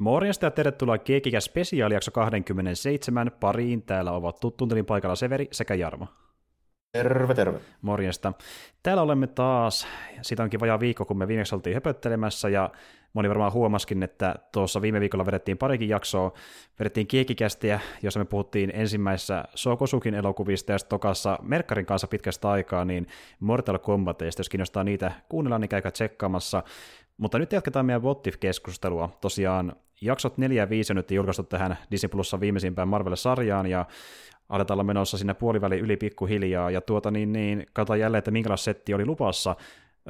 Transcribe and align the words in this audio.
Morjesta 0.00 0.46
ja 0.46 0.50
tervetuloa 0.50 0.98
Keekikä 0.98 1.40
spesiaalijakso 1.40 2.10
27 2.10 3.30
pariin. 3.40 3.82
Täällä 3.82 4.12
ovat 4.12 4.40
tuttuuntelin 4.40 4.86
paikalla 4.86 5.16
Severi 5.16 5.48
sekä 5.52 5.74
Jarmo. 5.74 6.06
Terve, 6.92 7.34
terve. 7.34 7.60
Morjesta. 7.82 8.32
Täällä 8.82 9.02
olemme 9.02 9.26
taas, 9.26 9.86
siitä 10.22 10.42
onkin 10.42 10.60
vajaa 10.60 10.80
viikko, 10.80 11.04
kun 11.04 11.18
me 11.18 11.28
viimeksi 11.28 11.54
oltiin 11.54 11.74
höpöttelemässä, 11.74 12.48
ja 12.48 12.70
moni 13.12 13.28
varmaan 13.28 13.52
huomaskin, 13.52 14.02
että 14.02 14.34
tuossa 14.52 14.82
viime 14.82 15.00
viikolla 15.00 15.26
vedettiin 15.26 15.58
parikin 15.58 15.88
jaksoa, 15.88 16.32
vedettiin 16.78 17.06
kiekikästiä, 17.06 17.80
jossa 18.02 18.20
me 18.20 18.24
puhuttiin 18.24 18.72
ensimmäisessä 18.74 19.44
Sokosukin 19.54 20.14
elokuvista, 20.14 20.72
ja 20.72 20.78
sitten 20.78 20.90
tokassa 20.90 21.38
Merkkarin 21.42 21.86
kanssa 21.86 22.08
pitkästä 22.08 22.50
aikaa, 22.50 22.84
niin 22.84 23.06
Mortal 23.40 23.78
Kombateista, 23.78 24.40
jos 24.40 24.48
kiinnostaa 24.48 24.84
niitä 24.84 25.12
kuunnella, 25.28 25.58
niin 25.58 25.68
käykää 25.68 25.90
tsekkaamassa. 25.90 26.62
Mutta 27.20 27.38
nyt 27.38 27.52
jatketaan 27.52 27.86
meidän 27.86 28.02
What 28.02 28.22
keskustelua 28.40 29.10
Tosiaan 29.20 29.72
jaksot 30.00 30.38
4 30.38 30.62
ja 30.62 30.68
5 30.68 30.92
on 30.92 30.96
nyt 30.96 31.10
julkaistu 31.10 31.42
tähän 31.42 31.76
Disney 31.90 32.08
Plussa 32.08 32.40
viimeisimpään 32.40 32.88
Marvel-sarjaan, 32.88 33.66
ja 33.66 33.86
aletaan 34.48 34.74
olla 34.74 34.84
menossa 34.84 35.18
sinne 35.18 35.34
puoliväli 35.34 35.78
yli 35.78 35.96
pikkuhiljaa, 35.96 36.70
ja 36.70 36.80
tuota 36.80 37.10
niin, 37.10 37.32
niin 37.32 37.66
katsotaan 37.72 38.00
jälleen, 38.00 38.18
että 38.18 38.30
minkälainen 38.30 38.64
setti 38.64 38.94
oli 38.94 39.06
lupassa. 39.06 39.56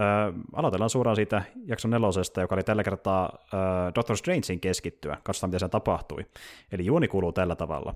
Öö, 0.01 0.33
aloitellaan 0.53 0.91
suoraan 0.91 1.17
siitä 1.17 1.43
jakson 1.67 1.91
nelosesta, 1.91 2.41
joka 2.41 2.55
oli 2.55 2.63
tällä 2.63 2.83
kertaa 2.85 3.39
öö, 3.55 3.61
Doctor 3.95 4.17
Strangein 4.17 4.61
keskittyä. 4.61 5.17
Katsotaan, 5.23 5.51
mitä 5.51 5.59
se 5.59 5.69
tapahtui. 5.69 6.27
Eli 6.73 6.87
juoni 6.87 7.09
kuuluu 7.09 7.33
tällä 7.33 7.57
tavalla. 7.57 7.95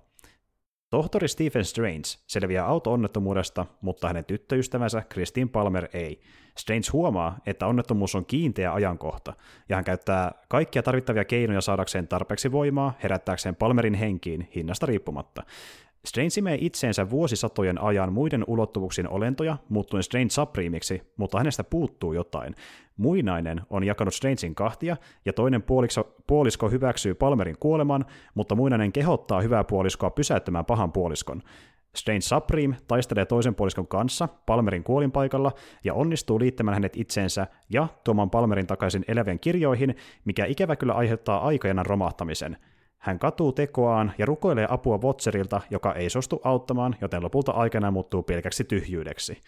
Tohtori 0.95 1.29
Stephen 1.29 1.65
Strange 1.65 2.03
selviää 2.27 2.66
auto-onnettomuudesta, 2.66 3.66
mutta 3.80 4.09
hänen 4.09 4.25
tyttöystävänsä 4.25 5.03
Christine 5.12 5.51
Palmer 5.53 5.89
ei. 5.93 6.20
Strange 6.59 6.87
huomaa, 6.93 7.39
että 7.47 7.67
onnettomuus 7.67 8.15
on 8.15 8.27
kiinteä 8.27 8.73
ajankohta, 8.73 9.33
ja 9.69 9.77
hän 9.77 9.84
käyttää 9.84 10.33
kaikkia 10.48 10.83
tarvittavia 10.83 11.25
keinoja 11.25 11.61
saadakseen 11.61 12.09
tarpeeksi 12.09 12.53
voimaa 12.53 12.98
herättääkseen 13.03 13.57
Palmerin 13.57 13.95
henkiin 13.95 14.48
hinnasta 14.55 14.87
riippumatta. 14.87 15.42
Strange 16.05 16.30
imee 16.38 16.58
itseensä 16.60 17.10
vuosisatojen 17.10 17.80
ajan 17.80 18.12
muiden 18.12 18.44
ulottuvuuksien 18.47 19.10
olentoja, 19.10 19.56
muuttuen 19.69 20.02
Strange 20.02 20.30
Supremeiksi, 20.30 21.02
mutta 21.16 21.38
hänestä 21.38 21.64
puuttuu 21.64 22.12
jotain. 22.12 22.55
Muinainen 22.97 23.60
on 23.70 23.84
jakanut 23.84 24.14
Strangein 24.14 24.55
kahtia, 24.55 24.97
ja 25.25 25.32
toinen 25.32 25.62
puolisko, 25.62 26.16
puolisko 26.27 26.69
hyväksyy 26.69 27.14
Palmerin 27.14 27.56
kuoleman, 27.60 28.05
mutta 28.34 28.55
muinainen 28.55 28.92
kehottaa 28.92 29.41
hyvää 29.41 29.64
puoliskoa 29.64 30.10
pysäyttämään 30.10 30.64
pahan 30.64 30.92
puoliskon. 30.92 31.42
Strange 31.97 32.20
Supreme 32.20 32.77
taistelee 32.88 33.27
toisen 33.27 33.55
puoliskon 33.55 33.88
kanssa 33.88 34.28
Palmerin 34.47 34.84
kuolinpaikalla 34.84 35.52
ja 35.84 35.94
onnistuu 35.94 36.41
liittämään 36.41 36.75
hänet 36.75 36.97
itseensä 36.97 37.47
ja 37.70 37.88
tuomaan 38.05 38.30
Palmerin 38.30 38.66
takaisin 38.66 39.05
elävien 39.08 39.41
kirjoihin, 39.41 39.97
mikä 40.25 40.44
ikävä 40.44 40.77
kyllä 40.77 40.92
aiheuttaa 40.92 41.47
aikajanan 41.47 41.86
romahtamisen. 41.86 42.56
Hän 43.05 43.19
katuu 43.19 43.52
tekoaan 43.52 44.12
ja 44.19 44.27
rukoilee 44.27 44.66
apua 44.70 44.98
Watcherilta, 44.98 45.60
joka 45.70 45.92
ei 45.92 46.10
suostu 46.10 46.41
auttamaan, 46.44 46.97
joten 47.00 47.22
lopulta 47.22 47.52
aikana 47.52 47.91
muuttuu 47.91 48.22
pelkäksi 48.22 48.64
tyhjyydeksi. 48.64 49.41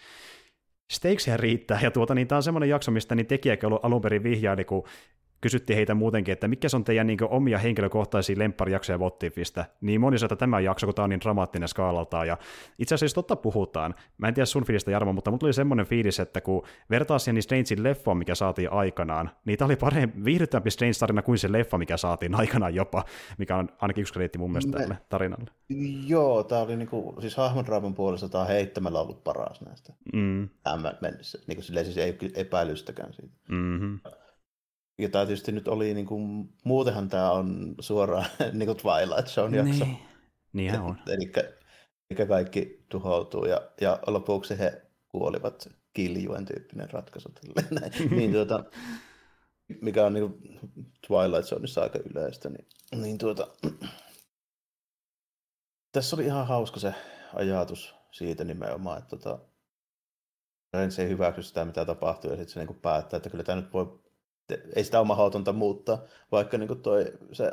Stakesihän 0.93 1.41
riittää, 1.41 1.79
ja 1.83 1.91
tuota, 1.91 2.15
niin 2.15 2.29
tämä 2.29 2.37
on 2.37 2.43
semmoinen 2.43 2.69
jakso, 2.69 2.91
mistä 2.91 3.15
niin 3.15 3.27
tekijäkin 3.27 3.71
alun 3.83 4.01
perin 4.01 4.23
vihjaili, 4.23 4.65
kun 4.65 4.85
kysyttiin 5.41 5.77
heitä 5.77 5.95
muutenkin, 5.95 6.33
että 6.33 6.49
mikä 6.49 6.69
on 6.75 6.85
teidän 6.85 7.07
niin 7.07 7.19
omia 7.31 7.59
henkilökohtaisia 7.59 8.39
lempparijaksoja 8.39 8.99
Vottifista, 8.99 9.65
niin 9.81 10.01
moni 10.01 10.19
sanoi, 10.19 10.27
että 10.27 10.37
tämä 10.37 10.61
jakso, 10.61 10.87
kun 10.87 10.95
tämä 10.95 11.05
on 11.05 11.11
niin 11.11 11.21
dramaattinen 11.21 11.69
skaalaltaan, 11.69 12.27
ja 12.27 12.39
itse 12.79 12.95
asiassa 12.95 13.15
totta 13.15 13.37
puhutaan, 13.37 13.95
mä 14.19 14.29
en 14.29 14.35
tiedä 14.35 14.47
sun 14.47 14.65
fiilistä 14.65 14.91
Jarmo, 14.91 15.13
mutta 15.13 15.31
mulla 15.31 15.39
tuli 15.39 15.53
semmoinen 15.53 15.87
fiilis, 15.87 16.21
että 16.21 16.41
kun 16.41 16.63
vertaa 16.91 17.19
siihen 17.19 17.35
niin 17.35 17.43
Strangein 17.43 17.83
leffoon, 17.83 18.17
mikä 18.17 18.35
saatiin 18.35 18.73
aikanaan, 18.73 19.31
niin 19.45 19.59
tämä 19.59 19.67
oli 19.67 19.77
parempi, 19.77 20.25
viihdyttävämpi 20.25 20.71
Strange-tarina 20.71 21.23
kuin 21.23 21.39
se 21.39 21.53
leffa, 21.53 21.79
mikä 21.79 21.97
saatiin 21.97 22.35
aikanaan 22.35 22.75
jopa, 22.75 23.05
mikä 23.39 23.57
on 23.57 23.69
ainakin 23.81 24.03
yksi 24.03 24.13
krediitti 24.13 24.39
mun 24.39 24.53
mielestä 24.53 24.79
tälle 24.79 24.99
tarinalle. 25.09 25.51
Joo, 26.07 26.43
tämä 26.43 26.61
oli 26.61 26.77
niinku, 26.77 27.15
siis 27.21 27.37
hahmodraaman 27.37 27.95
puolesta 27.95 28.29
tämä 28.29 28.43
on 28.43 28.49
heittämällä 28.49 29.01
ollut 29.01 29.25
paras 29.25 29.61
näistä. 29.61 29.93
Mm. 30.13 30.49
Tämän 30.63 30.99
mennessä, 31.01 31.39
niin 31.47 31.57
kuin 31.57 31.65
silleen 31.65 31.87
siis 31.87 31.99
ei 31.99 32.19
epäilystäkään 32.35 33.13
siitä. 33.13 33.35
Mm-hmm. 33.49 34.01
Tämä 35.13 35.27
tietysti 35.27 35.53
nyt 35.53 35.69
oli, 35.69 35.95
niin 35.95 36.07
kuin, 36.07 36.49
muutenhan 36.65 37.09
tämä 37.09 37.31
on 37.31 37.75
suoraan 37.81 38.27
niin 38.53 38.67
kuin 38.67 38.79
Twilight 38.79 39.27
Zone 39.27 39.57
jakso. 39.57 39.85
Niin, 39.85 39.99
niinhän 40.53 40.83
on. 40.83 40.97
Eli, 41.07 41.33
eli 42.11 42.27
kaikki 42.29 42.85
tuhoutuu 42.89 43.45
ja, 43.45 43.71
ja 43.81 43.99
lopuksi 44.07 44.59
he 44.59 44.83
kuolivat 45.09 45.69
kiljuen 45.93 46.45
tyyppinen 46.45 46.91
ratkaisu. 46.91 47.29
niin, 48.11 48.33
tuota, 48.33 48.65
mikä 49.81 50.07
on 50.07 50.15
niin 50.15 50.31
kuin 50.31 50.61
Twilight 51.07 51.49
Zoneissa 51.49 51.83
aika 51.83 51.99
yleistä. 52.11 52.49
Niin, 52.49 52.69
niin 52.97 53.19
tuota, 53.19 53.49
tässä 55.93 56.17
oli 56.17 56.25
ihan 56.25 56.47
hauska 56.47 56.81
se 56.81 56.95
ajatus 57.35 57.95
siitä 58.13 58.45
nimenomaan, 58.45 58.99
että 58.99 59.17
tota, 59.17 59.39
se 60.89 61.03
ei 61.03 61.09
hyväksy 61.09 61.43
sitä, 61.43 61.65
mitä 61.65 61.85
tapahtuu, 61.85 62.31
ja 62.31 62.37
sitten 62.37 62.55
se 62.55 62.65
niin 62.65 62.81
päättää, 62.81 63.17
että 63.17 63.31
kyllä 63.31 63.45
tämä 63.45 63.61
nyt 63.61 63.73
voi 63.73 64.06
ei 64.77 64.85
sitä 64.85 64.99
ole 64.99 65.07
mahdotonta 65.07 65.53
muuttaa, 65.53 66.03
vaikka 66.33 66.59
niin 66.59 66.81
toi, 66.83 67.05
se 67.33 67.53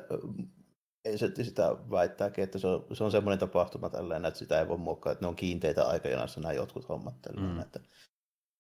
Ensetti 1.06 1.44
sitä 1.44 1.76
väittääkin, 1.92 2.44
että 2.44 2.59
se 2.59 2.68
on, 2.68 2.86
se 2.94 3.04
on 3.04 3.12
semmoinen 3.12 3.40
tapahtuma 3.40 3.90
tällainen, 3.90 4.28
että 4.28 4.40
sitä 4.40 4.59
ei 4.59 4.68
voi 4.68 4.78
muokkaa, 4.78 5.12
että 5.12 5.26
ne 5.26 5.30
on 5.30 5.36
kiinteitä 5.36 5.88
aikajanassa 5.88 6.42
nämä 6.42 6.54
jotkut 6.54 6.90
hommat 6.90 7.22
tällainen, 7.22 7.56
mm. 7.56 7.62
että 7.62 7.80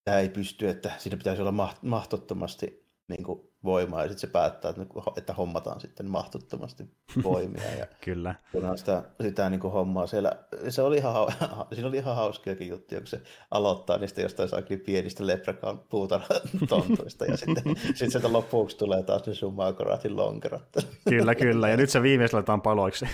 tämä 0.03 0.19
ei 0.19 0.29
pysty, 0.29 0.69
että 0.69 0.91
siinä 0.97 1.17
pitäisi 1.17 1.41
olla 1.41 1.75
mahtottomasti 1.81 2.89
niin 3.09 3.23
kuin, 3.23 3.52
voimaa 3.63 4.01
ja 4.01 4.09
sitten 4.09 4.19
se 4.19 4.27
päättää, 4.27 4.69
että, 4.69 4.85
että 5.17 5.33
hommataan 5.33 5.81
sitten 5.81 6.09
mahtottomasti 6.09 6.83
voimia. 7.23 7.75
Ja 7.79 7.87
Kyllä. 8.05 8.35
Kun 8.51 8.77
sitä, 8.77 9.03
sitä 9.21 9.49
niin 9.49 9.59
kuin 9.59 9.73
hommaa 9.73 10.07
siellä, 10.07 10.31
se 10.69 10.81
oli 10.81 10.97
ihan, 10.97 11.15
siinä 11.73 11.87
oli 11.87 11.97
ihan 11.97 12.15
hauskiakin 12.15 12.67
juttuja, 12.67 13.01
kun 13.01 13.07
se 13.07 13.21
aloittaa 13.51 13.97
niistä 13.97 14.21
jostain 14.21 14.49
saakin 14.49 14.79
pienistä 14.79 15.27
leprekaan 15.27 15.79
puutarhatontuista 15.79 17.25
ja 17.25 17.37
sitten 17.37 17.63
sit 17.95 18.11
sieltä 18.11 18.33
lopuksi 18.33 18.77
tulee 18.77 19.03
taas 19.03 19.27
ne 19.27 19.33
summakoraatin 19.33 20.15
lonkerot. 20.15 20.61
Kyllä, 21.09 21.35
kyllä, 21.35 21.69
ja 21.69 21.77
nyt 21.77 21.89
se 21.89 22.01
viimeisellä 22.01 22.37
laitetaan 22.37 22.61
paloiksi. 22.61 23.05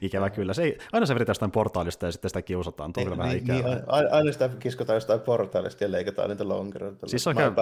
Ikävä 0.00 0.30
kyllä. 0.30 0.54
Se 0.54 0.62
ei, 0.62 0.78
aina 0.92 1.06
se 1.06 1.14
vedetään 1.14 1.30
jostain 1.30 1.50
portaalista 1.50 2.06
ja 2.06 2.12
sitten 2.12 2.28
sitä 2.28 2.42
kiusataan. 2.42 2.92
Tuo 2.92 3.04
niin, 3.04 3.18
vähän 3.18 3.28
niin, 3.28 3.42
ikävää. 3.42 3.74
Niin, 3.74 4.12
aina 4.12 4.32
sitä 4.32 4.50
kiskotaan 4.58 4.96
jostain 4.96 5.20
portaalista 5.20 5.84
ja 5.84 5.92
leikataan 5.92 6.28
niitä 6.28 6.48
lonkeroita. 6.48 7.06
Siis 7.06 7.26
oikein, 7.26 7.54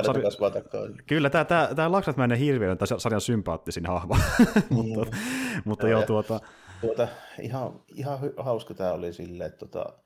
Kyllä, 1.07 1.31
tämä, 1.31 1.45
tämä, 1.45 1.69
tämä 1.77 1.93
Laksatmäinen 2.21 2.47
hirviö 2.47 2.71
on 2.71 3.01
sarjan 3.01 3.21
sympaattisin 3.21 3.87
hahmo. 3.87 4.17
mutta, 4.71 5.05
mm. 5.05 5.63
mutta 5.65 5.89
joo, 5.89 6.03
tuota... 6.03 6.41
tuota... 6.81 7.09
Ihan, 7.41 7.83
ihan 7.95 8.19
hauska 8.37 8.75
tämä 8.75 8.93
oli 8.93 9.13
silleen, 9.13 9.49
että 9.49 9.67
tuota, 9.67 9.99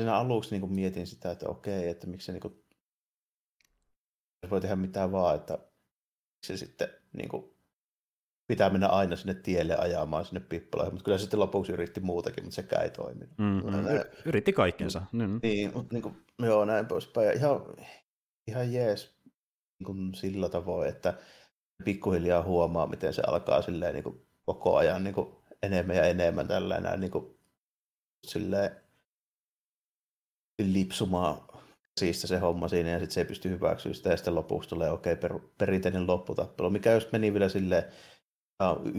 siinä 0.00 0.16
aluksi 0.16 0.58
niin 0.58 0.72
mietin 0.72 1.06
sitä, 1.06 1.30
että 1.30 1.48
okei, 1.48 1.88
että 1.88 2.06
miksi 2.06 2.26
se 2.26 2.32
niin 2.32 2.40
kuin, 2.40 2.64
voi 4.50 4.60
tehdä 4.60 4.76
mitään 4.76 5.12
vaan, 5.12 5.36
että 5.36 5.58
se 6.46 6.56
sitten 6.56 6.88
niin 7.12 7.28
kuin, 7.28 7.54
pitää 8.46 8.70
mennä 8.70 8.88
aina 8.88 9.16
sinne 9.16 9.34
tielle 9.34 9.76
ajamaan 9.76 10.24
sinne 10.24 10.40
pippalaan, 10.40 10.92
mutta 10.92 11.04
kyllä 11.04 11.18
se 11.18 11.22
sitten 11.22 11.40
lopuksi 11.40 11.72
yritti 11.72 12.00
muutakin, 12.00 12.44
mutta 12.44 12.54
sekään 12.56 12.82
ei 12.82 12.90
toiminut. 12.90 13.38
Mm-hmm. 13.38 13.70
Yritti 14.24 14.52
kaikkensa. 14.52 15.02
Mm. 15.12 15.40
Niin, 15.42 15.72
mutta 15.74 15.94
niin 15.94 16.02
kuin, 16.02 16.16
joo, 16.38 16.64
näin 16.64 16.86
poispäin. 16.86 17.26
Ja 17.26 17.32
ihan, 17.32 17.60
ihan 18.46 18.72
jees 18.72 19.13
kuin 19.84 20.14
sillä 20.14 20.48
tavoin, 20.48 20.88
että 20.88 21.14
pikkuhiljaa 21.84 22.42
huomaa, 22.42 22.86
miten 22.86 23.14
se 23.14 23.22
alkaa 23.26 23.62
silleen 23.62 23.94
niin 23.94 24.04
kuin 24.04 24.26
koko 24.46 24.76
ajan 24.76 25.04
niin 25.04 25.14
kuin 25.14 25.36
enemmän 25.62 25.96
ja 25.96 26.04
enemmän 26.04 26.48
tällainen 26.48 27.00
niin 27.00 27.10
kuin, 27.10 27.38
silleen 28.26 28.76
lipsumaan 30.58 31.40
siistä 32.00 32.26
se 32.26 32.38
homma 32.38 32.68
siinä 32.68 32.90
ja 32.90 32.98
sitten 32.98 33.14
se 33.14 33.20
ei 33.20 33.24
pysty 33.24 33.50
hyväksyä 33.50 33.92
sitä 33.92 34.10
ja 34.10 34.16
sitten 34.16 34.34
lopuksi 34.34 34.68
tulee 34.68 34.90
okei 34.90 35.12
okay, 35.12 35.20
per, 35.28 35.40
perinteinen 35.58 36.06
lopputappelu, 36.06 36.70
mikä 36.70 36.92
just 36.92 37.12
meni 37.12 37.32
vielä 37.32 37.48
silleen 37.48 37.84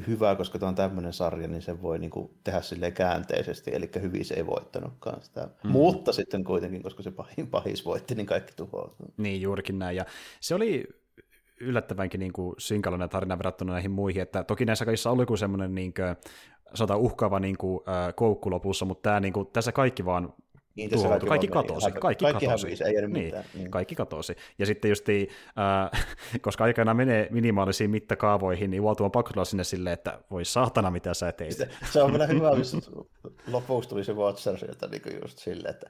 hyvä, 0.07 0.35
koska 0.35 0.59
tämä 0.59 0.69
on 0.69 0.75
tämmöinen 0.75 1.13
sarja, 1.13 1.47
niin 1.47 1.61
se 1.61 1.81
voi 1.81 1.99
niin 1.99 2.09
kuin 2.09 2.31
tehdä 2.43 2.61
sille 2.61 2.91
käänteisesti, 2.91 3.71
eli 3.73 3.89
hyvin 4.01 4.25
se 4.25 4.33
ei 4.33 4.47
voittanutkaan 4.47 5.21
sitä. 5.21 5.49
Mm. 5.63 5.69
Mutta 5.69 6.13
sitten 6.13 6.43
kuitenkin, 6.43 6.83
koska 6.83 7.03
se 7.03 7.11
pahin 7.11 7.47
pahis 7.47 7.85
voitti, 7.85 8.15
niin 8.15 8.25
kaikki 8.25 8.53
tuhoutuu. 8.55 9.13
Niin, 9.17 9.41
juurikin 9.41 9.79
näin. 9.79 9.97
Ja 9.97 10.05
se 10.39 10.55
oli 10.55 10.87
yllättävänkin 11.59 12.19
niin 12.19 12.33
kuin 12.33 12.55
synkaloinen 12.57 13.09
tarina 13.09 13.37
verrattuna 13.37 13.73
näihin 13.73 13.91
muihin, 13.91 14.21
että 14.21 14.43
toki 14.43 14.65
näissä 14.65 14.85
kaikissa 14.85 15.11
oli 15.11 15.21
joku 15.21 15.37
semmoinen 15.37 15.75
niin 15.75 15.93
kuin, 15.93 16.15
sanotaan 16.73 16.99
uhkaava 16.99 17.39
niin 17.39 17.57
kuin, 17.57 17.79
äh, 17.87 18.15
koukku 18.15 18.51
lopussa, 18.51 18.85
mutta 18.85 19.09
tämä, 19.09 19.19
niin 19.19 19.33
kuin, 19.33 19.47
tässä 19.47 19.71
kaikki 19.71 20.05
vaan 20.05 20.33
niin, 20.75 20.89
tuo, 20.89 21.09
kaikki, 21.09 21.27
kaikki 21.27 21.47
katosi. 21.47 21.91
Kaikki, 21.91 21.99
kaikki 21.99 22.45
katosi. 22.45 22.67
Hävisi, 22.67 22.83
ei 22.83 22.93
niin, 22.93 23.11
mitään. 23.11 23.45
Niin. 23.53 23.71
Kaikki 23.71 23.95
katosi. 23.95 24.35
Ja 24.59 24.65
sitten 24.65 24.89
just, 24.89 25.05
äh, 25.09 26.07
koska 26.41 26.63
aikana 26.63 26.93
menee 26.93 27.27
minimaalisiin 27.31 27.89
mittakaavoihin, 27.89 28.71
niin 28.71 28.83
Waltu 28.83 29.03
on 29.03 29.11
pakko 29.11 29.33
tulla 29.33 29.45
sinne 29.45 29.63
silleen, 29.63 29.93
että 29.93 30.19
voi 30.31 30.45
saatana, 30.45 30.91
mitä 30.91 31.13
sä 31.13 31.31
teit. 31.31 31.57
Se, 31.57 31.69
se 31.91 32.01
on 32.01 32.11
vielä 32.11 32.27
hyvä, 32.27 32.55
missä 32.55 32.77
lopuksi 33.47 33.89
tuli 33.89 34.03
se 34.03 34.13
Watcher 34.13 34.57
sieltä 34.57 34.87
niin 34.87 35.19
just 35.21 35.37
silleen, 35.37 35.73
että 35.73 35.89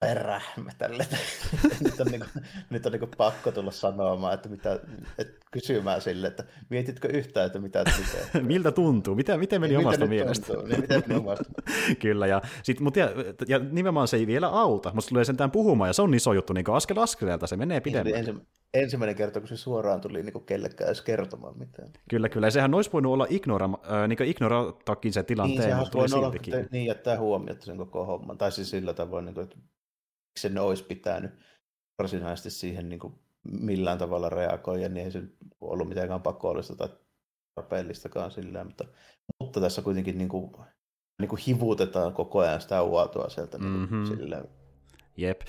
perähmä 0.00 0.72
tälle. 0.78 1.06
nyt 1.84 2.00
on, 2.00 2.06
niin 2.06 2.24
kuin, 2.32 2.44
nyt 2.70 2.86
on 2.86 2.92
niin 2.92 3.00
kuin 3.00 3.10
pakko 3.16 3.52
tulla 3.52 3.70
sanomaan, 3.70 4.34
että, 4.34 4.48
mitä, 4.48 4.80
että 5.18 5.45
kysymään 5.60 6.00
sille, 6.00 6.26
että 6.26 6.44
mietitkö 6.70 7.08
yhtään, 7.08 7.46
että 7.46 7.58
mitä 7.58 7.84
tekee? 7.84 8.42
Miltä 8.42 8.72
tuntuu? 8.72 9.14
Mitä, 9.14 9.38
miten 9.38 9.60
meni 9.60 9.72
Miltä 9.76 9.88
omasta 9.88 10.06
mielestä? 10.06 10.46
tuntuu? 10.46 10.66
Niin, 10.66 10.80
miten 10.80 11.02
meni 11.06 11.20
omasta? 11.20 11.44
Kyllä, 12.02 12.26
ja, 12.26 12.42
sit, 12.62 12.80
mut 12.80 12.96
ja, 12.96 13.08
ja, 13.48 13.58
nimenomaan 13.58 14.08
se 14.08 14.16
ei 14.16 14.26
vielä 14.26 14.48
auta, 14.48 14.88
mutta 14.94 15.04
se 15.04 15.08
tulee 15.08 15.24
sentään 15.24 15.50
puhumaan, 15.50 15.88
ja 15.88 15.92
se 15.92 16.02
on 16.02 16.14
iso 16.14 16.32
juttu, 16.32 16.52
niin 16.52 16.70
askel 16.72 16.98
askeleelta 16.98 17.46
se 17.46 17.56
menee 17.56 17.80
pidemmälle. 17.80 18.18
ensi, 18.18 18.34
ensimmäinen 18.74 19.16
kerta, 19.16 19.40
kun 19.40 19.48
se 19.48 19.56
suoraan 19.56 20.00
tuli 20.00 20.22
niin 20.22 20.44
kellekään 20.46 20.88
edes 20.88 21.02
kertomaan 21.02 21.58
mitään. 21.58 21.88
Kyllä, 22.10 22.28
kyllä, 22.28 22.46
ja 22.46 22.50
sehän 22.50 22.74
olisi 22.74 22.92
voinut 22.92 23.12
olla 23.12 23.26
ignora, 23.30 23.64
äh, 23.64 24.08
niin 24.08 24.22
ignoratakin 24.22 25.12
se 25.12 25.20
Niin, 25.20 25.26
tilanteen, 25.26 25.62
sehän 25.62 25.78
mutta 25.80 25.98
olla 25.98 26.08
siltikin. 26.08 26.52
te- 26.52 26.68
niin 26.72 26.86
jättää 26.86 27.18
huomiota 27.18 27.64
sen 27.64 27.76
koko 27.76 28.04
homman. 28.04 28.38
Tai 28.38 28.52
siis 28.52 28.70
sillä 28.70 28.94
tavoin, 28.94 29.24
niin 29.24 29.34
kuin, 29.34 29.44
että 29.44 29.56
sen 30.40 30.58
olisi 30.58 30.84
pitänyt 30.84 31.30
varsinaisesti 31.98 32.50
siihen 32.50 32.88
niin 32.88 32.98
kuin 32.98 33.14
millään 33.60 33.98
tavalla 33.98 34.28
reagoida, 34.28 34.88
niin 34.88 35.04
ei 35.04 35.10
se 35.12 35.22
ollut 35.60 35.88
mitenkään 35.88 36.22
pakollista 36.22 36.76
tai 36.76 36.88
tarpeellistakaan 37.54 38.30
sillä 38.30 38.64
mutta, 38.64 38.84
mutta 39.40 39.60
tässä 39.60 39.82
kuitenkin 39.82 40.18
niin 40.18 40.28
kuin, 40.28 40.52
niin 41.20 41.28
kuin 41.28 41.40
hivutetaan 41.46 42.12
koko 42.12 42.38
ajan 42.38 42.60
sitä 42.60 42.82
uotua 42.82 43.28
sieltä 43.28 43.58
niin 43.58 43.70
Mhm. 43.72 43.88
kuin, 43.88 44.06
silleen. 44.06 44.44
Jep. 45.16 45.40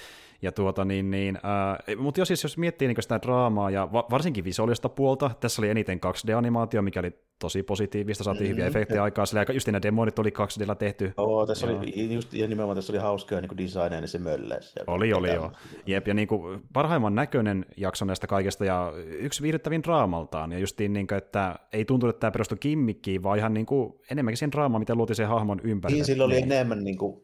Ja 0.42 0.52
tuota 0.52 0.86
niin, 0.86 1.12
niin 1.12 1.36
äh, 1.36 1.98
mutta 1.98 2.22
jos, 2.22 2.28
siis, 2.28 2.44
jos 2.44 2.58
miettii 2.58 2.88
niin 2.88 2.98
sitä 3.00 3.20
draamaa 3.22 3.70
ja 3.72 3.90
va- 3.94 4.06
varsinkin 4.12 4.44
visuaalista 4.44 4.90
puolta, 4.90 5.32
tässä 5.40 5.62
oli 5.62 5.70
eniten 5.70 6.00
2D-animaatio, 6.06 6.82
mikä 6.82 7.00
oli 7.00 7.12
tosi 7.40 7.64
positiivista, 7.64 8.24
saatiin 8.24 8.50
hyviä 8.50 8.64
Mhm. 8.66 8.68
efektejä 8.70 9.04
aikaan, 9.04 9.28
sillä 9.28 9.46
just 9.54 9.68
ne 9.68 9.82
demonit 9.82 10.20
oli 10.20 10.30
2D 10.32 10.76
tehty. 10.76 11.14
Joo, 11.18 11.46
tässä 11.46 11.68
Joo. 11.68 11.80
oli 11.80 12.14
just, 12.14 12.34
ja 12.34 12.48
nimenomaan 12.48 12.76
tässä 12.76 12.94
oli 12.94 13.00
hauskaa 13.00 13.42
niin 13.42 13.58
designeja, 13.58 14.02
niin 14.02 14.08
se 14.08 14.18
mölläisi. 14.20 14.74
ja 14.80 14.84
Oli, 14.88 15.14
oli 15.14 15.34
joo. 15.34 15.52
Jep, 15.86 16.08
ja 16.08 16.14
niin 16.14 16.28
kuin 16.28 16.62
parhaimman 16.74 17.16
näköinen 17.16 17.66
jakso 17.78 18.06
näistä 18.06 18.28
kaikesta 18.28 18.66
ja 18.66 18.94
yksi 19.20 19.44
viihdyttävin 19.44 19.84
draamaltaan. 19.84 20.52
Ja 20.52 20.60
justiin 20.60 20.94
niin 20.94 21.08
kuin, 21.08 21.18
että 21.18 21.56
ei 21.74 21.86
tuntunut, 21.86 22.16
että 22.16 22.20
tämä 22.20 22.32
perustui 22.32 22.58
kimmikkiin, 22.60 23.24
vaan 23.24 23.38
ihan 23.38 23.54
niin 23.54 23.66
kuin 23.66 23.94
enemmänkin 24.12 24.38
siihen 24.38 24.52
draamaan, 24.52 24.82
mitä 24.82 24.96
luotiin 24.96 25.16
sen 25.16 25.28
hahmon 25.28 25.60
ympärille. 25.64 25.98
Niin, 25.98 26.06
sillä 26.06 26.26
oli 26.26 26.34
Niin. 26.34 26.52
enemmän, 26.52 26.84
niin 26.84 26.98
kuin, 26.98 27.22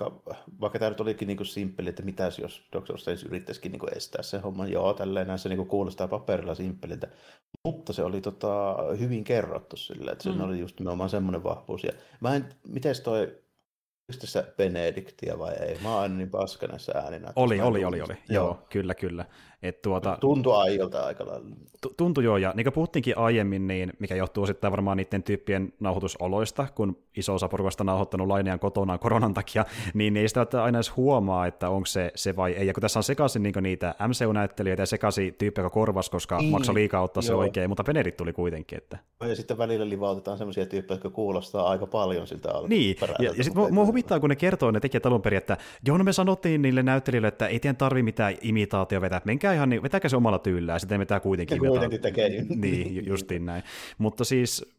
vaikka, 0.00 0.36
vaikka 0.60 0.78
tämä 0.78 0.88
nyt 0.90 1.00
olikin 1.00 1.28
niin 1.28 1.46
simppeli, 1.46 1.88
että 1.88 2.02
mitäs 2.02 2.38
jos 2.38 2.62
Doctor 2.72 2.98
Strange 2.98 3.26
yrittäisikin 3.26 3.72
niin 3.72 3.96
estää 3.96 4.22
sen 4.22 4.42
homman, 4.42 4.72
joo, 4.72 4.94
tälleen 4.94 5.26
näin 5.26 5.38
se 5.38 5.48
niin 5.48 5.66
kuulostaa 5.66 6.08
paperilla 6.08 6.54
simppeliltä, 6.54 7.08
mutta 7.64 7.92
se 7.92 8.02
oli 8.02 8.20
tota, 8.20 8.76
hyvin 8.98 9.24
kerrottu 9.24 9.76
sillä, 9.76 10.12
että 10.12 10.24
Mm. 10.30 10.40
oli 10.40 10.58
just 10.60 10.78
nimenomaan 10.80 11.10
semmoinen 11.10 11.44
vahvuus. 11.44 11.84
Ja 11.84 11.92
mä 12.20 12.36
en, 12.36 12.48
mites 12.68 13.00
toi, 13.00 13.38
tässä 14.20 14.44
Benediktia 14.56 15.38
vai 15.38 15.54
ei? 15.54 15.78
Mä 15.82 15.96
oon 15.96 16.18
niin 16.18 16.30
paska 16.30 16.66
näissä 16.66 16.92
ääninä. 16.92 17.32
Oli, 17.36 17.60
oli, 17.60 17.84
oli, 17.84 18.00
oli. 18.00 18.14
Joo, 18.28 18.58
kyllä, 18.70 18.94
kyllä. 18.94 19.24
Et 19.62 19.82
tuota, 19.82 20.16
Tuntui 20.20 20.56
aiolta 20.56 21.06
aika 21.06 21.26
lailla. 21.26 21.46
Tu- 21.80 21.94
Tuntui 21.96 22.24
joo, 22.24 22.36
ja 22.36 22.52
niin 22.56 22.64
kuin 22.64 22.72
puhuttiinkin 22.72 23.18
aiemmin, 23.18 23.66
niin 23.66 23.92
mikä 23.98 24.14
johtuu 24.14 24.42
osittain 24.44 24.70
varmaan 24.72 24.96
niiden 24.96 25.22
tyyppien 25.22 25.72
nauhoitusoloista, 25.80 26.66
kun 26.74 26.96
iso 27.16 27.34
osa 27.34 27.48
porukasta 27.48 27.82
on 27.82 27.86
nauhoittanut 27.86 28.28
lainejaan 28.28 28.58
kotonaan 28.60 28.98
koronan 28.98 29.34
takia, 29.34 29.64
niin 29.94 30.16
ei 30.16 30.28
sitä 30.28 30.46
aina 30.62 30.78
edes 30.78 30.96
huomaa, 30.96 31.46
että 31.46 31.68
onko 31.68 31.86
se, 31.86 32.12
se 32.14 32.36
vai 32.36 32.52
ei. 32.52 32.66
Ja 32.66 32.74
kun 32.74 32.80
tässä 32.80 32.98
on 32.98 33.02
sekaisin 33.02 33.42
niin 33.42 33.54
niitä 33.60 33.94
MCU-näyttelijöitä 34.08 34.82
ja 34.82 34.86
sekaisin 34.86 35.34
tyyppi, 35.34 35.60
joka 35.60 35.70
korvas, 35.70 36.10
koska 36.10 36.38
Niin, 36.38 36.50
maksoi 36.50 36.74
liikaa 36.74 37.02
ottaa 37.02 37.22
se 37.22 37.32
joo. 37.32 37.40
oikein, 37.40 37.70
mutta 37.70 37.84
Benedict 37.84 38.16
tuli 38.16 38.32
kuitenkin. 38.32 38.78
Että... 38.78 38.98
Ja 39.28 39.36
sitten 39.36 39.58
välillä 39.58 39.88
livautetaan 39.88 40.38
semmoisia 40.38 40.66
tyyppejä, 40.66 40.94
jotka 40.96 41.10
kuulostaa 41.10 41.68
aika 41.68 41.86
paljon 41.86 42.26
siltä 42.26 42.48
Niin, 42.68 42.88
alkuperäiseltä, 42.90 43.22
ja, 43.22 43.32
ja 43.38 43.44
sitten 43.44 43.60
mua 43.60 43.68
kuulu. 43.68 43.86
Huvittaa, 44.02 44.20
kun 44.20 44.30
ne 44.30 44.36
kertoo 44.36 44.70
ne 44.70 44.80
tekijät 44.80 45.06
alun 45.06 45.22
perin, 45.22 45.38
että 45.38 45.56
joo, 45.86 45.98
no 45.98 46.04
me 46.04 46.12
sanottiin 46.12 46.62
niille 46.62 46.82
näyttelijöille, 46.82 47.28
että 47.28 47.46
ei 47.46 47.60
teidän 47.60 47.76
tarvi 47.76 48.02
mitään 48.02 48.34
imitaatio 48.42 49.00
vetää, 49.00 49.20
menkää 49.24 49.54
ihan, 49.54 49.68
niin, 49.68 49.82
vetäkää 49.82 50.08
se 50.08 50.16
omalla 50.16 50.38
tyylään, 50.38 50.74
ja 50.76 50.78
sitten 50.78 50.98
me 50.98 51.00
vetää 51.00 51.20
kuitenkin. 51.20 51.54
Ja 51.62 51.70
kuitenkin 51.70 52.00
tekee 52.00 52.28
niin. 52.28 52.60
Niin, 52.60 52.96
ju- 52.96 53.02
justiin 53.06 53.46
näin. 53.46 53.62
Mutta 53.98 54.24
siis 54.24 54.74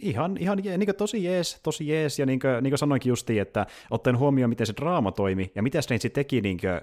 ihan, 0.00 0.36
ihan 0.36 0.64
je, 0.64 0.78
niin 0.78 0.96
tosi 0.96 1.24
jees, 1.24 1.60
tosi 1.62 1.88
jees, 1.88 2.18
ja 2.18 2.26
niin 2.26 2.40
kuin, 2.40 2.62
niin 2.62 2.70
kuin 2.70 2.78
sanoinkin 2.78 3.10
justiin, 3.10 3.42
että 3.42 3.66
ottaen 3.90 4.18
huomioon, 4.18 4.48
miten 4.48 4.66
se 4.66 4.72
draama 4.76 5.12
toimi, 5.12 5.52
ja 5.54 5.62
mitä 5.62 5.82
Strange 5.82 6.08
teki 6.08 6.40
niin 6.40 6.58
kuin, 6.60 6.70
äh, 6.70 6.80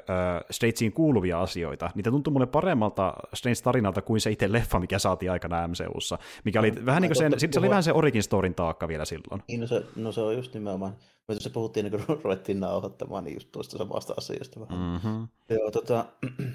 Strangeen 0.51 0.93
kuuluvia 0.93 1.41
asioita, 1.41 1.91
niitä 1.95 2.11
tuntui 2.11 2.33
mulle 2.33 2.45
paremmalta 2.45 3.13
Strange-tarinalta 3.33 4.01
kuin 4.01 4.21
se 4.21 4.31
itse 4.31 4.51
leffa, 4.51 4.79
mikä 4.79 4.99
saatiin 4.99 5.31
aikana 5.31 5.67
MCUssa, 5.67 6.17
mikä 6.43 6.59
oli 6.59 6.85
vähän 6.85 7.01
niin 7.01 7.09
kuin 7.09 7.17
sen, 7.17 7.31
totta, 7.31 7.47
se 7.51 7.59
oli 7.59 7.69
vähän 7.69 7.83
se 7.83 7.93
origin 7.93 8.23
storin 8.23 8.55
taakka 8.55 8.87
vielä 8.87 9.05
silloin. 9.05 9.43
Niin, 9.47 9.61
no 9.61 9.67
se, 9.67 9.83
no 9.95 10.11
se 10.11 10.21
on 10.21 10.35
just 10.35 10.53
nimenomaan. 10.53 10.95
Me 11.27 11.35
tuossa 11.35 11.49
puhuttiin, 11.49 11.83
niin 11.83 12.05
kun 12.05 12.19
ruvettiin 12.23 12.59
nauhoittamaan, 12.59 13.23
niin 13.23 13.33
just 13.33 13.51
tuosta 13.51 13.77
samasta 13.77 14.13
asiasta 14.17 14.59
vähän. 14.59 14.79
Mm-hmm. 14.79 15.27
Joo, 15.49 15.71
tota, 15.71 16.05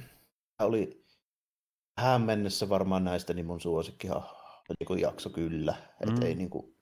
oli 0.60 1.04
tähän 1.94 2.22
mennessä 2.22 2.68
varmaan 2.68 3.04
näistä 3.04 3.34
niin 3.34 3.46
mun 3.46 3.60
suosikkihan 3.60 4.22
niin 4.80 5.00
jakso 5.00 5.30
kyllä. 5.30 5.72
Mm. 5.72 6.08
Että 6.08 6.26
ei 6.26 6.34
niin 6.34 6.50
kuin, 6.50 6.76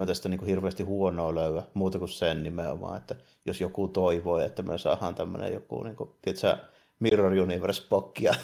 mä 0.00 0.06
tästä 0.06 0.28
niin 0.28 0.38
kuin 0.38 0.48
hirveästi 0.48 0.82
huonoa 0.82 1.34
löyä, 1.34 1.62
muuta 1.74 1.98
kuin 1.98 2.08
sen 2.08 2.42
nimenomaan, 2.42 2.96
että 2.96 3.14
jos 3.46 3.60
joku 3.60 3.88
toivoo, 3.88 4.38
että 4.38 4.62
me 4.62 4.78
saadaan 4.78 5.14
tämmöinen 5.14 5.52
joku, 5.52 5.82
niin 5.82 5.96
kuin, 5.96 6.10
tiedätkö, 6.22 6.56
Mirror 7.00 7.32
Universe 7.32 7.82
Spockia 7.82 8.34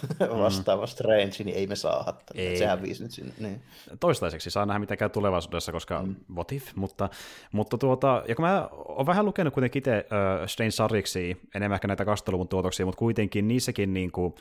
vastaava 0.44 0.87
Strange, 0.87 1.44
niin 1.44 1.56
ei 1.56 1.67
me 1.67 1.76
saada. 1.76 2.14
Ei. 2.35 2.56
Se 2.56 2.67
hävisi 2.67 3.03
nyt 3.03 3.12
sinne. 3.12 3.32
Niin. 3.38 3.62
toistaiseksi, 4.00 4.50
saa 4.50 4.67
nähdä 4.67 4.79
mitä 4.79 4.97
käy 4.97 5.08
tulevaisuudessa, 5.08 5.73
koska 5.73 6.03
mm. 6.03 6.08
Mm. 6.08 6.35
what 6.35 6.53
if, 6.53 6.75
mutta, 6.75 7.08
mutta 7.53 7.79
tuota, 7.79 8.23
ja 8.29 8.35
kun 8.35 8.44
mä 8.44 8.69
oon 8.73 9.06
vähän 9.06 9.26
lukenut 9.26 9.55
kuitenkin 9.55 9.81
itse 9.81 9.97
äh, 9.97 10.47
Strange 10.47 10.70
Sariksi, 10.70 11.41
enemmän 11.55 11.75
ehkä 11.75 11.88
näitä 11.88 12.05
2000-luvun 12.05 12.49
tuotoksia, 12.49 12.87
mutta 12.87 12.99
kuitenkin 12.99 13.49
niissäkin 13.49 13.94
niin 13.94 14.12
kuin, 14.12 14.35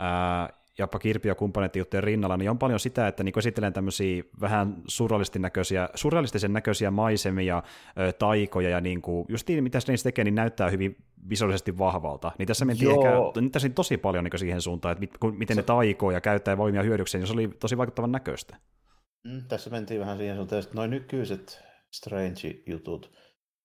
äh, 0.00 0.58
jopa 0.78 0.98
Kirpi 0.98 1.28
ja 1.28 1.34
kumppaneiden 1.34 1.80
juttujen 1.80 2.04
rinnalla, 2.04 2.36
niin 2.36 2.50
on 2.50 2.58
paljon 2.58 2.80
sitä, 2.80 3.08
että 3.08 3.24
niin 3.24 3.38
esittelen 3.38 3.72
tämmöisiä 3.72 4.22
vähän 4.40 4.76
surrealistin 4.88 5.42
näköisiä, 5.42 5.88
surrealistisen 5.94 6.52
näköisiä 6.52 6.90
maisemia, 6.90 7.62
taikoja 8.18 8.68
ja 8.68 8.80
niin 8.80 9.02
kuin, 9.02 9.26
just 9.28 9.48
niin, 9.48 9.64
mitä 9.64 9.80
Strange 9.80 10.02
tekee, 10.02 10.24
niin 10.24 10.34
näyttää 10.34 10.70
hyvin 10.70 10.96
visuaalisesti 11.28 11.78
vahvalta. 11.78 12.32
Niin 12.38 12.46
tässä 12.46 12.64
mentiin 12.64 12.90
Joo. 12.90 13.04
ehkä, 13.28 13.40
niin 13.40 13.50
tässä 13.50 13.68
tosi 13.68 13.96
paljon 13.96 14.24
niin 14.24 14.38
siihen 14.38 14.60
suuntaan, 14.60 14.92
että 14.92 15.00
mit, 15.00 15.18
kun, 15.18 15.36
miten 15.38 15.54
Se- 15.54 15.60
ne 15.62 15.66
taikoo 15.66 16.10
ja 16.10 16.20
käyttää 16.20 16.56
voimia 16.56 16.82
hyödykseen, 16.82 17.20
niin 17.20 17.26
se 17.28 17.32
oli 17.34 17.48
tosi 17.48 17.76
vaikuttavan 17.78 18.12
näköistä. 18.12 18.56
Mm, 19.24 19.42
tässä 19.48 19.70
mentiin 19.70 20.00
vähän 20.00 20.16
siihen 20.18 20.36
suuntaan, 20.36 20.62
että 20.62 20.74
noin 20.74 20.90
nykyiset 20.90 21.62
Strange-jutut, 21.92 23.12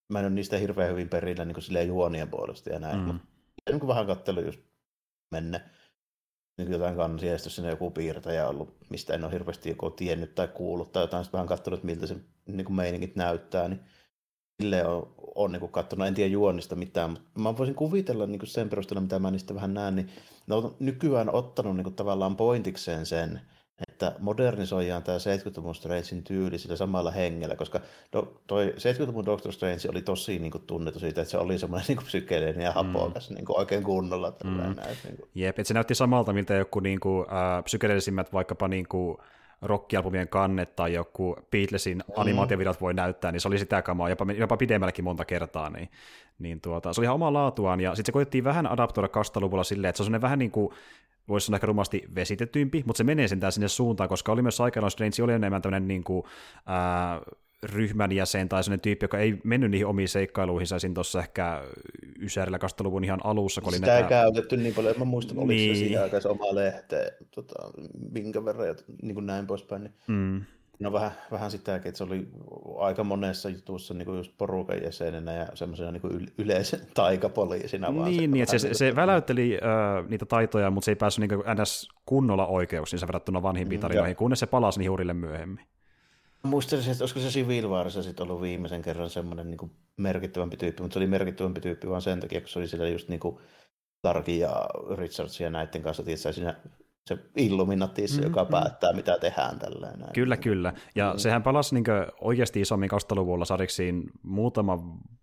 mä 0.10 0.20
en 0.20 0.26
ole 0.26 0.34
niistä 0.34 0.58
hirveän 0.58 0.90
hyvin 0.92 1.10
perillä 1.10 1.46
niin 1.46 1.62
silleen 1.62 1.88
juonien 1.88 2.30
puolesta 2.30 2.70
ja 2.70 2.80
näin, 2.80 3.00
Mm. 3.00 3.06
mutta 3.06 3.22
niin 3.70 3.80
kuin 3.80 3.88
vähän 3.88 4.08
kattelin 4.08 4.46
just 4.46 4.60
menne 5.32 5.62
niin 6.58 6.72
jotain 6.72 6.96
kansia, 6.96 7.32
ja 7.32 7.38
sitten 7.38 7.52
siinä 7.52 7.70
joku 7.70 7.92
piirtäjä 7.92 8.48
ollut, 8.48 8.76
mistä 8.90 9.14
en 9.14 9.24
ole 9.24 9.32
hirveästi 9.32 9.70
joko 9.70 9.90
tiennyt 9.90 10.36
tai 10.36 10.48
kuullut, 10.48 10.92
tai 10.92 11.04
jotain, 11.04 11.24
sitten 11.24 11.38
vähän 11.38 11.58
että 11.74 11.86
miltä 11.86 12.08
se 12.08 12.16
niin 12.48 12.66
kuin 12.66 12.76
meiningit 12.76 13.16
näyttää, 13.16 13.68
niin 13.68 13.80
silleen 14.62 14.88
on, 14.88 15.14
on 15.36 15.52
niin 15.52 15.70
katsonut, 15.70 16.08
en 16.08 16.14
tiedä 16.14 16.32
juonista 16.32 16.76
mitään, 16.76 17.10
mutta 17.10 17.40
mä 17.40 17.58
voisin 17.58 17.76
kuvitella 17.76 18.28
niin 18.28 18.40
kuin 18.40 18.50
sen 18.50 18.70
perusteella, 18.70 19.02
mitä 19.02 19.20
mä 19.20 19.32
niistä 19.32 19.56
vähän 19.56 19.74
näen, 19.74 19.96
niin 19.96 20.10
ne 20.48 20.56
on 20.56 20.76
nykyään 20.80 21.34
ottanut 21.34 21.76
niin 21.76 21.84
kuin 21.84 21.96
tavallaan 21.96 22.36
pointikseen 22.36 23.06
sen, 23.06 23.42
että 24.08 24.20
modernisoidaan 24.20 25.04
tämä 25.04 25.18
70-luvun 25.18 25.76
Strangein 25.76 26.24
tyyli 26.24 26.58
sillä 26.58 26.76
samalla 26.76 27.12
hengellä, 27.12 27.56
koska 27.56 27.80
do, 28.14 28.42
toi 28.48 28.74
70-luvun 28.78 29.26
Doctor 29.26 29.54
Strange 29.54 29.90
oli 29.90 30.02
tosi 30.02 30.40
niin 30.40 30.52
kuin, 30.52 30.64
tunnettu 30.68 31.00
siitä, 31.00 31.22
että 31.22 31.32
se 31.32 31.38
oli 31.38 31.58
semmoinen 31.58 31.86
niin 31.90 32.06
psykeellinen 32.06 32.66
ja 32.66 32.72
hapokas 32.72 33.30
mm. 33.30 33.36
niin 33.36 33.46
kuin, 33.46 33.60
oikein 33.60 33.84
kunnolla. 33.84 34.34
Mm. 34.44 34.50
Mm. 34.50 34.58
Näin, 34.58 34.98
niin 35.04 35.18
kuin. 35.18 35.30
Jep, 35.36 35.60
että 35.60 35.68
se 35.68 35.74
näytti 35.74 35.96
samalta, 35.96 36.34
miltä 36.34 36.54
joku 36.54 36.80
niinku, 36.80 37.26
äh, 37.32 37.64
psykedeellisimmät 37.64 38.34
vaikkapa 38.34 38.68
niinku, 38.68 39.22
rockialbumien 39.62 40.28
kannet 40.28 40.76
tai 40.76 40.94
joku 40.94 41.36
Beatlesin 41.52 41.98
Mm. 41.98 42.14
animaatiovideot 42.16 42.82
voi 42.82 42.94
näyttää, 42.94 43.32
niin 43.32 43.42
se 43.42 43.48
oli 43.48 43.60
sitä 43.60 43.82
kamaa, 43.82 44.10
jopa, 44.10 44.26
jopa 44.38 44.58
pidemmälläkin 44.58 45.06
monta 45.06 45.26
kertaa, 45.26 45.70
niin, 45.70 45.90
niin 46.40 46.62
tuota, 46.62 46.94
se 46.94 47.02
oli 47.02 47.06
ihan 47.06 47.16
omaa 47.16 47.34
laatuaan, 47.34 47.82
ja 47.82 47.96
sitten 47.96 48.06
se 48.06 48.12
koettiin 48.12 48.44
vähän 48.44 48.72
adaptoida 48.72 49.08
20-luvulla 49.08 49.64
silleen, 49.64 49.90
että 49.90 50.04
se 50.04 50.12
on 50.16 50.22
vähän 50.22 50.40
niin 50.40 50.52
kuin, 50.52 50.74
voisi 51.28 51.46
sanoa 51.46 51.56
ehkä 51.58 51.68
rumasti 51.68 52.04
vesitetympi, 52.16 52.84
mutta 52.86 52.98
se 52.98 53.04
menee 53.04 53.28
sentään 53.28 53.52
sinne 53.52 53.68
suuntaan, 53.68 54.10
koska 54.10 54.32
oli 54.32 54.42
myös 54.42 54.62
aikanaan 54.62 54.92
Strange 54.92 55.24
oli 55.24 55.34
enemmän 55.34 55.62
tämmöinen 55.62 55.88
niin 55.88 56.04
kuin, 56.04 56.24
ää, 56.66 57.22
ryhmän 57.64 58.12
jäsen 58.12 58.50
tai 58.50 58.64
sellainen 58.64 58.82
tyyppi, 58.82 59.04
joka 59.04 59.20
ei 59.20 59.42
mennyt 59.44 59.72
niihin 59.72 59.88
omiin 59.88 60.10
seikkailuihinsa 60.10 60.80
siinä 60.80 60.94
tuossa 60.94 61.20
ehkä 61.20 61.62
Ysärillä 62.22 62.58
20-luvun 62.58 63.04
ihan 63.04 63.20
alussa, 63.24 63.62
kun 63.62 63.70
oli 63.70 63.76
Sitä 63.76 63.88
ei 63.96 64.02
näitä... 64.02 64.10
käytetty 64.10 64.58
niin 64.58 64.76
paljon, 64.76 64.92
että 64.92 65.02
mä 65.06 65.10
muistan, 65.10 65.38
oliko 65.38 65.52
Niin. 65.52 65.76
se 65.76 65.80
siihen 65.80 66.04
aikaan 66.04 66.22
se 66.22 66.28
oma 66.30 66.56
lehteen, 66.56 67.12
tota, 67.36 67.54
minkä 68.14 68.46
verran 68.46 68.68
ja 68.68 68.76
niin 69.02 69.14
kuin 69.14 69.26
näin 69.26 69.48
poispäin. 69.48 69.84
Niin 69.84 69.94
Mm, 70.08 70.42
No 70.82 70.92
vähän, 70.94 71.12
vähän 71.32 71.52
sitäkin, 71.52 71.90
että 71.90 71.98
se 71.98 72.04
oli 72.04 72.28
aika 72.80 73.04
monessa 73.04 73.50
jutussa 73.50 73.94
niin 73.94 74.06
kuin 74.06 74.18
just 74.18 74.32
porukan 74.38 74.84
jäsenenä 74.84 75.34
ja 75.34 75.48
semmoisena 75.54 75.92
niin 75.92 76.02
kuin 76.02 76.14
yl- 76.14 76.32
yleisen 76.38 76.80
taikapoliisina. 76.94 77.96
vaan 77.96 78.12
Niin, 78.12 78.32
niin 78.32 78.44
että 78.44 78.52
se, 78.52 78.60
se, 78.60 78.68
niin 78.68 78.76
se 78.76 78.86
kuin- 78.90 78.96
väläytteli 78.96 79.58
äh, 79.64 80.10
niitä 80.10 80.26
taitoja, 80.26 80.72
mutta 80.72 80.86
se 80.86 80.92
ei 80.92 80.96
päässyt 80.96 81.30
niin 81.30 81.62
ns. 81.62 81.90
kunnolla 82.06 82.48
oikeuksiinsa 82.48 83.08
verrattuna 83.08 83.42
vanhimpiin 83.44 83.80
Mm, 83.80 83.82
tarinoihin, 83.82 84.12
joo. 84.12 84.18
kunnes 84.18 84.40
se 84.40 84.46
palasi 84.46 84.80
niihin 84.80 85.16
myöhemmin. 85.18 85.66
Muistelisin, 86.44 86.92
että 86.92 87.04
olisiko 87.04 87.20
se 87.20 87.28
Civil 87.28 87.70
Warissa 87.70 88.04
sitten 88.04 88.24
ollut 88.24 88.42
viimeisen 88.42 88.82
kerran 88.82 89.10
semmoinen 89.10 89.48
niin 89.48 89.58
kuin 89.58 89.72
merkittävämpi 89.98 90.58
tyyppi, 90.58 90.82
mutta 90.82 90.94
se 90.94 91.00
oli 91.00 91.08
merkittävämpi 91.08 91.62
tyyppi 91.62 91.90
vaan 91.90 92.02
sen 92.02 92.20
takia, 92.20 92.42
kun 92.42 92.50
se 92.50 92.60
oli 92.60 92.68
siellä 92.68 92.88
just 92.88 93.10
niin 93.10 93.20
kuin 93.20 93.38
Starkin 94.00 94.40
ja 94.40 94.66
Richardsin 94.98 95.44
ja 95.44 95.50
näiden 95.50 95.82
kanssa, 95.82 96.04
tietysti 96.04 96.34
siinä 96.34 96.56
se 97.08 97.18
Illuminatis, 97.36 98.12
mm-hmm. 98.12 98.24
joka 98.24 98.46
päättää, 98.46 98.94
mitä 98.94 99.18
tehdään 99.20 99.60
tällä 99.60 99.92
näin. 99.98 100.14
Kyllä, 100.14 100.38
kyllä. 100.38 100.74
Ja 100.96 101.14
mm. 101.14 101.20
sehän 101.20 101.44
palasi 101.44 101.76
niin 101.76 101.86
oikeasti 102.22 102.62
isommin 102.62 102.90
2000-luvulla 102.92 103.46
sarjiksiin 103.46 104.04
muutama 104.24 104.80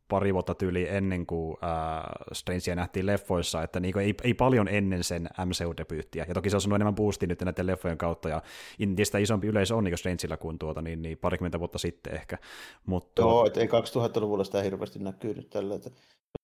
pari 0.09 0.35
vuotta 0.35 0.55
tyyli 0.55 0.89
ennen 0.89 1.27
kuin 1.27 1.57
äh, 1.65 2.03
Strangea 2.33 2.75
nähtiin 2.75 3.07
leffoissa, 3.07 3.63
että 3.63 3.81
niin 3.81 3.99
ei, 3.99 4.15
ei, 4.23 4.35
paljon 4.35 4.69
ennen 4.69 5.05
sen 5.05 5.29
MCU-debyyttiä. 5.45 6.25
Ja 6.29 6.35
toki 6.35 6.51
se 6.51 6.57
on 6.57 6.61
saanut 6.61 6.75
enemmän 6.75 6.95
boostia 6.95 7.27
nyt 7.27 7.43
näiden 7.43 7.67
leffojen 7.67 7.99
kautta, 7.99 8.29
ja 8.29 8.43
entistä 8.81 9.19
isompi 9.19 9.47
yleisö 9.47 9.77
on 9.77 9.85
niin 9.85 9.99
Strangella 9.99 10.37
kuin 10.37 10.59
tuota, 10.59 10.83
niin, 10.83 11.03
niin 11.03 11.19
parikymmentä 11.19 11.59
vuotta 11.59 11.79
sitten 11.79 12.15
ehkä. 12.15 12.39
Mutta, 12.87 13.23
Joo, 13.23 13.47
et 13.47 13.57
ei 13.57 13.67
2000-luvulla 13.67 14.45
sitä 14.45 14.63
hirveästi 14.63 14.99
näkynyt 14.99 15.51
tällä, 15.51 15.75
että 15.75 15.91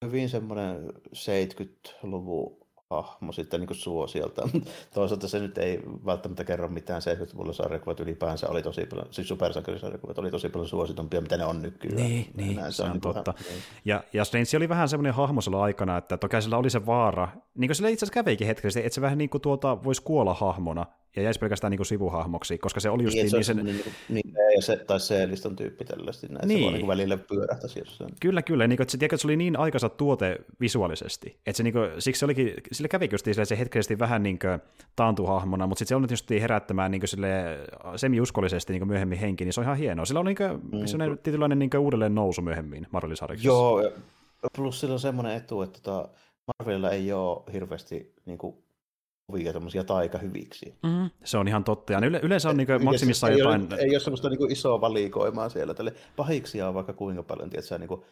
hyvin 0.04 0.28
semmoinen 0.28 0.76
70-luvun 1.08 2.63
hahmo 3.02 3.32
sitten 3.32 3.60
niin 3.60 3.74
suosiolta. 3.74 4.48
Toisaalta 4.94 5.28
se 5.28 5.38
nyt 5.38 5.58
ei 5.58 5.80
välttämättä 6.06 6.44
kerro 6.44 6.68
mitään 6.68 7.02
70-luvulla 7.02 7.52
sarjakuvat 7.52 8.00
ylipäänsä 8.00 8.48
oli 8.48 8.62
tosi 8.62 8.86
paljon, 8.86 9.08
siis 9.10 9.28
supersankarisarjakuvat 9.28 10.18
oli 10.18 10.30
tosi 10.30 10.48
paljon 10.48 10.68
suositumpia, 10.68 11.20
mitä 11.20 11.36
ne 11.36 11.44
on 11.44 11.62
nykyään. 11.62 11.96
Niin, 11.96 12.30
niin 12.34 12.72
se 12.72 12.82
on, 12.82 12.88
on 12.88 12.92
niin 12.92 13.00
totta. 13.00 13.34
Vähän, 13.34 13.52
niin. 13.52 13.62
Ja, 13.84 14.04
ja 14.12 14.24
Strange 14.24 14.56
oli 14.56 14.68
vähän 14.68 14.88
semmoinen 14.88 15.14
hahmo 15.14 15.40
silloin 15.40 15.64
aikana, 15.64 15.96
että 15.96 16.16
toki 16.16 16.42
sillä 16.42 16.56
oli 16.56 16.70
se 16.70 16.86
vaara, 16.86 17.28
niin 17.54 17.68
kuin 17.68 17.76
sillä 17.76 17.88
itse 17.88 18.04
asiassa 18.04 18.14
kävikin 18.14 18.46
hetkellisesti, 18.46 18.86
että 18.86 18.94
se 18.94 19.00
vähän 19.00 19.18
niin 19.18 19.30
kuin 19.30 19.40
tuota, 19.40 19.84
voisi 19.84 20.02
kuolla 20.02 20.34
hahmona, 20.34 20.86
ja 21.16 21.22
jäisi 21.22 21.40
pelkästään 21.40 21.70
niin 21.70 21.78
kuin 21.78 21.86
sivuhahmoksi, 21.86 22.58
koska 22.58 22.80
se 22.80 22.90
oli 22.90 23.02
just 23.02 23.14
niin, 23.14 23.30
niin, 23.32 23.44
se 23.44 23.54
niin, 23.54 23.76
sen... 23.84 23.92
niin, 24.08 24.34
ja 24.54 24.62
se, 24.62 24.76
tai 24.76 25.00
se 25.00 25.28
listan 25.28 25.56
tyyppi 25.56 25.84
tällaisesti, 25.84 26.26
näin, 26.26 26.48
niin. 26.48 26.72
se 26.72 26.78
niin 26.78 26.86
välillä 26.86 27.16
pyörähtäisi 27.16 27.78
jossain. 27.78 28.10
Kyllä, 28.20 28.42
kyllä, 28.42 28.66
niin 28.66 28.76
kuin, 28.76 28.84
että, 28.84 28.92
se, 28.92 28.98
tiedätkö, 28.98 29.14
että 29.14 29.22
se 29.22 29.26
oli 29.26 29.36
niin 29.36 29.58
aikansa 29.58 29.88
tuote 29.88 30.38
visuaalisesti, 30.60 31.38
että 31.46 31.56
se, 31.56 31.62
niin 31.62 31.72
kuin, 31.72 31.90
siksi 31.98 32.18
se 32.18 32.24
olikin, 32.24 32.54
sille 32.72 32.88
kävikin 32.88 33.14
just 33.14 33.48
se 33.48 33.58
hetkellisesti 33.58 33.98
vähän 33.98 34.22
niin 34.22 34.38
kuin 34.38 34.58
taantuhahmona, 34.96 35.66
mutta 35.66 35.78
sitten 35.78 35.88
se 35.88 35.96
on 35.96 36.06
just 36.10 36.30
herättämään 36.30 36.90
niin 36.90 37.00
kuin 37.00 37.08
sille 37.08 37.58
semi-uskollisesti 37.96 38.72
niin 38.72 38.80
kuin 38.80 38.88
myöhemmin 38.88 39.18
henki, 39.18 39.44
niin 39.44 39.52
se 39.52 39.60
on 39.60 39.64
ihan 39.64 39.76
hienoa. 39.76 40.04
Sillä 40.04 40.20
on 40.20 40.26
niin 40.26 40.36
kuin, 40.36 40.50
mm. 40.80 40.86
sellainen 40.86 41.18
tietynlainen 41.18 41.58
niin 41.58 41.70
kuin 41.70 41.80
uudelleen 41.80 42.14
nousu 42.14 42.42
myöhemmin 42.42 42.86
Marvelisarjassa. 42.90 43.46
Joo, 43.46 43.90
plus 44.56 44.80
sillä 44.80 44.92
on 44.92 45.00
semmoinen 45.00 45.36
etu, 45.36 45.62
että 45.62 45.80
tota, 45.82 46.08
Marvelilla 46.46 46.90
ei 46.90 47.12
ole 47.12 47.42
hirveästi 47.52 48.14
niin 48.26 48.38
kuin, 48.38 48.63
kovia 49.26 49.52
tämmöisiä 49.52 49.84
taikahyviksi. 49.84 50.74
Mm, 50.82 51.10
se 51.24 51.38
on 51.38 51.48
ihan 51.48 51.64
totta. 51.64 51.92
Ja 51.92 51.98
yle- 52.06 52.20
yleensä 52.22 52.50
on 52.50 52.56
niin 52.56 52.84
maksimissaan 52.84 53.32
ei 53.32 53.38
jotain... 53.38 53.66
Ole, 53.72 53.80
ei 53.80 53.90
ole 53.90 54.00
semmoista 54.00 54.28
niin 54.28 54.52
isoa 54.52 54.80
valikoimaa 54.80 55.48
siellä. 55.48 55.74
Tälle 55.74 55.94
pahiksia 56.16 56.68
on 56.68 56.74
vaikka 56.74 56.92
kuinka 56.92 57.22
paljon, 57.22 57.50
tiedätkö, 57.50 57.78
niin 57.78 57.88
kuin 57.88 58.02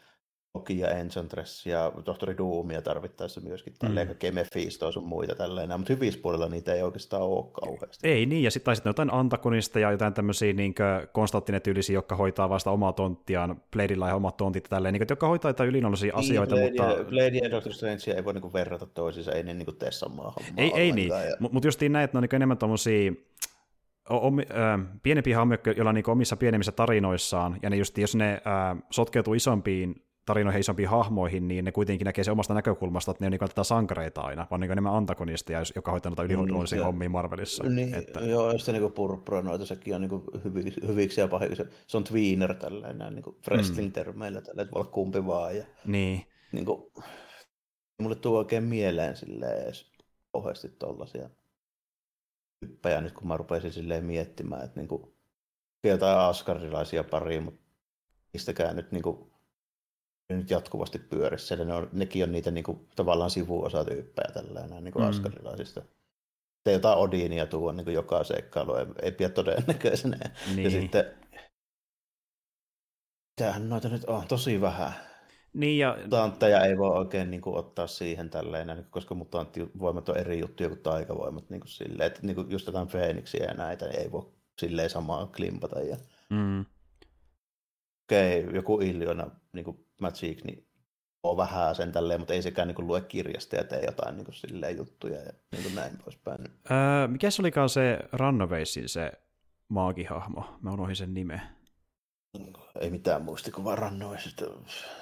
Loki 0.54 0.78
ja 0.78 0.90
Enchantress 0.90 1.66
ja 1.66 1.92
Tohtori 2.04 2.36
Doomia 2.38 2.82
tarvittaessa 2.82 3.40
myöskin, 3.40 3.74
tälleen 3.78 4.06
mm. 4.06 4.08
kaikkea 4.08 4.32
Mephistoa 4.32 4.92
sun 4.92 5.06
muita 5.06 5.34
tälleen, 5.34 5.70
mutta 5.76 5.92
hyvispuolella 5.92 6.48
niitä 6.48 6.74
ei 6.74 6.82
oikeastaan 6.82 7.22
ole 7.22 7.44
kauheasti. 7.52 8.08
Ei 8.08 8.26
niin, 8.26 8.42
ja 8.42 8.50
sitten 8.50 8.64
tai 8.64 8.76
sitten 8.76 8.90
jotain 8.90 9.12
antagonista 9.12 9.78
ja 9.78 9.90
jotain 9.90 10.14
tämmöisiä 10.14 10.52
niin 10.52 10.74
Konstanttinen-tyylisiä, 11.12 11.94
jotka 11.94 12.16
hoitaa 12.16 12.48
vasta 12.48 12.70
omaa 12.70 12.92
tonttiaan, 12.92 13.62
Bladeilla 13.70 14.08
ja 14.08 14.16
omat 14.16 14.36
tontit 14.36 14.64
tälleen, 14.64 14.94
niin, 14.94 15.06
jotka 15.10 15.28
hoitaa 15.28 15.48
jotain 15.48 15.68
ylinnollisia 15.68 16.12
niin, 16.12 16.18
asioita, 16.18 16.54
Blade 16.54 16.68
mutta... 16.68 17.04
Blade 17.04 17.38
ja 17.38 17.50
Doctor 17.50 17.72
Strange 17.72 18.12
ei 18.16 18.24
voi 18.24 18.32
niin 18.32 18.52
verrata 18.52 18.86
toisiinsa, 18.86 19.32
ei 19.32 19.42
ne 19.42 19.54
niin 19.54 19.76
tee 19.78 19.90
samaa 19.90 20.32
hommaa. 20.36 20.54
Ei, 20.56 20.72
ei 20.74 20.92
niin, 20.92 21.08
ja... 21.08 21.36
mutta 21.50 21.66
justiin 21.68 21.92
näin, 21.92 22.04
että 22.04 22.14
ne 22.14 22.18
on 22.18 22.22
niin 22.22 22.36
enemmän 22.36 22.58
tuommoisia 22.58 23.12
omi, 24.10 24.42
äh, 24.50 24.86
pienempiä 25.02 25.36
hahmoja, 25.36 25.58
joilla 25.76 25.88
on 25.88 25.94
niin 25.94 26.10
omissa 26.10 26.36
pienemmissä 26.36 26.72
tarinoissaan, 26.72 27.58
ja 27.62 27.70
ne 27.70 27.76
just, 27.76 27.98
jos 27.98 28.14
ne 28.14 28.32
äh, 28.32 28.82
sotkeutuu 28.90 29.34
isompiin 29.34 30.02
tarinoihin 30.26 30.60
isompiin 30.60 30.88
hahmoihin, 30.88 31.48
niin 31.48 31.64
ne 31.64 31.72
kuitenkin 31.72 32.04
näkee 32.04 32.24
se 32.24 32.30
omasta 32.30 32.54
näkökulmasta, 32.54 33.10
että 33.10 33.24
ne 33.24 33.26
on 33.26 33.30
niin 33.30 33.40
tätä 33.40 33.64
sankareita 33.64 34.20
aina, 34.20 34.46
vaan 34.50 34.60
niin 34.60 34.72
enemmän 34.72 34.94
antagonisteja, 34.94 35.62
joka 35.76 35.90
hoitaa 35.90 36.10
noita 36.10 36.22
ylihoidollisia 36.22 36.78
mm, 36.78 36.84
hommia 36.84 37.08
Marvelissa. 37.08 37.64
Niin, 37.64 37.94
että... 37.94 38.20
Joo, 38.20 38.52
ja 38.52 38.58
sitten 38.58 38.74
niin 38.74 38.92
purppura 38.92 39.42
noita, 39.42 39.66
sekin 39.66 39.94
on 39.94 40.00
niin 40.00 40.44
hyviksi, 40.44 40.80
hyviksi 40.86 41.20
ja 41.20 41.28
pahiksi. 41.28 41.62
Se 41.86 41.96
on 41.96 42.04
tweener 42.04 42.54
tällainen, 42.54 43.14
niin 43.14 43.24
wrestling-termeillä, 43.48 44.40
mm. 44.40 44.46
tällä, 44.46 44.62
että 44.62 44.74
voi 44.74 44.80
olla 44.80 44.90
kumpi 44.90 45.26
vaan. 45.26 45.56
Ja, 45.56 45.64
niin. 45.86 46.26
niin 46.52 46.64
kuin, 46.64 46.92
mulle 47.98 48.14
tuo 48.14 48.38
oikein 48.38 48.64
mieleen 48.64 49.16
silleen 49.16 49.62
edes 49.62 49.92
kauheasti 50.32 50.68
tollaisia 50.68 51.30
hyppejä 52.62 53.00
nyt, 53.00 53.12
kun 53.12 53.28
mä 53.28 53.36
rupesin 53.36 53.72
silleen 53.72 54.04
miettimään, 54.04 54.64
että 54.64 54.80
niin 54.80 54.88
kuin, 54.88 55.14
jotain 55.84 56.18
askarilaisia 56.18 57.04
pariin, 57.04 57.42
mutta 57.42 57.60
mistäkään 58.32 58.76
nyt 58.76 58.92
niin 58.92 59.02
kuin, 59.02 59.31
nyt 60.28 60.50
jatkuvasti 60.50 60.98
pyörissä. 60.98 61.56
Ne 61.56 61.74
on, 61.74 61.88
nekin 61.92 62.24
on 62.24 62.32
niitä 62.32 62.50
niin 62.50 62.64
kuin, 62.64 62.88
tavallaan 62.96 63.30
sivuosatyyppejä 63.30 64.30
tällainen 64.34 64.84
niin 64.84 64.92
kuin 64.92 65.02
mm. 65.02 65.08
askarilaisista. 65.08 65.82
Te 66.64 66.72
jotain 66.72 66.98
Odinia 66.98 67.46
tuo 67.46 67.72
niin 67.72 67.84
kuin 67.84 67.94
joka 67.94 68.24
seikkailu, 68.24 68.74
ei, 68.74 68.86
ei 69.02 69.12
pidä 69.12 69.28
todennäköisenä. 69.28 70.18
Niin. 70.54 70.64
Ja 70.64 70.70
sitten, 70.70 71.04
mitähän 73.30 73.68
noita 73.68 73.88
nyt 73.88 74.04
on, 74.04 74.28
tosi 74.28 74.60
vähän. 74.60 74.92
Niin 75.52 75.78
ja... 75.78 75.98
Mutantteja 76.02 76.64
ei 76.64 76.78
voi 76.78 76.98
oikein 76.98 77.30
niin 77.30 77.40
kuin, 77.40 77.56
ottaa 77.56 77.86
siihen 77.86 78.30
tälleen, 78.30 78.66
niin, 78.66 78.86
koska 78.90 79.14
mutanttivoimat 79.14 80.08
on 80.08 80.16
eri 80.16 80.38
juttuja 80.38 80.68
kuin 80.68 80.82
taikavoimat. 80.82 81.50
Niin 81.50 81.60
kuin 81.60 81.68
silleen, 81.68 82.06
että 82.06 82.20
niin 82.22 82.34
kuin 82.34 82.50
just 82.50 82.66
jotain 82.66 82.88
Phoenixia 82.88 83.44
ja 83.44 83.54
näitä 83.54 83.86
niin 83.86 84.00
ei 84.00 84.12
voi 84.12 84.32
silleen 84.58 84.90
samaa 84.90 85.26
klimpata. 85.26 85.80
Ja... 85.80 85.96
Mm. 86.30 86.64
Okei, 88.06 88.44
okay, 88.44 88.54
joku 88.54 88.80
Iljona 88.80 89.30
niin 89.52 89.64
kuin 89.64 89.86
Magic, 90.02 90.44
niin 90.44 90.66
on 91.22 91.36
vähän 91.36 91.74
sen 91.74 91.92
tälleen, 91.92 92.20
mutta 92.20 92.34
ei 92.34 92.42
sekään 92.42 92.68
niin 92.68 92.86
lue 92.86 93.00
kirjasta 93.00 93.56
ja 93.56 93.64
tee 93.64 93.84
jotain 93.86 94.16
niin 94.16 94.26
silleen 94.32 94.76
juttuja 94.76 95.18
ja 95.18 95.32
niin 95.52 95.62
kuin 95.62 95.74
näin 95.74 95.98
poispäin. 96.04 96.40
Öö, 96.70 97.08
mikä 97.08 97.30
se 97.30 97.42
olikaan 97.42 97.68
se 97.68 97.98
Runnawaysin 98.12 98.88
se 98.88 99.12
maagihahmo? 99.68 100.58
Mä 100.62 100.70
unohdin 100.70 100.96
sen 100.96 101.14
nimen. 101.14 101.42
Ei 102.80 102.90
mitään 102.90 103.22
muistikuvaa 103.22 103.76
Runnawaysista. 103.76 104.44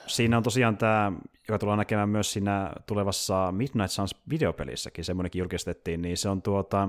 Siinä 0.06 0.36
on 0.36 0.42
tosiaan 0.42 0.76
tämä, 0.76 1.12
joka 1.48 1.58
tullaan 1.58 1.78
näkemään 1.78 2.08
myös 2.08 2.32
siinä 2.32 2.72
tulevassa 2.86 3.52
Midnight 3.52 3.90
Suns 3.90 4.14
videopelissäkin, 4.30 5.04
semmoinenkin 5.04 5.38
julkistettiin, 5.40 6.02
niin 6.02 6.16
se 6.16 6.28
on 6.28 6.42
tuota, 6.42 6.88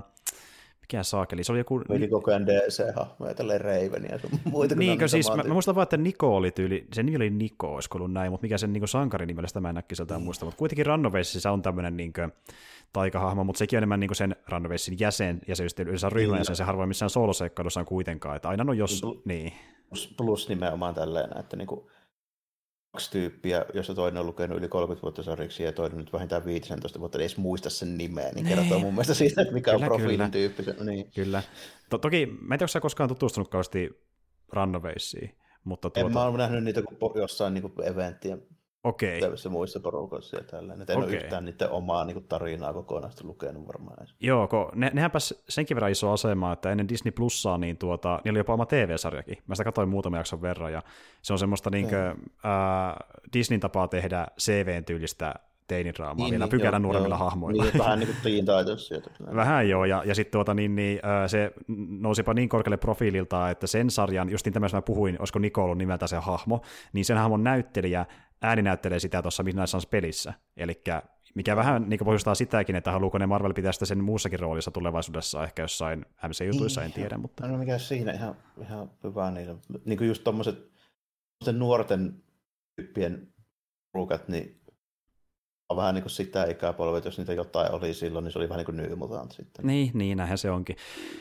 mikä 0.91 1.03
saakeli, 1.03 1.43
se 1.43 1.51
oli 1.51 1.59
joku... 1.59 1.81
Meni 1.89 2.07
koko 2.07 2.31
ajan 2.31 2.47
DC-hahmoja, 2.47 3.33
tälleen 3.35 3.61
Raven 3.61 4.03
ja 4.11 4.19
muita. 4.43 4.75
Niinkö 4.75 5.07
siis, 5.07 5.29
mä, 5.29 5.43
mä, 5.43 5.53
muistan 5.53 5.75
vaan, 5.75 5.83
että 5.83 5.97
Niko 5.97 6.35
oli 6.35 6.51
tyyli, 6.51 6.87
sen 6.93 7.05
nimi 7.05 7.15
oli 7.15 7.29
Niko, 7.29 7.73
olisiko 7.73 7.97
ollut 7.97 8.13
näin, 8.13 8.31
mutta 8.31 8.45
mikä 8.45 8.57
sen 8.57 8.73
niin 8.73 8.87
sankarin 8.87 9.27
nimellä 9.27 9.61
mä 9.61 9.69
en 9.69 9.77
äkkiseltään 9.77 10.21
mm. 10.21 10.25
muista, 10.25 10.45
mutta 10.45 10.57
kuitenkin 10.59 10.85
Rannoveissa 10.85 11.51
on 11.51 11.61
tämmöinen 11.61 11.97
niin 11.97 12.13
kuin, 12.13 12.31
taikahahmo, 12.93 13.43
mutta 13.43 13.59
sekin 13.59 13.77
on 13.77 13.79
enemmän 13.79 13.99
niin 13.99 14.15
sen 14.15 14.35
Rannoveisin 14.47 14.97
jäsen, 14.99 15.41
ja 15.47 15.55
se 15.55 15.63
just 15.63 15.79
yleensä 15.79 16.09
ryhmä 16.09 16.37
jäsen, 16.37 16.55
se 16.55 16.63
harvoin 16.63 16.89
missään 16.89 17.09
soloseikkailussa 17.09 17.79
on 17.79 17.85
kuitenkaan, 17.85 18.35
että 18.35 18.49
aina 18.49 18.65
on 18.67 18.77
jos, 18.77 19.01
plus, 19.01 19.25
niin. 19.25 19.53
Plus, 19.89 20.13
plus 20.17 20.49
nimenomaan 20.49 20.93
tälleen, 20.93 21.37
että 21.39 21.57
niin 21.57 21.67
kuin, 21.67 21.87
kaksi 22.91 23.11
tyyppiä, 23.11 23.65
jossa 23.73 23.95
toinen 23.95 24.19
on 24.19 24.25
lukenut 24.25 24.57
yli 24.57 24.67
30 24.67 25.01
vuotta 25.01 25.23
sarjiksi 25.23 25.63
ja 25.63 25.71
toinen 25.71 25.97
nyt 25.97 26.13
vähintään 26.13 26.45
15 26.45 26.99
vuotta, 26.99 27.17
ei 27.17 27.21
edes 27.21 27.37
muista 27.37 27.69
sen 27.69 27.97
nimeä, 27.97 28.31
niin 28.31 28.45
kertoo 28.45 28.79
mun 28.79 28.93
mielestä 28.93 29.13
siitä, 29.13 29.41
että 29.41 29.53
mikä 29.53 29.71
kyllä, 29.71 29.85
on 29.85 29.87
profiilin 29.87 30.17
kyllä. 30.17 30.29
tyyppi. 30.29 30.63
Niin. 30.83 31.11
Kyllä. 31.11 31.43
To- 31.89 31.97
toki, 31.97 32.25
mä 32.25 32.55
en 32.55 32.59
tiedä, 32.59 32.71
onko 32.75 32.81
koskaan 32.81 33.09
tutustunut 33.09 33.47
kauheasti 33.47 33.89
Runawaysiin, 34.51 35.37
mutta 35.63 35.89
tuota... 35.89 36.07
En 36.07 36.13
mä 36.13 36.25
ole 36.25 36.37
nähnyt 36.37 36.63
niitä 36.63 36.81
jossain 37.15 37.53
niin 37.53 37.71
eventtien 37.83 38.41
Okei. 38.83 39.21
Tämmöisissä 39.21 39.49
muissa 39.49 39.79
porukoissa 39.79 40.37
ja 40.37 40.43
tällainen. 40.43 40.87
En 40.89 40.97
okay. 40.97 41.09
ole 41.09 41.15
yhtään 41.15 41.45
niiden 41.45 41.69
omaa 41.69 42.05
niin 42.05 42.13
kuin, 42.13 42.25
tarinaa 42.27 42.73
kokonaisesti 42.73 43.23
lukenut 43.23 43.67
varmaan 43.67 43.97
edes. 43.99 44.15
Joo, 44.19 44.47
kun 44.47 44.69
ne, 44.75 44.91
nehän 44.93 45.11
pääsi 45.11 45.43
senkin 45.49 45.75
verran 45.75 45.91
iso 45.91 46.11
asema, 46.11 46.53
että 46.53 46.71
ennen 46.71 46.89
Disney 46.89 47.11
Plussaa, 47.11 47.57
niin 47.57 47.77
tuota, 47.77 48.19
niillä 48.23 48.37
oli 48.37 48.39
jopa 48.39 48.53
oma 48.53 48.65
TV-sarjakin. 48.65 49.37
Mä 49.47 49.55
sitä 49.55 49.63
katsoin 49.63 49.89
muutaman 49.89 50.17
jakson 50.17 50.41
verran, 50.41 50.73
ja 50.73 50.83
se 51.21 51.33
on 51.33 51.39
semmoista 51.39 51.69
niin 51.69 51.87
kuin, 51.87 51.99
äh, 51.99 52.95
Disneyn 53.33 53.59
tapaa 53.59 53.87
tehdä 53.87 54.27
CV-tyylistä 54.39 55.33
teinidraamaa 55.67 56.25
niin, 56.25 56.31
vielä 56.31 56.45
niin, 56.45 56.51
pykälän 56.51 56.81
nuoremmilla 56.81 57.15
joo, 57.15 57.23
hahmoilla. 57.23 57.63
Niin, 57.63 57.79
vähän 57.79 57.99
niin 57.99 58.07
kuin 58.07 58.17
Teen 58.23 58.45
Titans. 58.45 58.89
vähän 59.35 59.69
joo, 59.69 59.85
ja, 59.85 60.03
ja 60.05 60.15
sitten 60.15 60.31
tuota, 60.31 60.53
niin, 60.53 60.75
niin, 60.75 60.99
se 61.27 61.51
nousipa 61.99 62.33
niin 62.33 62.49
korkealle 62.49 62.77
profiililta, 62.77 63.49
että 63.49 63.67
sen 63.67 63.89
sarjan, 63.89 64.29
justin 64.29 64.53
tämä 64.53 64.67
mä 64.73 64.81
puhuin, 64.81 65.15
olisiko 65.19 65.39
Niko 65.39 65.63
ollut 65.63 65.77
nimeltä 65.77 66.07
se 66.07 66.17
hahmo, 66.17 66.61
niin 66.93 67.05
sen 67.05 67.17
hahmon 67.17 67.43
näyttelijä 67.43 68.05
ääni 68.41 68.61
näyttelee 68.61 68.99
sitä 68.99 69.21
tuossa 69.21 69.43
Midnight 69.43 69.69
Suns 69.69 69.87
pelissä. 69.87 70.33
Eli 70.57 70.81
mikä 71.35 71.55
vähän 71.55 71.89
niin 71.89 71.99
pohjustaa 72.05 72.35
sitäkin, 72.35 72.75
että 72.75 72.91
haluuko 72.91 73.17
ne 73.17 73.25
Marvel 73.25 73.53
pitää 73.53 73.71
sitä 73.71 73.85
sen 73.85 74.03
muussakin 74.03 74.39
roolissa 74.39 74.71
tulevaisuudessa, 74.71 75.43
ehkä 75.43 75.61
jossain 75.61 76.05
MC-jutuissa, 76.27 76.83
en 76.83 76.91
tiedä. 76.91 77.17
Mutta... 77.17 77.47
No 77.47 77.57
mikä 77.57 77.77
siinä 77.77 78.11
ihan, 78.11 78.35
ihan 78.61 78.91
hyvä 79.03 79.31
niillä. 79.31 79.55
Niin 79.85 79.97
kuin 79.97 80.07
just 80.07 80.23
tuommoiset 80.23 80.71
nuorten 81.51 82.23
tyyppien 82.75 83.27
ruukat, 83.93 84.27
niin 84.27 84.61
on 85.69 85.77
vähän 85.77 85.95
niin 85.95 86.03
kuin 86.03 86.11
sitä 86.11 86.43
ikäpolvea, 86.45 86.97
että 86.97 87.07
jos 87.07 87.17
niitä 87.17 87.33
jotain 87.33 87.71
oli 87.71 87.93
silloin, 87.93 88.23
niin 88.23 88.31
se 88.31 88.39
oli 88.39 88.49
vähän 88.49 88.57
niin 88.57 88.65
kuin 88.65 88.77
New 88.77 88.97
Mutant 88.97 89.31
sitten. 89.31 89.67
Niin, 89.67 89.91
niin 89.93 90.17
näinhän 90.17 90.37
se 90.37 90.51
onkin. 90.51 90.75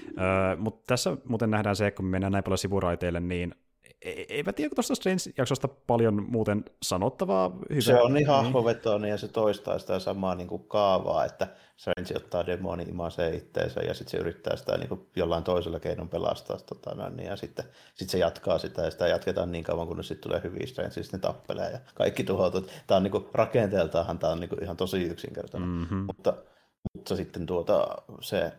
Öö, 0.09 0.57
mutta 0.57 0.83
tässä 0.87 1.17
muuten 1.29 1.51
nähdään 1.51 1.77
se, 1.77 1.91
kun 1.91 2.05
me 2.05 2.11
mennään 2.11 2.33
näin 2.33 2.45
paljon 2.45 2.59
sivuraiteille, 2.59 3.21
niin 3.21 3.55
eipä 4.03 4.53
tiedä, 4.53 4.75
tuosta 4.75 4.95
Strange-jaksosta 4.95 5.69
paljon 5.69 6.27
muuten 6.29 6.65
sanottavaa. 6.83 7.57
Hyvä. 7.71 7.81
Se 7.81 8.01
on 8.01 8.15
niin 8.15 8.27
hahmovetoinen 8.27 9.11
ja 9.11 9.19
se 9.19 9.29
toistaa 9.29 9.79
sitä 9.79 9.99
samaa 9.99 10.35
niin 10.35 10.49
kuin 10.49 10.65
kaavaa, 10.69 11.25
että 11.25 11.49
Strange 11.77 12.17
ottaa 12.17 12.47
demoni 12.47 12.83
imasee 12.83 13.37
itteensä 13.37 13.81
ja 13.81 13.95
sitten 13.95 14.11
se 14.11 14.17
yrittää 14.17 14.57
sitä 14.57 14.77
niin 14.77 14.89
kuin 14.89 15.07
jollain 15.17 15.45
toisella 15.45 15.81
keinon 15.81 16.09
pelastaa. 16.09 16.59
Tota, 16.67 17.11
niin, 17.11 17.27
ja 17.27 17.37
sitten 17.37 17.65
sit 17.95 18.11
se 18.11 18.19
jatkaa 18.19 18.59
sitä 18.59 18.83
ja 18.83 18.91
sitä 18.91 19.09
jatketaan 19.09 19.53
niin 19.53 19.65
kauan, 19.65 19.87
kunnes 19.87 20.09
sitten 20.09 20.31
tulee 20.31 20.43
hyviä 20.45 20.67
Strange, 20.67 20.91
sitten 20.91 21.21
ne 21.21 21.23
tappelee 21.23 21.71
ja 21.71 21.79
kaikki 21.95 22.25
tuhoutuu. 22.25 22.67
Tämä 22.87 22.97
on 22.97 23.03
niin 23.03 23.13
kuin, 23.13 23.27
rakenteeltaanhan 23.35 24.19
tämä 24.19 24.33
on 24.33 24.41
niin 24.41 24.49
kuin, 24.49 24.63
ihan 24.63 24.77
tosi 24.77 25.03
yksinkertainen, 25.03 25.69
mm-hmm. 25.69 25.99
mutta, 25.99 26.35
mutta 26.95 27.17
sitten 27.17 27.47
tuota, 27.47 27.89
se 28.21 28.53